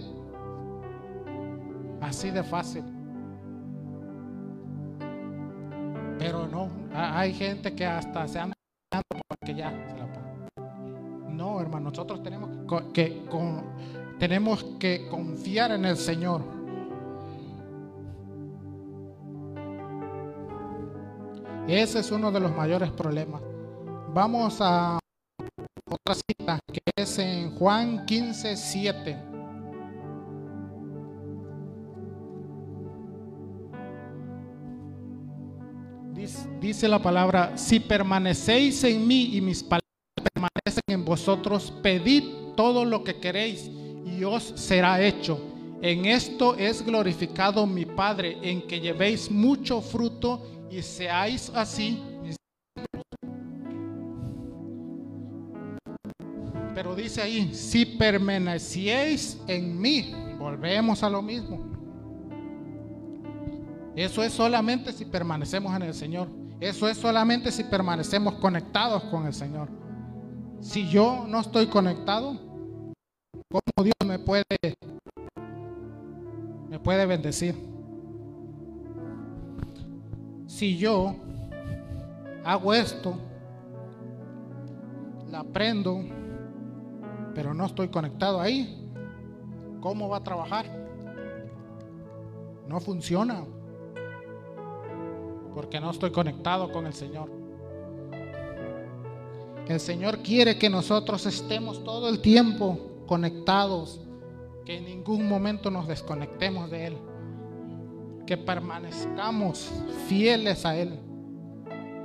Así 2.01 2.31
de 2.31 2.43
fácil. 2.43 2.83
Pero 6.17 6.47
no, 6.47 6.69
hay 6.93 7.33
gente 7.33 7.75
que 7.75 7.85
hasta 7.85 8.27
se 8.27 8.39
anda 8.39 8.55
porque 9.27 9.53
ya 9.53 9.69
se 9.87 9.97
la 9.97 10.11
pone. 10.11 11.35
No, 11.35 11.59
hermano, 11.59 11.89
nosotros 11.89 12.23
tenemos 12.23 12.49
que, 12.93 13.23
tenemos 14.17 14.63
que 14.79 15.07
confiar 15.09 15.71
en 15.71 15.85
el 15.85 15.97
Señor. 15.97 16.54
Ese 21.67 21.99
es 21.99 22.11
uno 22.11 22.31
de 22.31 22.39
los 22.39 22.55
mayores 22.55 22.91
problemas. 22.91 23.41
Vamos 24.13 24.57
a 24.61 24.99
otra 25.89 26.15
cita 26.15 26.59
que 26.71 26.81
es 26.95 27.17
en 27.17 27.55
Juan 27.55 28.05
15, 28.05 28.55
7. 28.55 29.17
Dice, 36.61 36.87
la 36.87 37.01
palabra, 37.01 37.57
si 37.57 37.79
permanecéis 37.79 38.83
en 38.83 39.07
mí 39.07 39.35
y 39.35 39.41
mis 39.41 39.61
palabras 39.61 39.83
permanecen 40.33 40.83
en 40.87 41.05
vosotros, 41.05 41.73
pedid 41.83 42.23
todo 42.55 42.85
lo 42.85 43.03
que 43.03 43.19
queréis 43.19 43.69
y 44.05 44.23
os 44.23 44.53
será 44.55 45.01
hecho. 45.01 45.39
En 45.81 46.05
esto 46.05 46.55
es 46.55 46.83
glorificado 46.83 47.67
mi 47.67 47.85
Padre, 47.85 48.37
en 48.41 48.65
que 48.67 48.79
llevéis 48.79 49.29
mucho 49.29 49.81
fruto 49.81 50.54
y 50.75 50.81
seáis 50.81 51.49
así. 51.55 52.03
Pero 56.73 56.93
dice 56.93 57.21
ahí, 57.21 57.53
si 57.53 57.85
permanecieis 57.85 59.41
en 59.47 59.79
mí, 59.79 60.13
volvemos 60.37 61.01
a 61.03 61.09
lo 61.09 61.21
mismo. 61.21 61.63
Eso 63.95 64.21
es 64.21 64.33
solamente 64.33 64.91
si 64.91 65.05
permanecemos 65.05 65.73
en 65.73 65.83
el 65.83 65.93
Señor. 65.93 66.27
Eso 66.59 66.89
es 66.89 66.97
solamente 66.97 67.51
si 67.51 67.63
permanecemos 67.63 68.33
conectados 68.35 69.03
con 69.05 69.25
el 69.25 69.33
Señor. 69.33 69.69
Si 70.59 70.89
yo 70.89 71.25
no 71.25 71.39
estoy 71.39 71.67
conectado, 71.67 72.37
¿cómo 73.49 73.83
Dios 73.83 73.95
me 74.05 74.19
puede 74.19 74.43
me 76.69 76.79
puede 76.79 77.05
bendecir? 77.05 77.74
Si 80.47 80.77
yo 80.77 81.15
hago 82.43 82.73
esto, 82.73 83.15
la 85.29 85.39
aprendo, 85.39 86.03
pero 87.33 87.53
no 87.53 87.65
estoy 87.65 87.89
conectado 87.89 88.39
ahí, 88.39 88.91
¿cómo 89.81 90.09
va 90.09 90.17
a 90.17 90.23
trabajar? 90.23 90.65
No 92.67 92.79
funciona, 92.79 93.43
porque 95.53 95.79
no 95.79 95.91
estoy 95.91 96.11
conectado 96.11 96.71
con 96.71 96.85
el 96.85 96.93
Señor. 96.93 97.29
El 99.67 99.79
Señor 99.79 100.19
quiere 100.19 100.59
que 100.59 100.69
nosotros 100.69 101.25
estemos 101.25 101.83
todo 101.83 102.07
el 102.09 102.21
tiempo 102.21 102.77
conectados, 103.07 103.99
que 104.63 104.77
en 104.77 104.85
ningún 104.85 105.27
momento 105.27 105.71
nos 105.71 105.87
desconectemos 105.87 106.69
de 106.69 106.87
Él 106.87 106.97
que 108.25 108.37
permanezcamos 108.37 109.71
fieles 110.07 110.65
a 110.65 110.75
Él, 110.75 110.99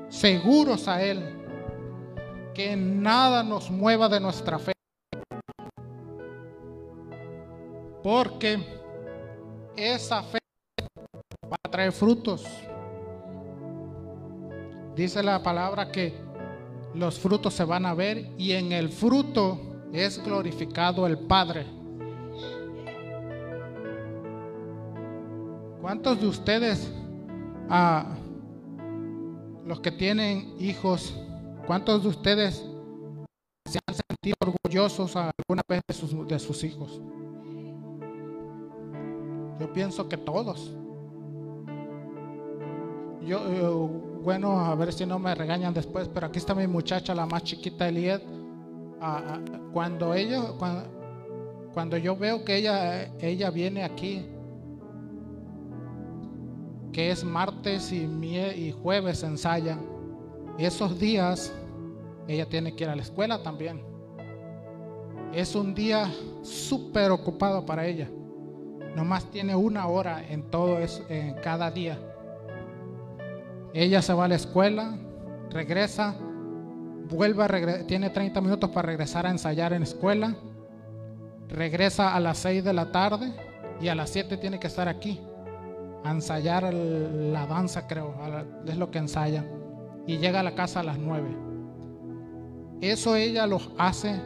seguros 0.08 0.86
a 0.88 1.02
Él, 1.02 1.22
que 2.54 2.76
nada 2.76 3.42
nos 3.42 3.70
mueva 3.70 4.08
de 4.08 4.20
nuestra 4.20 4.58
fe. 4.58 4.72
Porque 8.02 8.58
esa 9.76 10.22
fe 10.22 10.38
va 11.44 11.56
a 11.62 11.70
traer 11.70 11.92
frutos. 11.92 12.44
Dice 14.94 15.22
la 15.22 15.42
palabra 15.42 15.90
que 15.90 16.14
los 16.94 17.18
frutos 17.18 17.54
se 17.54 17.64
van 17.64 17.86
a 17.86 17.94
ver 17.94 18.32
y 18.36 18.52
en 18.52 18.72
el 18.72 18.90
fruto 18.90 19.58
es 19.92 20.22
glorificado 20.22 21.06
el 21.06 21.18
Padre. 21.18 21.79
¿Cuántos 25.90 26.20
de 26.20 26.28
ustedes, 26.28 26.88
los 29.66 29.80
que 29.80 29.90
tienen 29.90 30.54
hijos, 30.60 31.16
cuántos 31.66 32.04
de 32.04 32.10
ustedes 32.10 32.64
se 33.64 33.80
han 33.84 33.94
sentido 33.96 34.36
orgullosos 34.38 35.16
alguna 35.16 35.62
vez 35.68 35.80
de 35.88 35.94
sus, 35.94 36.28
de 36.28 36.38
sus 36.38 36.62
hijos? 36.62 37.02
Yo 39.58 39.72
pienso 39.72 40.08
que 40.08 40.16
todos. 40.16 40.76
Yo, 43.22 43.40
eh, 43.48 43.90
bueno, 44.22 44.60
a 44.60 44.76
ver 44.76 44.92
si 44.92 45.04
no 45.04 45.18
me 45.18 45.34
regañan 45.34 45.74
después, 45.74 46.06
pero 46.06 46.28
aquí 46.28 46.38
está 46.38 46.54
mi 46.54 46.68
muchacha, 46.68 47.16
la 47.16 47.26
más 47.26 47.42
chiquita, 47.42 47.88
Eliet. 47.88 48.22
Ah, 49.00 49.22
ah, 49.26 49.40
cuando 49.72 50.14
ella, 50.14 50.52
cuando, 50.56 50.84
cuando 51.74 51.96
yo 51.96 52.14
veo 52.14 52.44
que 52.44 52.58
ella, 52.58 53.12
ella 53.18 53.50
viene 53.50 53.82
aquí 53.82 54.24
que 56.92 57.10
es 57.10 57.24
martes 57.24 57.92
y, 57.92 58.04
y 58.04 58.72
jueves 58.72 59.22
ensayan. 59.22 59.80
Esos 60.58 60.98
días 60.98 61.52
ella 62.26 62.46
tiene 62.46 62.74
que 62.74 62.84
ir 62.84 62.90
a 62.90 62.96
la 62.96 63.02
escuela 63.02 63.42
también. 63.42 63.82
Es 65.32 65.54
un 65.54 65.74
día 65.74 66.10
súper 66.42 67.10
ocupado 67.10 67.64
para 67.64 67.86
ella. 67.86 68.08
Nomás 68.96 69.24
tiene 69.30 69.54
una 69.54 69.86
hora 69.86 70.24
en 70.28 70.42
todo 70.50 70.78
eso, 70.78 71.04
en 71.08 71.34
cada 71.34 71.70
día. 71.70 71.98
ella 73.72 74.02
se 74.02 74.12
va 74.12 74.24
a 74.24 74.28
la 74.28 74.34
escuela, 74.34 74.96
regresa, 75.50 76.16
vuelve 77.08 77.44
a 77.44 77.86
tiene 77.86 78.10
30 78.10 78.40
minutos 78.40 78.70
para 78.70 78.86
regresar 78.86 79.26
a 79.26 79.30
ensayar 79.30 79.72
en 79.72 79.84
escuela, 79.84 80.34
regresa 81.48 82.14
a 82.14 82.20
las 82.20 82.38
6 82.38 82.64
de 82.64 82.72
la 82.72 82.90
tarde 82.90 83.32
y 83.80 83.88
a 83.88 83.94
las 83.94 84.10
7 84.10 84.36
tiene 84.38 84.58
que 84.58 84.66
estar 84.66 84.88
aquí 84.88 85.20
a 86.04 86.10
ensayar 86.10 86.72
la 86.72 87.46
danza, 87.46 87.86
creo, 87.86 88.14
es 88.66 88.76
lo 88.76 88.90
que 88.90 88.98
ensaya, 88.98 89.44
y 90.06 90.18
llega 90.18 90.40
a 90.40 90.42
la 90.42 90.54
casa 90.54 90.80
a 90.80 90.82
las 90.82 90.98
9. 90.98 91.36
Eso 92.80 93.16
ella 93.16 93.46
lo 93.46 93.60
hace 93.76 94.20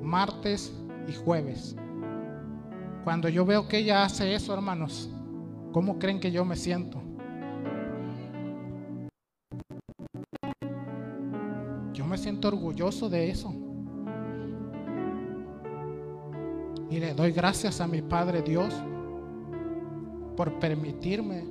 martes 0.00 0.72
y 1.06 1.12
jueves. 1.12 1.76
Cuando 3.04 3.28
yo 3.28 3.44
veo 3.44 3.68
que 3.68 3.78
ella 3.78 4.04
hace 4.04 4.34
eso, 4.34 4.52
hermanos, 4.52 5.10
¿cómo 5.72 5.98
creen 5.98 6.20
que 6.20 6.32
yo 6.32 6.44
me 6.44 6.56
siento? 6.56 7.00
Yo 11.92 12.06
me 12.06 12.18
siento 12.18 12.48
orgulloso 12.48 13.08
de 13.08 13.30
eso. 13.30 13.54
Y 16.90 16.98
le 16.98 17.14
doy 17.14 17.32
gracias 17.32 17.80
a 17.80 17.86
mi 17.86 18.02
Padre 18.02 18.42
Dios 18.42 18.74
por 20.36 20.58
permitirme 20.58 21.44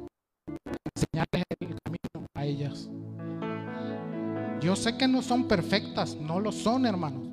enseñarles 0.95 1.43
el 1.59 1.77
camino 1.83 2.27
a 2.33 2.45
ellas. 2.45 2.89
Yo 4.59 4.75
sé 4.75 4.97
que 4.97 5.07
no 5.07 5.21
son 5.21 5.47
perfectas, 5.47 6.15
no 6.15 6.39
lo 6.39 6.51
son, 6.51 6.85
hermanos. 6.85 7.27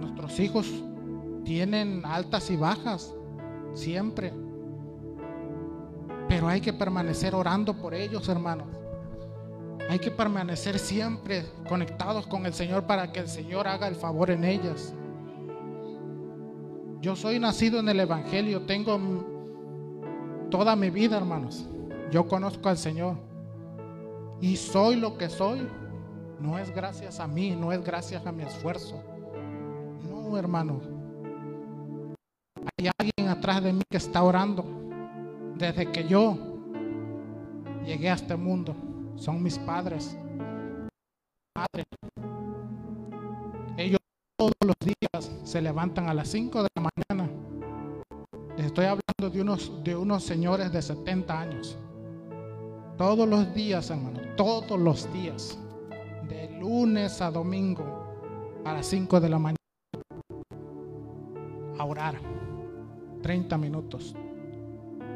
Nuestros 0.00 0.40
hijos 0.40 0.68
tienen 1.44 2.02
altas 2.04 2.50
y 2.50 2.56
bajas, 2.56 3.14
siempre. 3.74 4.32
Pero 6.28 6.48
hay 6.48 6.60
que 6.60 6.72
permanecer 6.72 7.34
orando 7.34 7.76
por 7.76 7.94
ellos, 7.94 8.28
hermanos. 8.28 8.68
Hay 9.88 9.98
que 9.98 10.10
permanecer 10.10 10.78
siempre 10.78 11.46
conectados 11.68 12.26
con 12.26 12.46
el 12.46 12.54
Señor 12.54 12.86
para 12.86 13.10
que 13.10 13.20
el 13.20 13.28
Señor 13.28 13.66
haga 13.66 13.88
el 13.88 13.96
favor 13.96 14.30
en 14.30 14.44
ellas. 14.44 14.94
Yo 17.00 17.16
soy 17.16 17.38
nacido 17.40 17.80
en 17.80 17.88
el 17.88 17.98
Evangelio, 17.98 18.62
tengo 18.66 18.98
toda 20.50 20.76
mi 20.76 20.90
vida, 20.90 21.16
hermanos. 21.16 21.66
Yo 22.10 22.26
conozco 22.26 22.68
al 22.68 22.76
Señor 22.76 23.16
y 24.40 24.56
soy 24.56 24.96
lo 24.96 25.16
que 25.16 25.28
soy. 25.28 25.66
No 26.40 26.58
es 26.58 26.74
gracias 26.74 27.20
a 27.20 27.26
mí, 27.26 27.54
no 27.54 27.72
es 27.72 27.82
gracias 27.84 28.26
a 28.26 28.32
mi 28.32 28.42
esfuerzo. 28.42 29.02
No, 30.08 30.36
hermano. 30.36 30.80
Hay 32.78 32.90
alguien 32.98 33.28
atrás 33.28 33.62
de 33.62 33.72
mí 33.72 33.82
que 33.88 33.98
está 33.98 34.22
orando 34.22 34.64
desde 35.56 35.90
que 35.92 36.06
yo 36.06 36.36
llegué 37.84 38.10
a 38.10 38.14
este 38.14 38.36
mundo. 38.36 38.74
Son 39.16 39.42
mis 39.42 39.58
padres. 39.58 40.16
Padres. 41.54 41.86
Ellos 43.76 44.00
todos 44.36 44.54
los 44.64 44.76
días 44.80 45.30
se 45.44 45.60
levantan 45.60 46.08
a 46.08 46.14
las 46.14 46.28
5 46.28 46.62
de 46.62 46.68
la 46.74 46.82
mañana. 46.82 47.39
Estoy 48.64 48.84
hablando 48.84 49.30
de 49.32 49.40
unos, 49.40 49.82
de 49.82 49.96
unos 49.96 50.22
señores 50.22 50.70
de 50.70 50.82
70 50.82 51.40
años. 51.40 51.78
Todos 52.98 53.26
los 53.26 53.54
días, 53.54 53.88
hermano, 53.88 54.20
todos 54.36 54.78
los 54.78 55.10
días. 55.14 55.58
De 56.28 56.50
lunes 56.60 57.22
a 57.22 57.30
domingo 57.30 57.82
a 58.64 58.74
las 58.74 58.86
5 58.86 59.18
de 59.18 59.28
la 59.30 59.38
mañana. 59.38 59.56
A 61.78 61.84
orar. 61.86 62.20
30 63.22 63.56
minutos. 63.56 64.14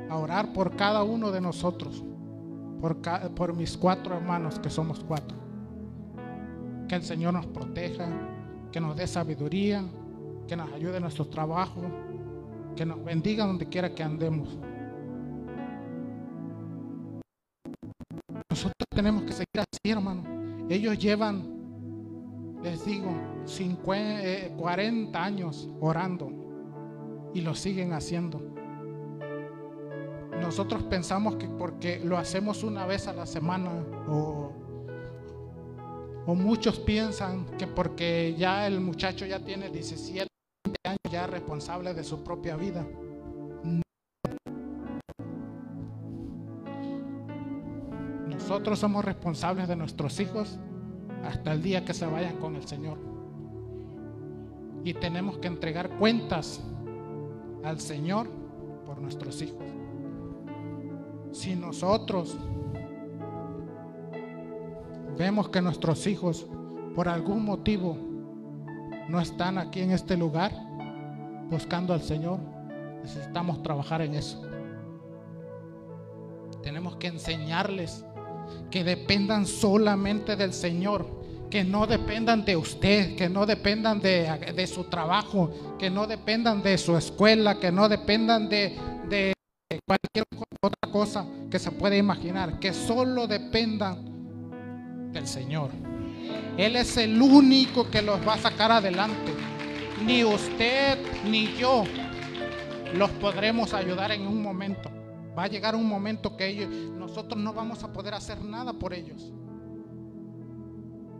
A 0.08 0.16
orar 0.16 0.54
por 0.54 0.74
cada 0.74 1.02
uno 1.02 1.30
de 1.30 1.42
nosotros. 1.42 2.02
Por, 2.80 2.96
por 3.34 3.54
mis 3.54 3.76
cuatro 3.76 4.16
hermanos, 4.16 4.58
que 4.58 4.70
somos 4.70 5.04
cuatro. 5.06 5.36
Que 6.88 6.94
el 6.94 7.02
Señor 7.02 7.34
nos 7.34 7.46
proteja, 7.46 8.08
que 8.72 8.80
nos 8.80 8.96
dé 8.96 9.06
sabiduría, 9.06 9.84
que 10.48 10.56
nos 10.56 10.72
ayude 10.72 10.96
en 10.96 11.02
nuestro 11.02 11.26
trabajo, 11.26 11.82
que 12.74 12.84
nos 12.84 13.02
bendiga 13.04 13.46
donde 13.46 13.68
quiera 13.68 13.94
que 13.94 14.02
andemos. 14.02 14.58
Nosotros 18.50 18.86
tenemos 18.94 19.22
que 19.24 19.32
seguir 19.32 19.58
así, 19.58 19.90
hermano. 19.90 20.24
Ellos 20.68 20.98
llevan, 20.98 22.60
les 22.62 22.84
digo, 22.84 23.14
50, 23.44 24.56
40 24.56 25.18
eh, 25.18 25.22
años 25.22 25.68
orando 25.80 26.30
y 27.34 27.40
lo 27.40 27.54
siguen 27.54 27.92
haciendo. 27.92 28.40
Nosotros 30.40 30.82
pensamos 30.84 31.36
que 31.36 31.46
porque 31.46 32.00
lo 32.00 32.18
hacemos 32.18 32.64
una 32.64 32.86
vez 32.86 33.08
a 33.08 33.12
la 33.12 33.26
semana 33.26 33.70
o 34.08 34.64
o 36.26 36.34
muchos 36.34 36.78
piensan 36.80 37.44
que 37.58 37.66
porque 37.66 38.34
ya 38.38 38.66
el 38.66 38.80
muchacho 38.80 39.26
ya 39.26 39.40
tiene 39.40 39.68
17 39.68 40.33
años, 40.84 40.98
ya 41.10 41.26
responsable 41.26 41.94
de 41.94 42.04
su 42.04 42.22
propia 42.22 42.56
vida. 42.56 42.86
Nosotros 48.28 48.78
somos 48.78 49.04
responsables 49.04 49.68
de 49.68 49.76
nuestros 49.76 50.20
hijos 50.20 50.58
hasta 51.24 51.52
el 51.52 51.62
día 51.62 51.84
que 51.84 51.94
se 51.94 52.06
vayan 52.06 52.36
con 52.36 52.56
el 52.56 52.66
Señor. 52.66 52.98
Y 54.84 54.92
tenemos 54.94 55.38
que 55.38 55.48
entregar 55.48 55.96
cuentas 55.98 56.62
al 57.62 57.80
Señor 57.80 58.28
por 58.84 59.00
nuestros 59.00 59.40
hijos. 59.40 59.64
Si 61.32 61.56
nosotros 61.56 62.36
vemos 65.16 65.48
que 65.48 65.62
nuestros 65.62 66.06
hijos 66.06 66.46
por 66.94 67.08
algún 67.08 67.44
motivo 67.44 67.96
no 69.08 69.20
están 69.20 69.58
aquí 69.58 69.80
en 69.80 69.90
este 69.90 70.16
lugar 70.16 70.52
buscando 71.50 71.92
al 71.92 72.02
Señor, 72.02 72.38
necesitamos 73.02 73.62
trabajar 73.62 74.02
en 74.02 74.14
eso. 74.14 74.42
Tenemos 76.62 76.96
que 76.96 77.08
enseñarles 77.08 78.04
que 78.70 78.84
dependan 78.84 79.46
solamente 79.46 80.36
del 80.36 80.52
Señor, 80.52 81.06
que 81.50 81.62
no 81.62 81.86
dependan 81.86 82.44
de 82.44 82.56
usted, 82.56 83.16
que 83.16 83.28
no 83.28 83.46
dependan 83.46 84.00
de, 84.00 84.66
su 84.66 84.84
trabajo, 84.84 85.76
que 85.78 85.90
no 85.90 86.06
dependan 86.06 86.62
de 86.62 86.78
su 86.78 86.96
escuela, 86.96 87.60
que 87.60 87.70
no 87.70 87.88
dependan 87.88 88.48
de, 88.48 88.76
de 89.08 89.32
cualquier 89.86 90.24
otra 90.62 90.90
cosa 90.90 91.26
que 91.50 91.58
se 91.58 91.70
pueda 91.70 91.96
imaginar, 91.96 92.58
que 92.58 92.72
solo 92.72 93.26
dependan 93.26 95.12
del 95.12 95.26
Señor. 95.26 95.70
Él 96.56 96.76
es 96.76 96.96
el 96.96 97.20
único 97.20 97.90
que 97.90 98.02
los 98.02 98.26
va 98.26 98.34
a 98.34 98.38
sacar 98.38 98.72
adelante. 98.72 99.32
Ni 100.04 100.22
usted 100.22 100.98
ni 101.24 101.54
yo 101.56 101.84
los 102.94 103.10
podremos 103.12 103.72
ayudar 103.72 104.12
en 104.12 104.26
un 104.26 104.42
momento. 104.42 104.90
Va 105.36 105.44
a 105.44 105.48
llegar 105.48 105.74
un 105.74 105.88
momento 105.88 106.36
que 106.36 106.46
ellos, 106.46 106.68
nosotros 106.68 107.40
no 107.40 107.54
vamos 107.54 107.82
a 107.82 107.92
poder 107.92 108.12
hacer 108.12 108.42
nada 108.44 108.74
por 108.74 108.92
ellos. 108.92 109.32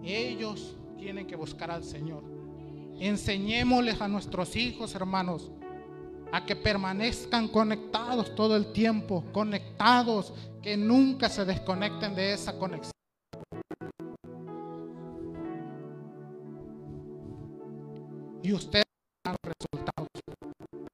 Ellos 0.02 0.76
tienen 0.98 1.26
que 1.26 1.34
buscar 1.34 1.70
al 1.70 1.82
Señor. 1.82 2.22
Enseñémosles 3.00 4.00
a 4.02 4.06
nuestros 4.06 4.54
hijos, 4.54 4.94
hermanos, 4.94 5.50
a 6.30 6.44
que 6.44 6.54
permanezcan 6.54 7.48
conectados 7.48 8.34
todo 8.34 8.54
el 8.54 8.72
tiempo, 8.72 9.24
conectados, 9.32 10.34
que 10.62 10.76
nunca 10.76 11.28
se 11.30 11.44
desconecten 11.44 12.14
de 12.14 12.34
esa 12.34 12.58
conexión. 12.58 12.93
Y 18.44 18.52
ustedes 18.52 18.84
resultados. 19.42 20.06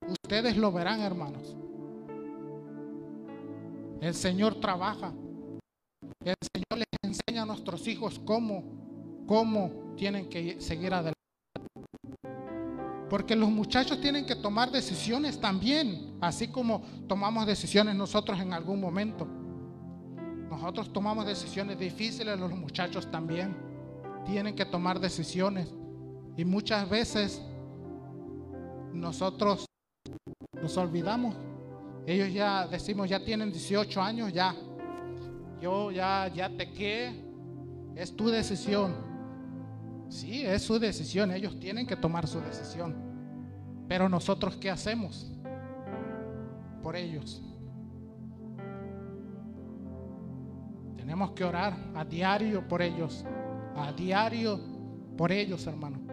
Ustedes 0.06 0.56
lo 0.56 0.70
verán, 0.70 1.00
hermanos. 1.00 1.56
El 4.00 4.14
Señor 4.14 4.60
trabaja. 4.60 5.12
El 6.24 6.36
Señor 6.54 6.78
les 6.78 6.86
enseña 7.02 7.42
a 7.42 7.46
nuestros 7.46 7.88
hijos 7.88 8.20
cómo, 8.24 9.24
cómo 9.26 9.94
tienen 9.96 10.28
que 10.28 10.60
seguir 10.60 10.94
adelante. 10.94 11.18
Porque 13.10 13.34
los 13.34 13.50
muchachos 13.50 14.00
tienen 14.00 14.26
que 14.26 14.36
tomar 14.36 14.70
decisiones 14.70 15.40
también, 15.40 16.18
así 16.20 16.46
como 16.46 16.82
tomamos 17.08 17.46
decisiones 17.46 17.96
nosotros 17.96 18.38
en 18.38 18.52
algún 18.52 18.80
momento. 18.80 19.26
Nosotros 20.48 20.92
tomamos 20.92 21.26
decisiones 21.26 21.80
difíciles, 21.80 22.38
los 22.38 22.52
muchachos 22.52 23.10
también 23.10 23.56
tienen 24.24 24.54
que 24.54 24.66
tomar 24.66 25.00
decisiones. 25.00 25.74
Y 26.36 26.44
muchas 26.44 26.88
veces 26.88 27.42
nosotros 28.92 29.66
nos 30.60 30.76
olvidamos. 30.76 31.34
Ellos 32.06 32.32
ya 32.32 32.66
decimos, 32.66 33.08
ya 33.08 33.22
tienen 33.24 33.52
18 33.52 34.00
años, 34.00 34.32
ya. 34.32 34.54
Yo 35.60 35.90
ya, 35.90 36.28
ya 36.28 36.48
te 36.56 36.72
que 36.72 37.24
es 37.94 38.16
tu 38.16 38.28
decisión. 38.28 38.94
Sí, 40.08 40.44
es 40.44 40.62
su 40.62 40.78
decisión. 40.78 41.30
Ellos 41.30 41.58
tienen 41.60 41.86
que 41.86 41.96
tomar 41.96 42.26
su 42.26 42.40
decisión. 42.40 42.96
Pero 43.86 44.08
nosotros, 44.08 44.56
¿qué 44.56 44.70
hacemos 44.70 45.30
por 46.82 46.96
ellos? 46.96 47.42
Tenemos 50.96 51.32
que 51.32 51.44
orar 51.44 51.76
a 51.94 52.04
diario 52.04 52.66
por 52.66 52.82
ellos, 52.82 53.24
a 53.76 53.92
diario 53.92 54.60
por 55.16 55.32
ellos, 55.32 55.66
hermano. 55.66 56.09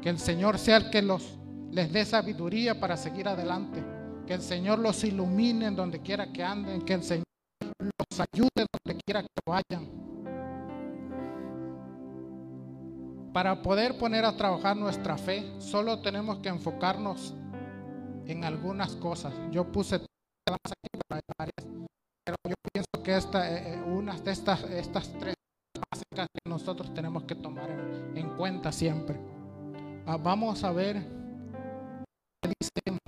Que 0.00 0.08
el 0.08 0.18
Señor 0.18 0.58
sea 0.58 0.76
el 0.76 0.90
que 0.90 1.02
los 1.02 1.38
les 1.70 1.92
dé 1.92 2.04
sabiduría 2.04 2.78
para 2.78 2.96
seguir 2.96 3.28
adelante. 3.28 3.82
Que 4.26 4.34
el 4.34 4.42
Señor 4.42 4.78
los 4.78 5.04
ilumine 5.04 5.66
en 5.66 5.76
donde 5.76 6.00
quiera 6.00 6.32
que 6.32 6.42
anden, 6.42 6.82
que 6.82 6.94
el 6.94 7.02
Señor 7.02 7.24
los 7.80 8.20
ayude 8.32 8.66
donde 8.84 9.00
quiera 9.04 9.22
que 9.22 9.28
vayan. 9.46 10.06
Para 13.32 13.60
poder 13.62 13.98
poner 13.98 14.24
a 14.24 14.36
trabajar 14.36 14.76
nuestra 14.76 15.18
fe, 15.18 15.44
solo 15.58 16.00
tenemos 16.00 16.38
que 16.38 16.48
enfocarnos 16.48 17.34
en 18.26 18.44
algunas 18.44 18.96
cosas. 18.96 19.34
Yo 19.50 19.70
puse 19.70 20.00
pero 22.24 22.36
yo 22.44 22.54
pienso 22.72 23.02
que 23.02 23.16
esta, 23.16 23.50
eh, 23.50 23.74
eh, 23.74 23.82
una 23.82 24.14
de 24.14 24.30
estas, 24.30 24.62
estas 24.64 25.12
tres 25.18 25.34
básicas 25.90 26.28
que 26.32 26.48
nosotros 26.48 26.92
tenemos 26.94 27.24
que 27.24 27.34
tomar 27.34 27.70
en, 27.70 28.30
cuenta 28.36 28.70
siempre. 28.72 29.18
Ah, 30.08 30.16
vamos 30.16 30.62
a 30.62 30.70
ver, 30.70 31.02
dice 32.42 33.00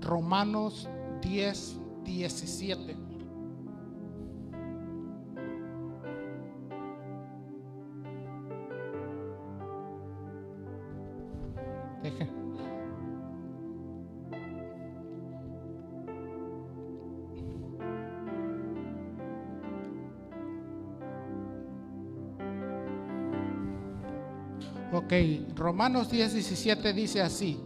Romanos 0.00 0.88
10, 1.22 1.78
17. 2.02 3.07
Ok, 25.08 25.14
Romanos 25.56 26.10
10, 26.10 26.34
17 26.34 26.92
dice 26.92 27.22
así. 27.22 27.58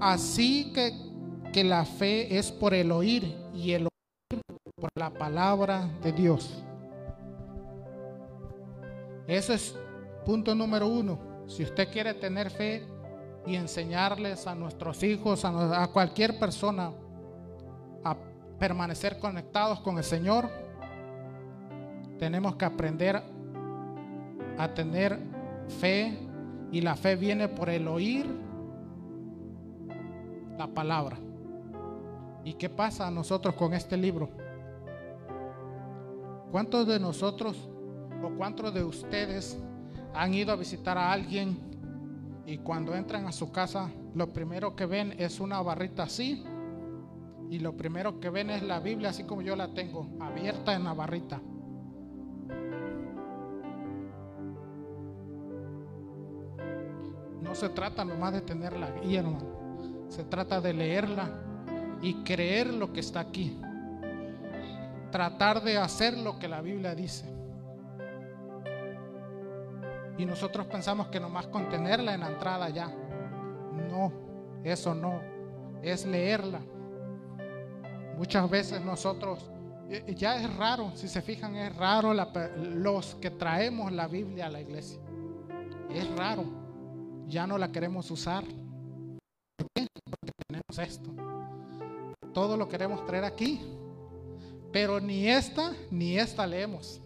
Así 0.00 0.72
que, 0.72 0.90
que 1.52 1.62
la 1.62 1.84
fe 1.84 2.38
es 2.38 2.50
por 2.50 2.72
el 2.72 2.92
oír 2.92 3.36
y 3.52 3.72
el 3.72 3.82
oír 3.82 4.40
por 4.74 4.88
la 4.94 5.10
palabra 5.10 5.86
de 6.02 6.12
Dios. 6.12 6.64
Ese 9.26 9.52
es 9.52 9.76
punto 10.24 10.54
número 10.54 10.88
uno. 10.88 11.18
Si 11.46 11.62
usted 11.62 11.92
quiere 11.92 12.14
tener 12.14 12.50
fe 12.50 12.86
y 13.46 13.54
enseñarles 13.56 14.46
a 14.46 14.54
nuestros 14.54 15.02
hijos, 15.02 15.44
a 15.44 15.86
cualquier 15.92 16.38
persona, 16.38 16.90
a 18.02 18.16
permanecer 18.58 19.18
conectados 19.18 19.80
con 19.80 19.98
el 19.98 20.04
Señor, 20.04 20.48
tenemos 22.18 22.56
que 22.56 22.64
aprender 22.64 23.22
a 24.56 24.68
tener 24.68 25.18
fe 25.80 26.25
y 26.76 26.82
la 26.82 26.94
fe 26.94 27.16
viene 27.16 27.48
por 27.48 27.70
el 27.70 27.88
oír 27.88 28.26
la 30.58 30.66
palabra. 30.66 31.16
¿Y 32.44 32.52
qué 32.52 32.68
pasa 32.68 33.06
a 33.06 33.10
nosotros 33.10 33.54
con 33.54 33.72
este 33.72 33.96
libro? 33.96 34.28
¿Cuántos 36.52 36.86
de 36.86 37.00
nosotros 37.00 37.66
o 38.22 38.28
cuántos 38.36 38.74
de 38.74 38.84
ustedes 38.84 39.58
han 40.12 40.34
ido 40.34 40.52
a 40.52 40.56
visitar 40.56 40.98
a 40.98 41.12
alguien 41.12 41.56
y 42.44 42.58
cuando 42.58 42.94
entran 42.94 43.26
a 43.26 43.32
su 43.32 43.50
casa 43.50 43.90
lo 44.14 44.34
primero 44.34 44.76
que 44.76 44.84
ven 44.84 45.14
es 45.18 45.40
una 45.40 45.62
barrita 45.62 46.02
así 46.02 46.44
y 47.48 47.58
lo 47.58 47.74
primero 47.74 48.20
que 48.20 48.28
ven 48.28 48.50
es 48.50 48.62
la 48.62 48.80
Biblia 48.80 49.08
así 49.08 49.24
como 49.24 49.40
yo 49.40 49.56
la 49.56 49.72
tengo, 49.72 50.10
abierta 50.20 50.74
en 50.74 50.84
la 50.84 50.92
barrita? 50.92 51.40
Se 57.56 57.70
trata 57.70 58.04
nomás 58.04 58.34
de 58.34 58.42
tenerla 58.42 58.86
ahí, 58.86 59.16
hermano. 59.16 60.06
Se 60.08 60.24
trata 60.24 60.60
de 60.60 60.74
leerla 60.74 61.30
y 62.02 62.22
creer 62.22 62.72
lo 62.72 62.92
que 62.92 63.00
está 63.00 63.20
aquí. 63.20 63.58
Tratar 65.10 65.62
de 65.62 65.78
hacer 65.78 66.18
lo 66.18 66.38
que 66.38 66.48
la 66.48 66.60
Biblia 66.60 66.94
dice. 66.94 67.24
Y 70.18 70.26
nosotros 70.26 70.66
pensamos 70.66 71.08
que 71.08 71.18
nomás 71.18 71.46
contenerla 71.46 72.14
en 72.14 72.20
la 72.20 72.28
entrada 72.28 72.68
ya. 72.68 72.88
No, 73.90 74.12
eso 74.62 74.94
no. 74.94 75.20
Es 75.82 76.04
leerla. 76.04 76.60
Muchas 78.18 78.48
veces 78.50 78.82
nosotros, 78.82 79.50
eh, 79.88 80.14
ya 80.14 80.36
es 80.36 80.56
raro, 80.56 80.92
si 80.94 81.08
se 81.08 81.22
fijan, 81.22 81.54
es 81.56 81.74
raro 81.76 82.14
los 82.14 83.14
que 83.16 83.30
traemos 83.30 83.92
la 83.92 84.08
Biblia 84.08 84.46
a 84.46 84.50
la 84.50 84.60
iglesia. 84.60 85.00
Es 85.90 86.08
raro 86.16 86.65
ya 87.26 87.46
no 87.46 87.58
la 87.58 87.72
queremos 87.72 88.10
usar. 88.10 88.44
¿Por 89.56 89.68
qué? 89.74 89.86
Porque 90.04 90.32
tenemos 90.46 90.78
esto. 90.78 91.10
Todo 92.32 92.56
lo 92.56 92.68
queremos 92.68 93.04
traer 93.06 93.24
aquí. 93.24 93.60
Pero 94.72 95.00
ni 95.00 95.28
esta 95.28 95.72
ni 95.90 96.18
esta 96.18 96.46
leemos. 96.46 97.00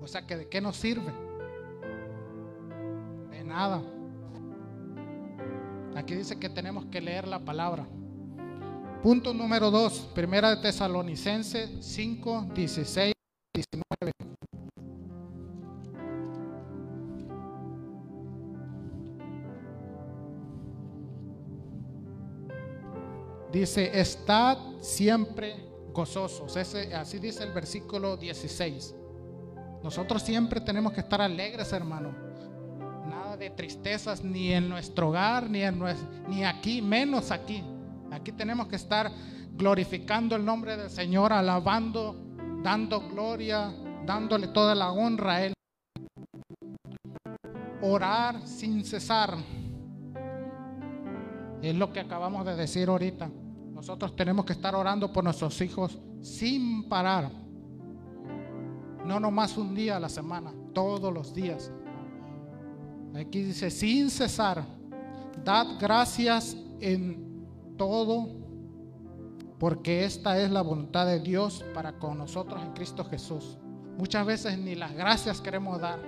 O 0.00 0.06
sea 0.06 0.26
que 0.26 0.36
de 0.36 0.48
qué 0.48 0.60
nos 0.60 0.76
sirve? 0.76 1.12
De 3.30 3.44
nada. 3.44 3.82
Aquí 5.96 6.14
dice 6.14 6.38
que 6.38 6.48
tenemos 6.48 6.86
que 6.86 7.00
leer 7.00 7.26
la 7.26 7.38
palabra. 7.40 7.86
Punto 9.02 9.32
número 9.32 9.70
2, 9.70 10.10
Primera 10.14 10.54
de 10.54 10.60
Tesalonicense 10.60 11.82
5, 11.82 12.48
16, 12.54 13.14
19. 13.54 14.29
Dice, 23.60 24.00
estad 24.00 24.56
siempre 24.80 25.54
gozosos. 25.92 26.56
Ese, 26.56 26.94
así 26.94 27.18
dice 27.18 27.44
el 27.44 27.52
versículo 27.52 28.16
16. 28.16 28.94
Nosotros 29.82 30.22
siempre 30.22 30.62
tenemos 30.62 30.94
que 30.94 31.00
estar 31.00 31.20
alegres, 31.20 31.70
hermano. 31.74 32.14
Nada 33.06 33.36
de 33.36 33.50
tristezas 33.50 34.24
ni 34.24 34.50
en 34.50 34.66
nuestro 34.66 35.10
hogar, 35.10 35.50
ni, 35.50 35.60
en 35.60 35.78
ni 36.28 36.42
aquí, 36.42 36.80
menos 36.80 37.30
aquí. 37.30 37.62
Aquí 38.10 38.32
tenemos 38.32 38.66
que 38.66 38.76
estar 38.76 39.12
glorificando 39.52 40.36
el 40.36 40.44
nombre 40.46 40.78
del 40.78 40.88
Señor, 40.88 41.30
alabando, 41.30 42.16
dando 42.62 43.10
gloria, 43.10 43.74
dándole 44.06 44.48
toda 44.48 44.74
la 44.74 44.90
honra 44.90 45.34
a 45.34 45.44
Él. 45.44 45.52
Orar 47.82 48.40
sin 48.48 48.86
cesar. 48.86 49.36
Es 51.60 51.74
lo 51.74 51.92
que 51.92 52.00
acabamos 52.00 52.46
de 52.46 52.56
decir 52.56 52.88
ahorita. 52.88 53.30
Nosotros 53.80 54.14
tenemos 54.14 54.44
que 54.44 54.52
estar 54.52 54.74
orando 54.74 55.10
por 55.10 55.24
nuestros 55.24 55.58
hijos 55.62 55.98
sin 56.20 56.86
parar. 56.86 57.30
No 59.06 59.18
nomás 59.18 59.56
un 59.56 59.74
día 59.74 59.96
a 59.96 60.00
la 60.00 60.10
semana, 60.10 60.52
todos 60.74 61.10
los 61.10 61.32
días. 61.32 61.72
Aquí 63.14 63.40
dice, 63.40 63.70
sin 63.70 64.10
cesar, 64.10 64.66
dad 65.42 65.78
gracias 65.80 66.58
en 66.80 67.46
todo, 67.78 68.28
porque 69.58 70.04
esta 70.04 70.38
es 70.38 70.50
la 70.50 70.60
voluntad 70.60 71.06
de 71.06 71.18
Dios 71.18 71.64
para 71.72 71.98
con 71.98 72.18
nosotros 72.18 72.62
en 72.62 72.74
Cristo 72.74 73.02
Jesús. 73.06 73.56
Muchas 73.96 74.26
veces 74.26 74.58
ni 74.58 74.74
las 74.74 74.92
gracias 74.92 75.40
queremos 75.40 75.80
dar. 75.80 76.02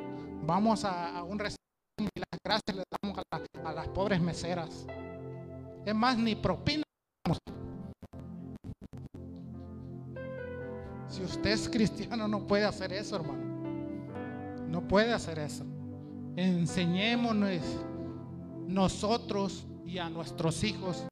Vamos 0.44 0.84
a, 0.84 1.22
un 1.22 1.38
restaurante 1.38 2.12
y 2.16 2.20
las 2.20 2.38
gracias 2.44 2.76
le 2.76 2.84
damos 3.00 3.18
a, 3.18 3.70
a 3.70 3.72
las 3.72 3.88
pobres 3.88 4.20
meseras. 4.20 4.86
Es 5.86 5.94
más, 5.94 6.18
ni 6.18 6.34
propina. 6.34 6.82
Si 11.12 11.22
usted 11.22 11.50
es 11.50 11.68
cristiano 11.68 12.26
no 12.26 12.46
puede 12.46 12.64
hacer 12.64 12.90
eso, 12.92 13.16
hermano. 13.16 13.44
No 14.66 14.88
puede 14.88 15.12
hacer 15.12 15.38
eso. 15.38 15.64
Enseñémonos 16.36 17.60
nosotros 18.66 19.66
y 19.84 19.98
a 19.98 20.08
nuestros 20.08 20.64
hijos 20.64 21.06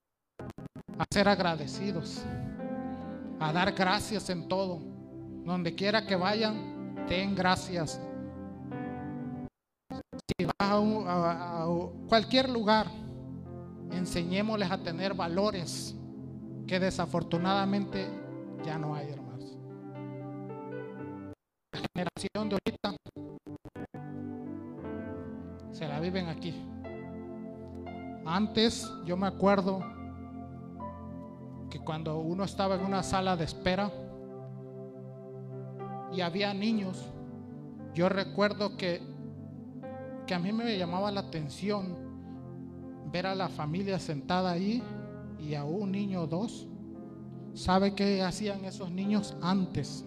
a 0.98 1.04
ser 1.12 1.28
agradecidos, 1.28 2.22
a 3.38 3.52
dar 3.52 3.72
gracias 3.72 4.30
en 4.30 4.48
todo. 4.48 4.80
Donde 5.44 5.74
quiera 5.74 6.06
que 6.06 6.16
vayan, 6.16 6.96
den 7.06 7.34
gracias. 7.34 8.00
Si 10.38 10.46
vas 10.46 10.54
a, 10.58 11.62
a 11.62 11.66
cualquier 12.08 12.48
lugar, 12.48 12.86
enseñémosles 13.90 14.70
a 14.70 14.78
tener 14.78 15.12
valores 15.12 15.94
que 16.66 16.80
desafortunadamente 16.80 18.08
ya 18.64 18.78
no 18.78 18.94
hay, 18.94 19.10
hermanos. 19.10 19.56
La 21.72 21.80
generación 21.94 22.48
de 22.48 22.56
ahorita 22.56 22.96
se 25.72 25.88
la 25.88 26.00
viven 26.00 26.28
aquí. 26.28 26.54
Antes 28.24 28.90
yo 29.04 29.16
me 29.16 29.26
acuerdo 29.26 29.80
que 31.70 31.80
cuando 31.80 32.18
uno 32.18 32.44
estaba 32.44 32.74
en 32.74 32.84
una 32.84 33.02
sala 33.02 33.36
de 33.36 33.44
espera, 33.44 33.90
y 36.12 36.20
había 36.20 36.52
niños. 36.54 37.08
Yo 37.94 38.08
recuerdo 38.08 38.76
que, 38.76 39.00
que 40.26 40.34
a 40.34 40.38
mí 40.38 40.52
me 40.52 40.76
llamaba 40.76 41.10
la 41.10 41.20
atención 41.20 41.96
ver 43.12 43.26
a 43.26 43.34
la 43.34 43.48
familia 43.48 43.98
sentada 43.98 44.52
ahí 44.52 44.82
y 45.40 45.54
a 45.54 45.64
un 45.64 45.92
niño 45.92 46.26
dos. 46.26 46.66
¿Sabe 47.54 47.94
qué 47.94 48.22
hacían 48.22 48.64
esos 48.64 48.90
niños 48.90 49.36
antes? 49.42 50.04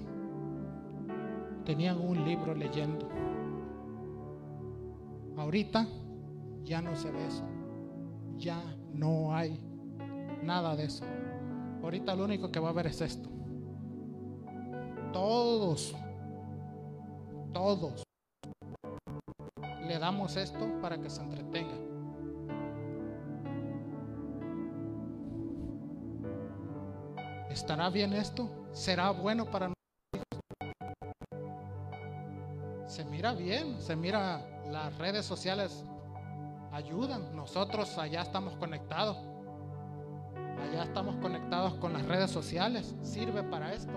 Tenían 1.65 1.99
un 1.99 2.23
libro 2.25 2.55
leyendo. 2.55 3.09
Ahorita 5.37 5.87
ya 6.63 6.81
no 6.81 6.95
se 6.95 7.11
ve 7.11 7.27
eso. 7.27 7.43
Ya 8.37 8.61
no 8.93 9.35
hay 9.35 9.59
nada 10.43 10.75
de 10.75 10.85
eso. 10.85 11.05
Ahorita 11.81 12.15
lo 12.15 12.25
único 12.25 12.51
que 12.51 12.59
va 12.59 12.69
a 12.69 12.71
haber 12.71 12.87
es 12.87 13.01
esto. 13.01 13.29
Todos, 15.11 15.95
todos 17.53 18.03
le 19.87 19.99
damos 19.99 20.37
esto 20.37 20.81
para 20.81 20.99
que 20.99 21.09
se 21.09 21.21
entretenga. 21.21 21.82
¿Estará 27.53 27.91
bien 27.91 28.13
esto? 28.13 28.49
¿Será 28.71 29.11
bueno 29.11 29.45
para 29.45 29.67
nosotros? 29.67 30.41
Se 32.87 33.05
mira 33.05 33.33
bien, 33.33 33.79
se 33.79 33.95
mira 33.95 34.43
las 34.71 34.97
redes 34.97 35.23
sociales 35.23 35.85
ayudan. 36.71 37.35
Nosotros 37.35 37.95
allá 37.99 38.23
estamos 38.23 38.55
conectados. 38.55 39.17
Allá 40.63 40.83
estamos 40.83 41.15
conectados 41.17 41.75
con 41.75 41.93
las 41.93 42.03
redes 42.07 42.31
sociales. 42.31 42.95
Sirve 43.03 43.43
para 43.43 43.71
esto. 43.71 43.93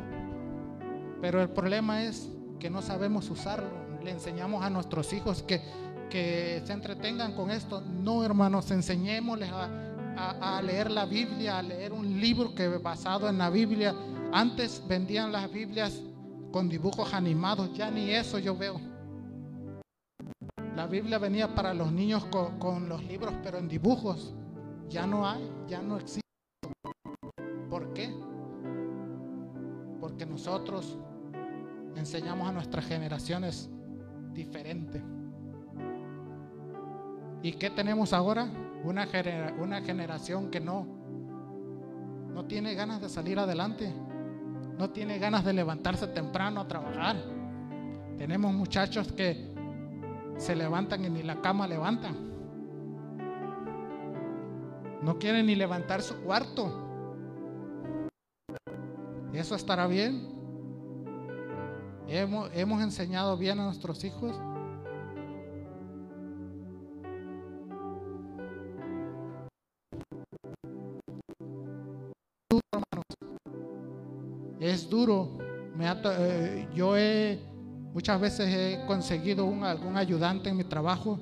Pero 1.23 1.41
el 1.41 1.49
problema 1.49 2.03
es 2.03 2.29
que 2.61 2.69
no 2.69 2.83
sabemos 2.83 3.31
usarlo. 3.31 3.71
Le 4.05 4.11
enseñamos 4.11 4.63
a 4.63 4.69
nuestros 4.69 5.15
hijos 5.15 5.43
que, 5.43 5.63
que 6.11 6.63
se 6.63 6.75
entretengan 6.75 7.33
con 7.33 7.51
esto. 7.51 7.81
No, 7.81 8.23
hermanos, 8.23 8.71
enseñémosles 8.71 9.51
a, 9.51 9.86
a, 10.17 10.63
leer 10.63 10.91
la 10.91 11.07
Biblia, 11.07 11.59
a 11.59 11.63
leer 11.63 11.93
un 11.93 12.21
libro 12.21 12.55
que 12.55 12.69
basado 12.69 13.29
en 13.29 13.39
la 13.39 13.51
Biblia. 13.51 13.95
Antes 14.33 14.83
vendían 14.87 15.31
las 15.33 15.51
Biblias 15.53 16.01
con 16.53 16.69
dibujos 16.69 17.13
animados. 17.13 17.73
Ya 17.75 17.91
ni 17.91 18.11
eso 18.11 18.39
yo 18.39 18.57
veo. 18.57 18.81
La 20.75 20.87
Biblia 20.87 21.19
venía 21.19 21.55
para 21.55 21.73
los 21.73 21.93
niños 21.93 22.27
con, 22.27 22.89
los 22.89 23.03
libros, 23.05 23.35
pero 23.43 23.59
en 23.59 23.69
dibujos. 23.69 24.35
Ya 24.89 25.07
no 25.07 25.27
hay, 25.27 25.51
ya 25.69 25.81
no 25.83 25.97
existe. 25.97 26.21
¿Por 27.71 27.93
qué? 27.93 28.15
Porque 30.01 30.25
nosotros 30.27 30.99
enseñamos 31.97 32.49
a 32.49 32.53
nuestras 32.53 32.87
generaciones 32.87 33.71
diferente. 34.33 35.03
¿Y 37.43 37.53
qué 37.53 37.71
tenemos 37.71 38.13
ahora? 38.13 38.51
Una, 38.85 39.09
una 39.59 39.81
generación 39.83 40.51
que 40.51 40.61
no, 40.61 40.87
no 42.33 42.45
tiene 42.45 42.75
ganas 42.75 43.01
de 43.01 43.09
salir 43.09 43.39
adelante, 43.39 43.93
no 44.79 44.91
tiene 44.91 45.19
ganas 45.19 45.45
de 45.45 45.53
levantarse 45.53 46.07
temprano 46.09 46.61
a 46.61 46.69
trabajar. 46.69 47.17
Tenemos 48.19 48.53
muchachos 48.53 49.13
que 49.13 49.55
se 50.37 50.55
levantan 50.55 51.05
y 51.05 51.11
ni 51.11 51.23
la 51.23 51.41
cama 51.41 51.67
levantan. 51.67 52.15
No 55.03 55.19
quieren 55.19 55.47
ni 55.47 55.55
levantar 55.55 56.03
su 56.03 56.17
cuarto. 56.23 56.83
¿Eso 59.33 59.55
estará 59.55 59.87
bien? 59.87 60.29
¿Hemos, 62.09 62.51
hemos 62.55 62.83
enseñado 62.83 63.37
bien 63.37 63.59
a 63.61 63.65
nuestros 63.65 64.05
hijos? 64.05 64.37
Es 74.61 74.89
duro. 74.89 75.39
Eh, 75.79 76.69
yo 76.75 76.97
he 76.97 77.39
Muchas 77.97 78.21
veces 78.21 78.55
he 78.55 78.87
conseguido 78.87 79.51
algún 79.65 79.97
ayudante 79.97 80.51
en 80.51 80.59
mi 80.59 80.65
trabajo 80.65 81.19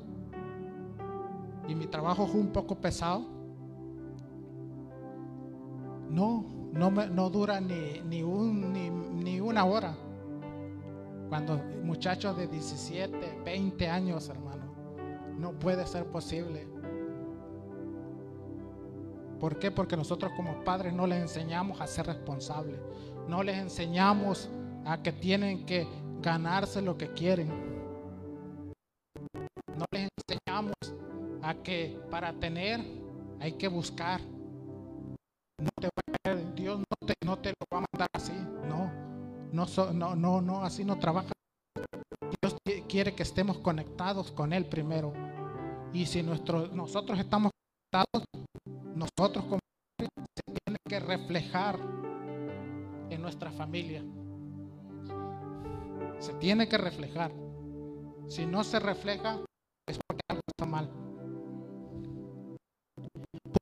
y 1.69 1.75
mi 1.77 1.87
trabajo 1.87 2.27
fue 2.27 2.41
un 2.41 2.49
poco 2.49 2.75
pesado. 2.75 3.25
No, 6.11 6.45
no, 6.73 6.91
no 6.91 7.31
dura 7.31 7.61
ni, 7.61 8.01
ni, 8.01 8.25
un, 8.25 8.73
ni, 9.23 9.39
una 9.39 9.65
hora. 9.65 9.97
Cuando 11.29 11.59
muchachos 11.85 12.37
de 12.37 12.49
17, 12.49 13.43
20 13.45 13.89
años, 13.89 14.29
hermano, 14.29 14.65
no 15.39 15.53
puede 15.53 15.87
ser 15.87 16.07
posible. 16.07 16.67
¿Por 19.39 19.61
qué? 19.61 19.71
Porque 19.71 19.97
nosotros 19.97 20.33
como 20.35 20.65
padres 20.65 20.93
no 20.93 21.07
les 21.07 21.23
enseñamos 21.23 21.81
a 21.81 21.87
ser 21.87 22.07
responsables. 22.07 22.81
No 23.29 23.43
les 23.43 23.57
enseñamos 23.57 24.51
a 24.85 25.03
que 25.03 25.13
tienen 25.13 25.65
que 25.65 25.87
ganarse 26.21 26.83
lo 26.83 26.97
que 26.97 27.13
quieren. 27.13 27.49
No 29.77 29.85
les 29.93 30.09
enseñamos 30.19 30.75
a 31.43 31.55
que 31.55 31.99
para 32.11 32.33
tener 32.35 32.81
hay 33.41 33.53
que 33.53 33.69
buscar. 33.69 34.21
No 34.21 35.71
te 35.81 35.89
va 35.89 36.33
a, 36.33 36.35
Dios 36.55 36.79
no 36.79 37.07
te, 37.07 37.15
no 37.25 37.39
te 37.39 37.51
lo 37.51 37.67
va 37.73 37.79
a 37.79 37.85
mandar 37.93 38.09
así. 38.15 38.33
No, 38.69 38.91
no, 39.53 39.93
no, 39.93 40.17
no, 40.17 40.41
no, 40.41 40.65
así 40.65 40.85
no 40.85 40.99
trabaja. 40.99 41.33
Dios 42.43 42.57
quiere 42.89 43.15
que 43.15 43.23
estemos 43.23 43.59
conectados 43.59 44.33
con 44.33 44.53
Él 44.53 44.67
primero. 44.67 45.13
Y 45.93 46.07
si 46.07 46.23
nuestro, 46.23 46.69
nosotros 46.69 47.19
estamos 47.19 47.51
conectados, 47.93 48.25
nosotros 48.95 49.45
como 49.45 49.61
se 49.99 50.09
tiene 50.65 50.79
que 50.89 51.01
reflejar 51.01 51.79
en 53.15 53.23
nuestra 53.23 53.51
familia. 53.51 54.03
Se 56.19 56.35
tiene 56.35 56.69
que 56.69 56.79
reflejar. 56.79 57.33
Si 58.29 58.47
no 58.47 58.65
se 58.65 58.79
refleja, 58.79 59.41
es 59.87 59.99
porque 60.07 60.23
algo 60.29 60.43
está 60.47 60.67
mal. 60.67 60.89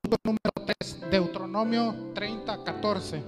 Punto 0.03 0.17
número 0.25 0.51
3, 0.79 1.11
Deuteronomio 1.11 2.13
30, 2.15 2.65
14. 2.65 3.23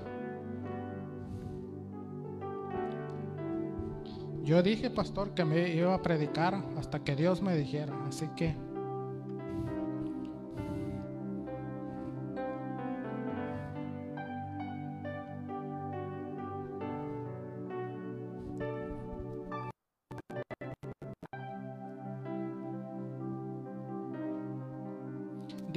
Yo 4.45 4.63
dije, 4.63 4.91
pastor, 4.91 5.35
que 5.35 5.45
me 5.45 5.71
iba 5.71 5.95
a 5.95 6.03
predicar 6.03 6.63
hasta 6.77 7.03
que 7.03 7.17
Dios 7.17 7.41
me 7.41 7.57
dijera. 7.57 7.95
Así 8.07 8.29
que 8.37 8.55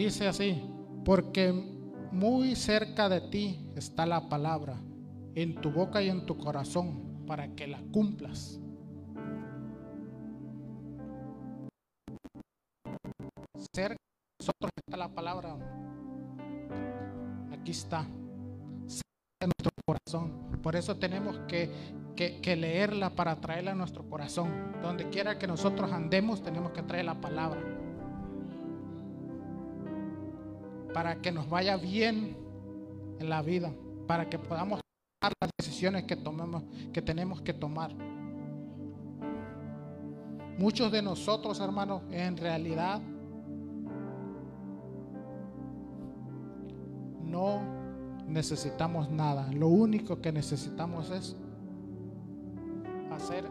dice 0.08 0.26
así, 0.26 0.64
porque 1.04 1.52
muy 2.14 2.56
cerca 2.56 3.10
de 3.10 3.20
ti 3.20 3.70
está 3.76 4.06
la 4.06 4.30
palabra, 4.30 4.80
en 5.36 5.60
tu 5.60 5.70
boca 5.70 6.02
y 6.02 6.08
en 6.08 6.26
tu 6.26 6.38
corazón, 6.38 7.26
para 7.28 7.54
que 7.56 7.68
la 7.68 7.82
cumplas. 7.92 8.58
Cerca 13.76 13.96
de 13.96 14.40
nosotros 14.40 14.72
está 14.78 14.98
la 14.98 15.10
palabra. 15.10 15.58
Aquí 17.52 17.72
está. 17.72 18.04
Cerca 18.88 19.42
de 19.42 19.48
nuestro 19.48 19.72
corazón. 19.86 20.62
Por 20.64 20.78
eso 20.78 20.96
tenemos 20.96 21.38
que, 21.50 21.70
que 22.16 22.56
leerla 22.56 23.10
para 23.10 23.42
traerla 23.42 23.72
a 23.72 23.76
nuestro 23.76 24.10
corazón. 24.10 24.72
Donde 24.82 25.10
quiera 25.10 25.38
que 25.38 25.48
nosotros 25.48 25.92
andemos, 25.92 26.42
tenemos 26.42 26.72
que 26.72 26.82
traer 26.82 27.04
la 27.04 27.20
palabra. 27.20 27.77
Para 30.98 31.22
que 31.22 31.32
nos 31.32 31.48
vaya 31.48 31.78
bien 31.78 32.36
en 33.20 33.30
la 33.30 33.44
vida, 33.44 33.72
para 34.08 34.28
que 34.28 34.40
podamos 34.40 34.82
tomar 35.22 35.34
las 35.40 35.52
decisiones 35.60 36.06
que 36.06 36.16
tomemos, 36.16 36.64
que 36.92 37.04
tenemos 37.04 37.40
que 37.42 37.54
tomar. 37.54 37.94
Muchos 40.58 40.92
de 40.92 41.04
nosotros, 41.04 41.60
hermanos, 41.60 42.02
en 42.10 42.36
realidad 42.36 43.00
no 47.22 47.62
necesitamos 48.26 49.12
nada. 49.12 49.52
Lo 49.54 49.68
único 49.68 50.20
que 50.20 50.32
necesitamos 50.32 51.12
es 51.12 51.38
hacer 53.12 53.46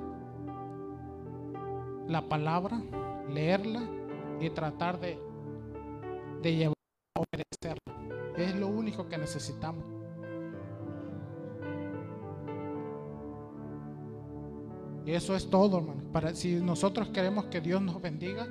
la 2.09 2.29
palabra, 2.29 2.83
leerla 3.33 3.89
y 4.41 4.51
tratar 4.51 4.99
de, 4.99 5.21
de 6.43 6.76
que 9.09 9.19
necesitamos. 9.19 9.85
Y 15.07 15.13
eso 15.13 15.37
es 15.37 15.49
todo, 15.49 15.79
hermano. 15.79 16.03
Para, 16.13 16.35
si 16.35 16.57
nosotros 16.57 17.11
queremos 17.11 17.45
que 17.45 17.61
Dios 17.61 17.81
nos 17.81 18.03
bendiga, 18.03 18.49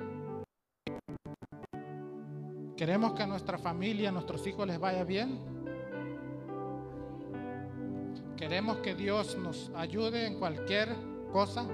queremos 2.76 3.12
que 3.12 3.22
a 3.22 3.26
nuestra 3.26 3.58
familia, 3.58 4.08
a 4.08 4.12
nuestros 4.12 4.46
hijos 4.46 4.66
les 4.66 4.78
vaya 4.78 5.04
bien, 5.04 5.38
queremos 8.38 8.78
que 8.78 8.94
Dios 8.94 9.36
nos 9.36 9.70
ayude 9.76 10.26
en 10.26 10.38
cualquier 10.38 10.96
cosa, 11.30 11.66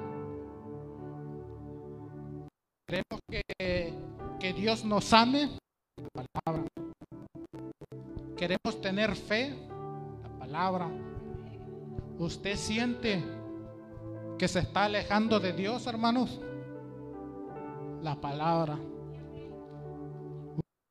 queremos 2.89 3.21
que, 3.31 3.95
que 4.41 4.53
Dios 4.53 4.85
nos 4.85 5.13
ame. 5.13 5.62
Queremos 8.43 8.81
tener 8.81 9.15
fe, 9.15 9.55
la 10.21 10.29
palabra. 10.41 10.91
Usted 12.19 12.57
siente 12.57 13.23
que 14.37 14.49
se 14.49 14.59
está 14.59 14.87
alejando 14.87 15.39
de 15.39 15.53
Dios, 15.53 15.87
hermanos, 15.87 16.41
la 18.03 18.21
palabra. 18.21 18.81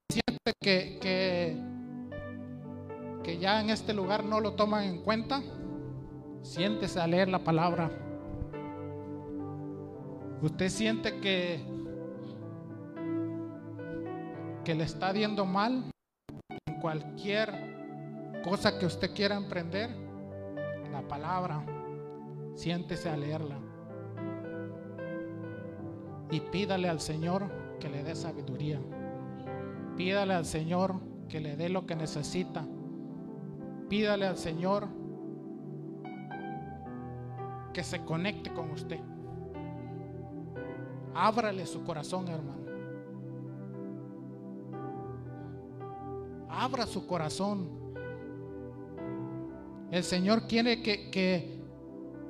Siente 0.09 0.53
que, 0.61 0.97
que, 1.01 1.61
que 3.21 3.37
ya 3.37 3.59
en 3.59 3.69
este 3.69 3.93
lugar 3.93 4.23
no 4.23 4.39
lo 4.39 4.53
toman 4.53 4.85
en 4.85 5.01
cuenta. 5.01 5.41
Siéntese 6.43 7.01
a 7.01 7.07
leer 7.07 7.27
la 7.27 7.39
palabra. 7.39 7.91
Usted 10.41 10.69
siente 10.69 11.19
que 11.19 11.59
que 14.63 14.73
le 14.73 14.85
está 14.85 15.11
yendo 15.11 15.45
mal 15.45 15.91
cualquier 16.81 18.41
cosa 18.43 18.77
que 18.77 18.85
usted 18.85 19.13
quiera 19.13 19.35
emprender, 19.35 19.89
la 20.91 21.01
palabra 21.07 21.63
siéntese 22.55 23.09
a 23.09 23.15
leerla. 23.15 23.57
Y 26.31 26.39
pídale 26.39 26.89
al 26.89 26.99
Señor 26.99 27.49
que 27.79 27.89
le 27.89 28.03
dé 28.03 28.15
sabiduría. 28.15 28.79
Pídale 29.95 30.33
al 30.33 30.45
Señor 30.45 30.95
que 31.27 31.39
le 31.39 31.55
dé 31.55 31.69
lo 31.69 31.85
que 31.85 31.95
necesita. 31.95 32.65
Pídale 33.89 34.25
al 34.25 34.37
Señor 34.37 34.87
que 37.73 37.83
se 37.83 38.03
conecte 38.03 38.51
con 38.53 38.71
usted. 38.71 38.99
Ábrale 41.13 41.65
su 41.65 41.83
corazón, 41.83 42.27
hermano. 42.29 42.60
Abra 46.51 46.85
su 46.85 47.07
corazón. 47.07 47.69
El 49.89 50.03
Señor 50.03 50.47
quiere 50.47 50.81
que, 50.81 51.09
que 51.09 51.61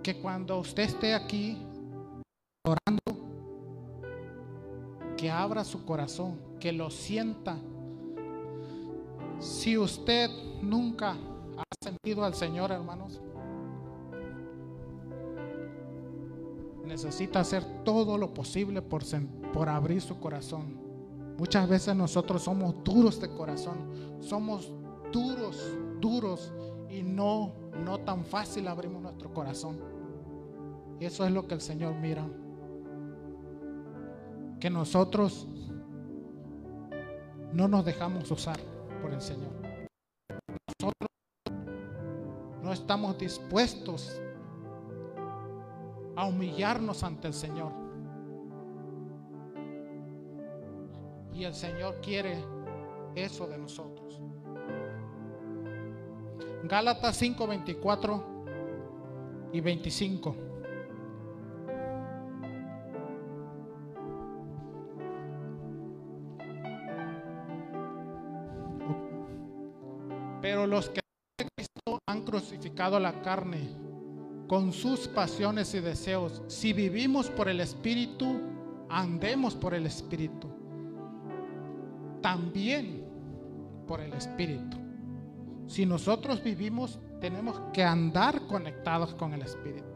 que 0.02 0.20
cuando 0.20 0.60
usted 0.60 0.84
esté 0.84 1.14
aquí 1.14 1.58
orando, 2.64 3.02
que 5.18 5.30
abra 5.30 5.64
su 5.64 5.86
corazón, 5.86 6.40
que 6.60 6.72
lo 6.72 6.90
sienta. 6.90 7.58
Si 9.40 9.78
usted 9.78 10.30
nunca 10.62 11.12
ha 11.58 11.64
sentido 11.84 12.24
al 12.24 12.34
Señor, 12.34 12.72
hermanos, 12.72 13.22
necesita 16.86 17.40
hacer 17.40 17.64
todo 17.84 18.18
lo 18.18 18.34
posible 18.34 18.82
por, 18.82 19.04
por 19.54 19.70
abrir 19.70 20.02
su 20.02 20.20
corazón. 20.20 20.81
Muchas 21.38 21.68
veces 21.68 21.96
nosotros 21.96 22.44
somos 22.44 22.76
duros 22.84 23.20
de 23.20 23.30
corazón, 23.30 23.78
somos 24.20 24.72
duros, 25.12 25.78
duros 26.00 26.54
y 26.90 27.02
no, 27.02 27.54
no 27.84 28.00
tan 28.00 28.26
fácil 28.26 28.68
abrimos 28.68 29.02
nuestro 29.02 29.34
corazón. 29.34 29.80
Eso 31.00 31.26
es 31.26 31.32
lo 31.32 31.48
que 31.48 31.56
el 31.56 31.62
Señor 31.62 31.96
mira. 31.96 32.28
Que 34.60 34.70
nosotros 34.70 35.48
no 37.54 37.68
nos 37.68 37.84
dejamos 37.86 38.30
usar 38.30 38.60
por 39.02 39.12
el 39.12 39.22
Señor. 39.22 39.52
Nosotros 40.80 41.10
no 42.62 42.72
estamos 42.72 43.18
dispuestos 43.18 44.22
a 46.16 46.28
humillarnos 46.28 47.04
ante 47.04 47.28
el 47.28 47.34
Señor. 47.34 47.81
Y 51.42 51.44
el 51.44 51.56
Señor 51.56 52.00
quiere 52.04 52.38
eso 53.16 53.48
de 53.48 53.58
nosotros. 53.58 54.22
Gálatas 56.66 57.18
5, 57.18 57.48
24 57.48 58.24
y 59.52 59.60
25. 59.60 60.36
los 70.68 70.90
que 70.90 71.02
han 72.06 72.22
crucificado 72.24 73.00
la 73.00 73.20
carne 73.24 73.68
con 74.48 74.72
sus 74.72 75.08
pasiones 75.08 75.74
y 75.74 75.80
deseos. 75.80 76.44
Si 76.48 76.72
vivimos 76.72 77.32
por 77.32 77.50
el 77.50 77.60
Espíritu, 77.62 78.40
andemos 78.90 79.56
por 79.56 79.74
el 79.74 79.88
Espíritu. 79.88 80.51
También 82.22 83.06
por 83.88 84.00
el 84.02 84.14
Espíritu. 84.14 84.78
Si 85.68 85.86
nosotros 85.86 86.44
vivimos, 86.44 87.00
tenemos 87.20 87.60
que 87.74 87.84
andar 87.84 88.48
conectados 88.48 89.14
con 89.16 89.34
el 89.34 89.42
Espíritu. 89.42 89.88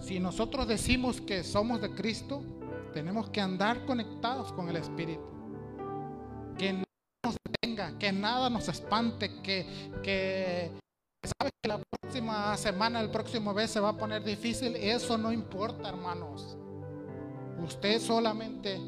Si 0.00 0.20
nosotros 0.20 0.68
decimos 0.68 1.20
que 1.20 1.42
somos 1.42 1.80
de 1.80 1.90
Cristo, 1.90 2.42
tenemos 2.92 3.30
que 3.30 3.40
andar 3.40 3.84
conectados 3.86 4.52
con 4.52 4.68
el 4.68 4.76
Espíritu. 4.76 5.22
Que 6.58 6.84
que 7.98 8.12
nada 8.12 8.50
nos 8.50 8.68
espante, 8.68 9.40
que, 9.42 9.66
que 10.02 10.70
sabe 11.38 11.50
que 11.60 11.68
la 11.68 11.78
próxima 11.78 12.56
semana, 12.56 13.00
el 13.00 13.10
próximo 13.10 13.52
mes 13.54 13.70
se 13.70 13.80
va 13.80 13.90
a 13.90 13.96
poner 13.96 14.22
difícil, 14.22 14.76
eso 14.76 15.16
no 15.16 15.32
importa, 15.32 15.88
hermanos. 15.88 16.56
Usted 17.62 18.00
solamente 18.00 18.80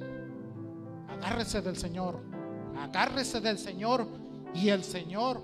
agárrese 1.09 1.63
del 1.63 1.77
Señor, 1.77 2.23
agárrese 2.79 3.41
del 3.41 3.59
Señor 3.59 4.07
y 4.55 4.69
el 4.69 4.85
Señor 4.85 5.43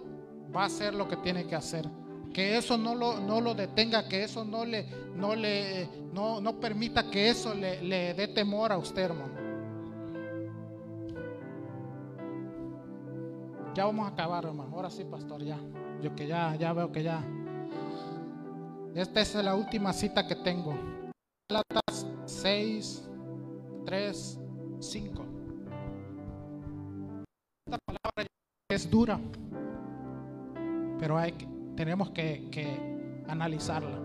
va 0.54 0.62
a 0.62 0.66
hacer 0.66 0.94
lo 0.94 1.08
que 1.08 1.16
tiene 1.16 1.46
que 1.46 1.54
hacer. 1.54 1.88
Que 2.32 2.56
eso 2.56 2.78
no 2.78 2.94
lo, 2.94 3.20
no 3.20 3.40
lo 3.40 3.54
detenga, 3.54 4.08
que 4.08 4.24
eso 4.24 4.44
no 4.44 4.64
le, 4.64 4.86
no 5.14 5.34
le, 5.34 5.88
no, 6.12 6.40
no 6.40 6.58
permita 6.58 7.10
que 7.10 7.28
eso 7.28 7.54
le, 7.54 7.82
le 7.82 8.14
dé 8.14 8.28
temor 8.28 8.72
a 8.72 8.78
usted, 8.78 9.02
hermano. 9.02 9.42
Ya 13.74 13.86
vamos 13.86 14.06
a 14.06 14.12
acabar, 14.12 14.44
hermano. 14.44 14.74
Ahora 14.74 14.90
sí, 14.90 15.04
pastor, 15.04 15.42
ya. 15.42 15.58
Yo 16.02 16.14
que 16.14 16.26
ya, 16.26 16.54
ya 16.56 16.72
veo 16.72 16.90
que 16.90 17.02
ya. 17.02 17.24
Esta 18.94 19.20
es 19.20 19.34
la 19.36 19.54
última 19.54 19.92
cita 19.92 20.26
que 20.26 20.36
tengo. 20.36 20.74
Platas 21.48 22.06
6, 22.26 23.08
3, 23.86 24.40
5. 24.80 25.31
Esta 27.72 27.86
palabra 27.86 28.30
es 28.68 28.90
dura, 28.90 29.18
pero 30.98 31.16
hay 31.16 31.32
que, 31.32 31.48
tenemos 31.74 32.10
que, 32.10 32.48
que 32.50 33.24
analizarla. 33.28 33.98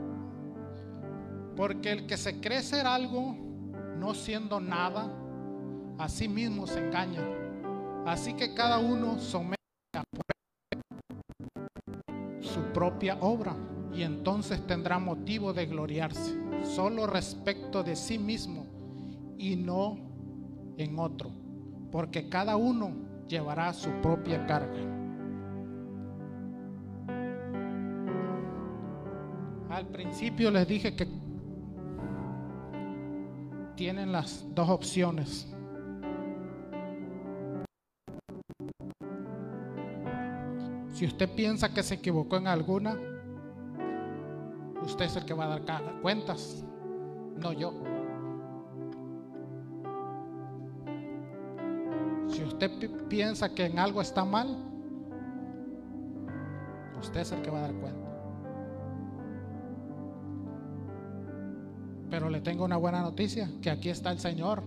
Porque 1.57 1.91
el 1.91 2.07
que 2.07 2.15
se 2.15 2.39
cree 2.39 2.61
ser 2.61 2.87
algo, 2.87 3.35
no 3.97 4.13
siendo 4.13 4.61
nada, 4.61 5.11
a 5.97 6.07
sí 6.07 6.29
mismo 6.29 6.65
se 6.65 6.79
engaña. 6.79 7.21
Así 8.05 8.35
que 8.35 8.53
cada 8.53 8.79
uno 8.79 9.19
somete 9.19 9.57
su 12.39 12.61
propia 12.71 13.17
obra 13.19 13.53
y 13.93 14.03
entonces 14.03 14.65
tendrá 14.65 14.97
motivo 14.97 15.51
de 15.51 15.65
gloriarse 15.65 16.39
solo 16.63 17.05
respecto 17.05 17.83
de 17.83 17.97
sí 17.97 18.17
mismo 18.17 18.65
y 19.37 19.57
no 19.57 19.97
en 20.77 20.97
otro, 20.97 21.31
porque 21.91 22.29
cada 22.29 22.55
uno 22.55 23.07
llevará 23.27 23.73
su 23.73 23.89
propia 24.01 24.45
carga. 24.45 24.79
Al 29.69 29.87
principio 29.87 30.49
les 30.49 30.67
dije 30.67 30.95
que 30.95 31.07
tienen 33.75 34.11
las 34.11 34.45
dos 34.55 34.69
opciones 34.69 35.47
Si 40.97 41.05
usted 41.05 41.29
piensa 41.29 41.71
que 41.71 41.83
se 41.83 41.93
equivocó 41.93 42.37
en 42.37 42.47
alguna, 42.47 42.97
usted 44.83 45.05
es 45.05 45.15
el 45.15 45.25
que 45.25 45.35
va 45.35 45.45
a 45.45 45.59
dar 45.59 46.01
cuentas, 46.01 46.65
no 47.35 47.53
yo. 47.53 47.71
Usted 52.57 52.89
piensa 53.07 53.53
que 53.53 53.65
en 53.65 53.77
algo 53.77 54.01
está 54.01 54.25
mal, 54.25 54.57
usted 56.99 57.19
es 57.19 57.31
el 57.31 57.43
que 57.43 57.51
va 57.51 57.59
a 57.59 57.61
dar 57.61 57.73
cuenta. 57.75 58.07
Pero 62.09 62.31
le 62.31 62.41
tengo 62.41 62.65
una 62.65 62.77
buena 62.77 63.01
noticia, 63.01 63.51
que 63.61 63.69
aquí 63.69 63.89
está 63.89 64.11
el 64.11 64.17
Señor. 64.17 64.63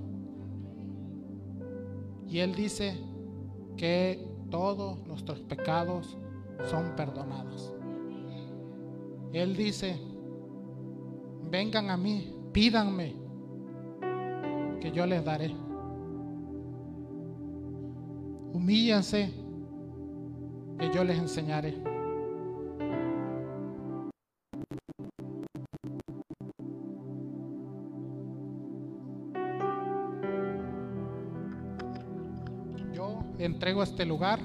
Y 2.29 2.39
Él 2.39 2.55
dice 2.55 2.97
que 3.77 4.25
todos 4.51 5.05
nuestros 5.09 5.41
pecados 5.41 6.17
son 6.71 6.95
perdonados. 6.95 7.75
Él 9.33 9.57
dice, 9.57 10.01
vengan 11.51 11.91
a 11.91 11.97
mí, 11.97 12.33
pídanme, 12.53 13.17
que 14.81 14.93
yo 14.93 15.07
les 15.07 15.25
daré. 15.25 15.70
Humíllanse, 18.61 19.32
que 20.78 20.93
yo 20.93 21.03
les 21.03 21.19
enseñaré. 21.19 21.82
Yo 32.93 33.24
entrego 33.39 33.82
este 33.82 34.05
lugar 34.05 34.41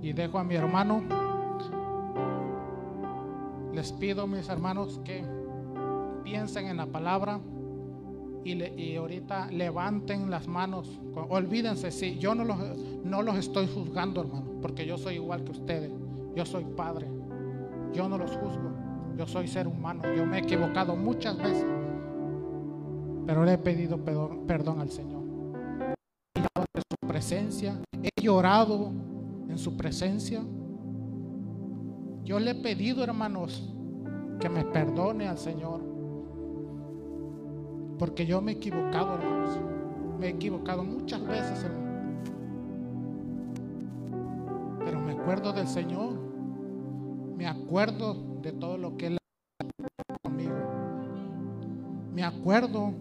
y 0.00 0.14
dejo 0.14 0.38
a 0.38 0.44
mi 0.44 0.54
hermano. 0.54 1.02
Les 3.74 3.92
pido, 3.92 4.26
mis 4.26 4.48
hermanos, 4.48 4.98
que 5.04 5.22
piensen 6.24 6.68
en 6.68 6.78
la 6.78 6.86
palabra 6.86 7.38
y, 8.44 8.64
y 8.80 8.96
ahorita 8.96 9.50
levanten 9.50 10.30
las 10.30 10.46
manos. 10.46 10.98
Olvídense, 11.28 11.90
sí, 11.90 12.16
yo 12.18 12.34
no 12.34 12.44
los, 12.44 12.58
no 13.04 13.22
los 13.22 13.36
estoy 13.36 13.66
juzgando, 13.66 14.20
hermano, 14.22 14.60
porque 14.60 14.86
yo 14.86 14.98
soy 14.98 15.14
igual 15.14 15.44
que 15.44 15.52
ustedes. 15.52 15.90
Yo 16.34 16.44
soy 16.44 16.64
padre. 16.64 17.08
Yo 17.92 18.08
no 18.08 18.18
los 18.18 18.30
juzgo. 18.30 18.70
Yo 19.16 19.26
soy 19.26 19.48
ser 19.48 19.66
humano. 19.66 20.02
Yo 20.16 20.26
me 20.26 20.38
he 20.38 20.40
equivocado 20.40 20.94
muchas 20.94 21.36
veces. 21.38 21.66
Pero 23.26 23.44
le 23.44 23.54
he 23.54 23.58
pedido 23.58 23.98
perdón, 24.46 24.80
al 24.80 24.90
Señor. 24.90 25.22
He 26.34 26.40
ante 26.54 26.80
su 26.88 27.08
presencia. 27.08 27.80
He 28.02 28.22
llorado 28.22 28.90
en 29.48 29.58
su 29.58 29.76
presencia. 29.76 30.42
Yo 32.24 32.38
le 32.38 32.52
he 32.52 32.54
pedido, 32.54 33.02
hermanos, 33.02 33.74
que 34.38 34.48
me 34.48 34.64
perdone 34.64 35.28
al 35.28 35.38
Señor. 35.38 35.80
Porque 37.98 38.26
yo 38.26 38.40
me 38.40 38.52
he 38.52 38.54
equivocado, 38.54 39.14
hermanos. 39.14 39.58
Me 40.20 40.26
he 40.26 40.30
equivocado 40.30 40.84
muchas 40.84 41.26
veces, 41.26 41.64
hermano. 41.64 41.77
Acuerdo 45.28 45.52
del 45.52 45.68
Señor. 45.68 46.14
Me 47.36 47.46
acuerdo 47.46 48.16
de 48.40 48.50
todo 48.50 48.78
lo 48.78 48.96
que 48.96 49.08
Él 49.08 49.18
ha 49.18 49.64
hecho 49.64 50.18
conmigo. 50.22 50.54
Me 52.14 52.24
acuerdo 52.24 52.94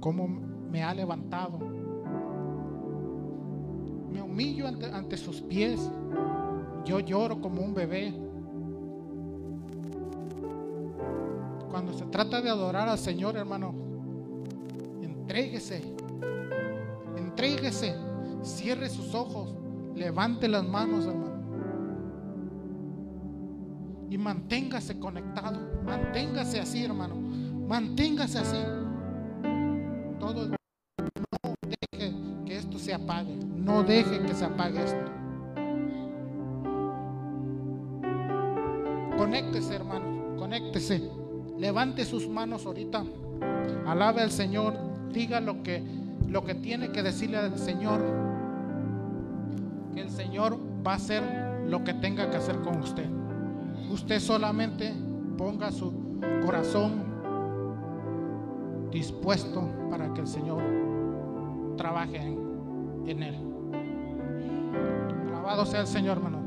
cómo 0.00 0.26
me 0.26 0.82
ha 0.82 0.94
levantado. 0.94 1.58
Me 4.10 4.22
humillo 4.22 4.68
ante, 4.68 4.86
ante 4.86 5.18
sus 5.18 5.42
pies. 5.42 5.90
Yo 6.86 7.00
lloro 7.00 7.42
como 7.42 7.60
un 7.60 7.74
bebé. 7.74 8.14
Cuando 11.70 11.92
se 11.92 12.06
trata 12.06 12.40
de 12.40 12.48
adorar 12.48 12.88
al 12.88 12.98
Señor, 12.98 13.36
hermano, 13.36 13.74
entréguese. 15.02 15.82
Entréguese. 17.18 17.94
Cierre 18.42 18.88
sus 18.88 19.14
ojos. 19.14 19.54
Levante 19.94 20.48
las 20.48 20.66
manos, 20.66 21.04
hermano. 21.04 21.29
Y 24.10 24.18
manténgase 24.18 24.98
conectado. 24.98 25.58
Manténgase 25.84 26.60
así, 26.60 26.84
hermano. 26.84 27.14
Manténgase 27.14 28.38
así. 28.38 28.58
Todo 30.18 30.42
el- 30.44 30.50
no 30.50 31.54
deje 31.62 32.12
que 32.44 32.56
esto 32.56 32.78
se 32.78 32.92
apague. 32.92 33.34
No 33.56 33.82
deje 33.84 34.20
que 34.20 34.34
se 34.34 34.44
apague 34.44 34.82
esto. 34.82 35.10
Conéctese, 39.16 39.74
hermano. 39.76 40.36
Conéctese. 40.36 41.02
Levante 41.58 42.04
sus 42.04 42.28
manos 42.28 42.66
ahorita. 42.66 43.04
Alabe 43.86 44.22
al 44.22 44.30
Señor. 44.30 44.74
Diga 45.12 45.40
lo 45.40 45.62
que, 45.62 45.82
lo 46.26 46.44
que 46.44 46.54
tiene 46.54 46.90
que 46.90 47.02
decirle 47.02 47.36
al 47.36 47.58
Señor. 47.58 48.00
Que 49.94 50.00
el 50.02 50.10
Señor 50.10 50.58
va 50.86 50.92
a 50.92 50.96
hacer 50.96 51.22
lo 51.68 51.84
que 51.84 51.94
tenga 51.94 52.30
que 52.30 52.36
hacer 52.38 52.60
con 52.62 52.78
usted. 52.80 53.06
Usted 53.90 54.20
solamente 54.20 54.94
ponga 55.36 55.72
su 55.72 55.92
corazón 56.44 57.02
dispuesto 58.92 59.68
para 59.90 60.12
que 60.14 60.20
el 60.20 60.26
Señor 60.28 60.62
trabaje 61.76 62.18
en, 62.18 63.04
en 63.06 63.22
él. 63.22 63.34
Alabado 65.28 65.66
sea 65.66 65.80
el 65.80 65.86
Señor, 65.88 66.18
hermano. 66.18 66.38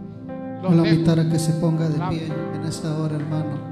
Los 0.62 0.72
Voy 0.72 0.80
a 0.80 0.84
dejo. 0.84 0.96
invitar 0.96 1.20
a 1.20 1.30
que 1.30 1.38
se 1.38 1.54
ponga 1.60 1.90
de 1.90 2.00
pie 2.16 2.28
en 2.56 2.64
esta 2.64 2.98
hora, 2.98 3.16
hermano. 3.18 3.72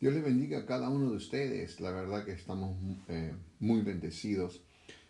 Dios 0.00 0.14
les 0.14 0.24
bendiga 0.24 0.60
a 0.60 0.66
cada 0.66 0.88
uno 0.88 1.10
de 1.10 1.16
ustedes. 1.16 1.80
La 1.80 1.90
verdad 1.90 2.24
que 2.24 2.32
estamos 2.32 2.76
eh, 3.08 3.34
muy 3.60 3.82
bendecidos 3.82 4.62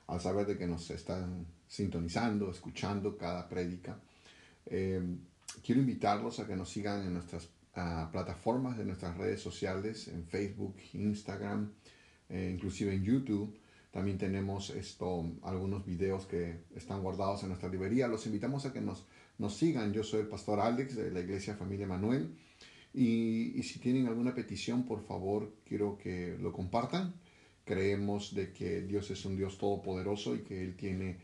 al 0.09 0.20
saber 0.20 0.47
de 0.47 0.59
que 0.59 0.66
nos 0.66 0.90
están 0.90 1.47
sintonizando, 1.69 2.51
escuchando 2.51 3.16
cada 3.16 3.48
prédica. 3.48 3.97
Eh, 4.66 5.01
quiero 5.65 5.81
invitarlos 5.81 6.41
a 6.41 6.47
que 6.47 6.57
nos 6.57 6.70
sigan 6.70 7.07
en 7.07 7.15
nuestras 7.15 7.49
ah, 7.74 8.09
plataformas 8.12 8.77
de 8.79 8.85
nuestras 8.85 9.16
redes 9.16 9.41
sociales, 9.41 10.09
en 10.09 10.24
Facebook, 10.24 10.77
Instagram, 10.95 11.73
eh, 12.29 12.51
inclusive 12.55 12.95
en 12.95 13.05
YouTube. 13.05 13.59
También 13.91 14.16
tenemos 14.16 14.70
esto, 14.70 15.31
algunos 15.43 15.85
videos 15.85 16.27
que 16.27 16.65
están 16.74 17.03
guardados 17.03 17.43
en 17.43 17.51
nuestra 17.51 17.69
librería. 17.69 18.09
Los 18.09 18.27
invitamos 18.27 18.65
a 18.65 18.73
que 18.73 18.81
nos, 18.81 19.07
nos 19.37 19.55
sigan. 19.57 19.93
Yo 19.93 20.03
soy 20.03 20.20
el 20.20 20.29
pastor 20.29 20.61
Alex 20.61 20.97
de 20.97 21.11
la 21.11 21.20
Iglesia 21.20 21.57
Familia 21.57 21.87
Manuel. 21.87 22.35
Y, 22.95 23.53
y 23.59 23.62
si 23.62 23.81
tienen 23.81 24.07
alguna 24.07 24.35
petición, 24.35 24.87
por 24.87 25.05
favor, 25.05 25.55
quiero 25.66 25.99
que 25.99 26.39
lo 26.41 26.53
compartan. 26.53 27.15
Creemos 27.65 28.35
de 28.35 28.53
que 28.53 28.81
Dios 28.81 29.11
es 29.11 29.24
un 29.27 29.37
Dios 29.37 29.59
todopoderoso 29.59 30.35
y 30.35 30.41
que 30.41 30.62
Él 30.62 30.74
tiene 30.74 31.19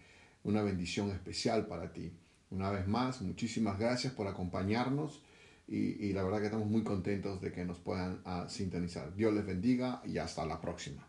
una 0.44 0.62
bendición 0.62 1.10
especial 1.10 1.66
para 1.66 1.92
ti. 1.92 2.12
Una 2.50 2.70
vez 2.70 2.86
más, 2.86 3.20
muchísimas 3.22 3.78
gracias 3.78 4.12
por 4.12 4.26
acompañarnos 4.26 5.22
y, 5.66 6.12
la 6.12 6.22
verdad 6.22 6.38
que 6.38 6.46
estamos 6.46 6.66
muy 6.66 6.82
contentos 6.82 7.40
de 7.42 7.52
que 7.52 7.64
nos 7.64 7.78
puedan 7.78 8.22
ah, 8.24 8.46
sintonizar. 8.48 9.14
Dios 9.14 9.34
les 9.34 9.44
bendiga 9.44 10.02
y 10.06 10.18
hasta 10.18 10.46
la 10.46 10.60
próxima. 10.60 11.07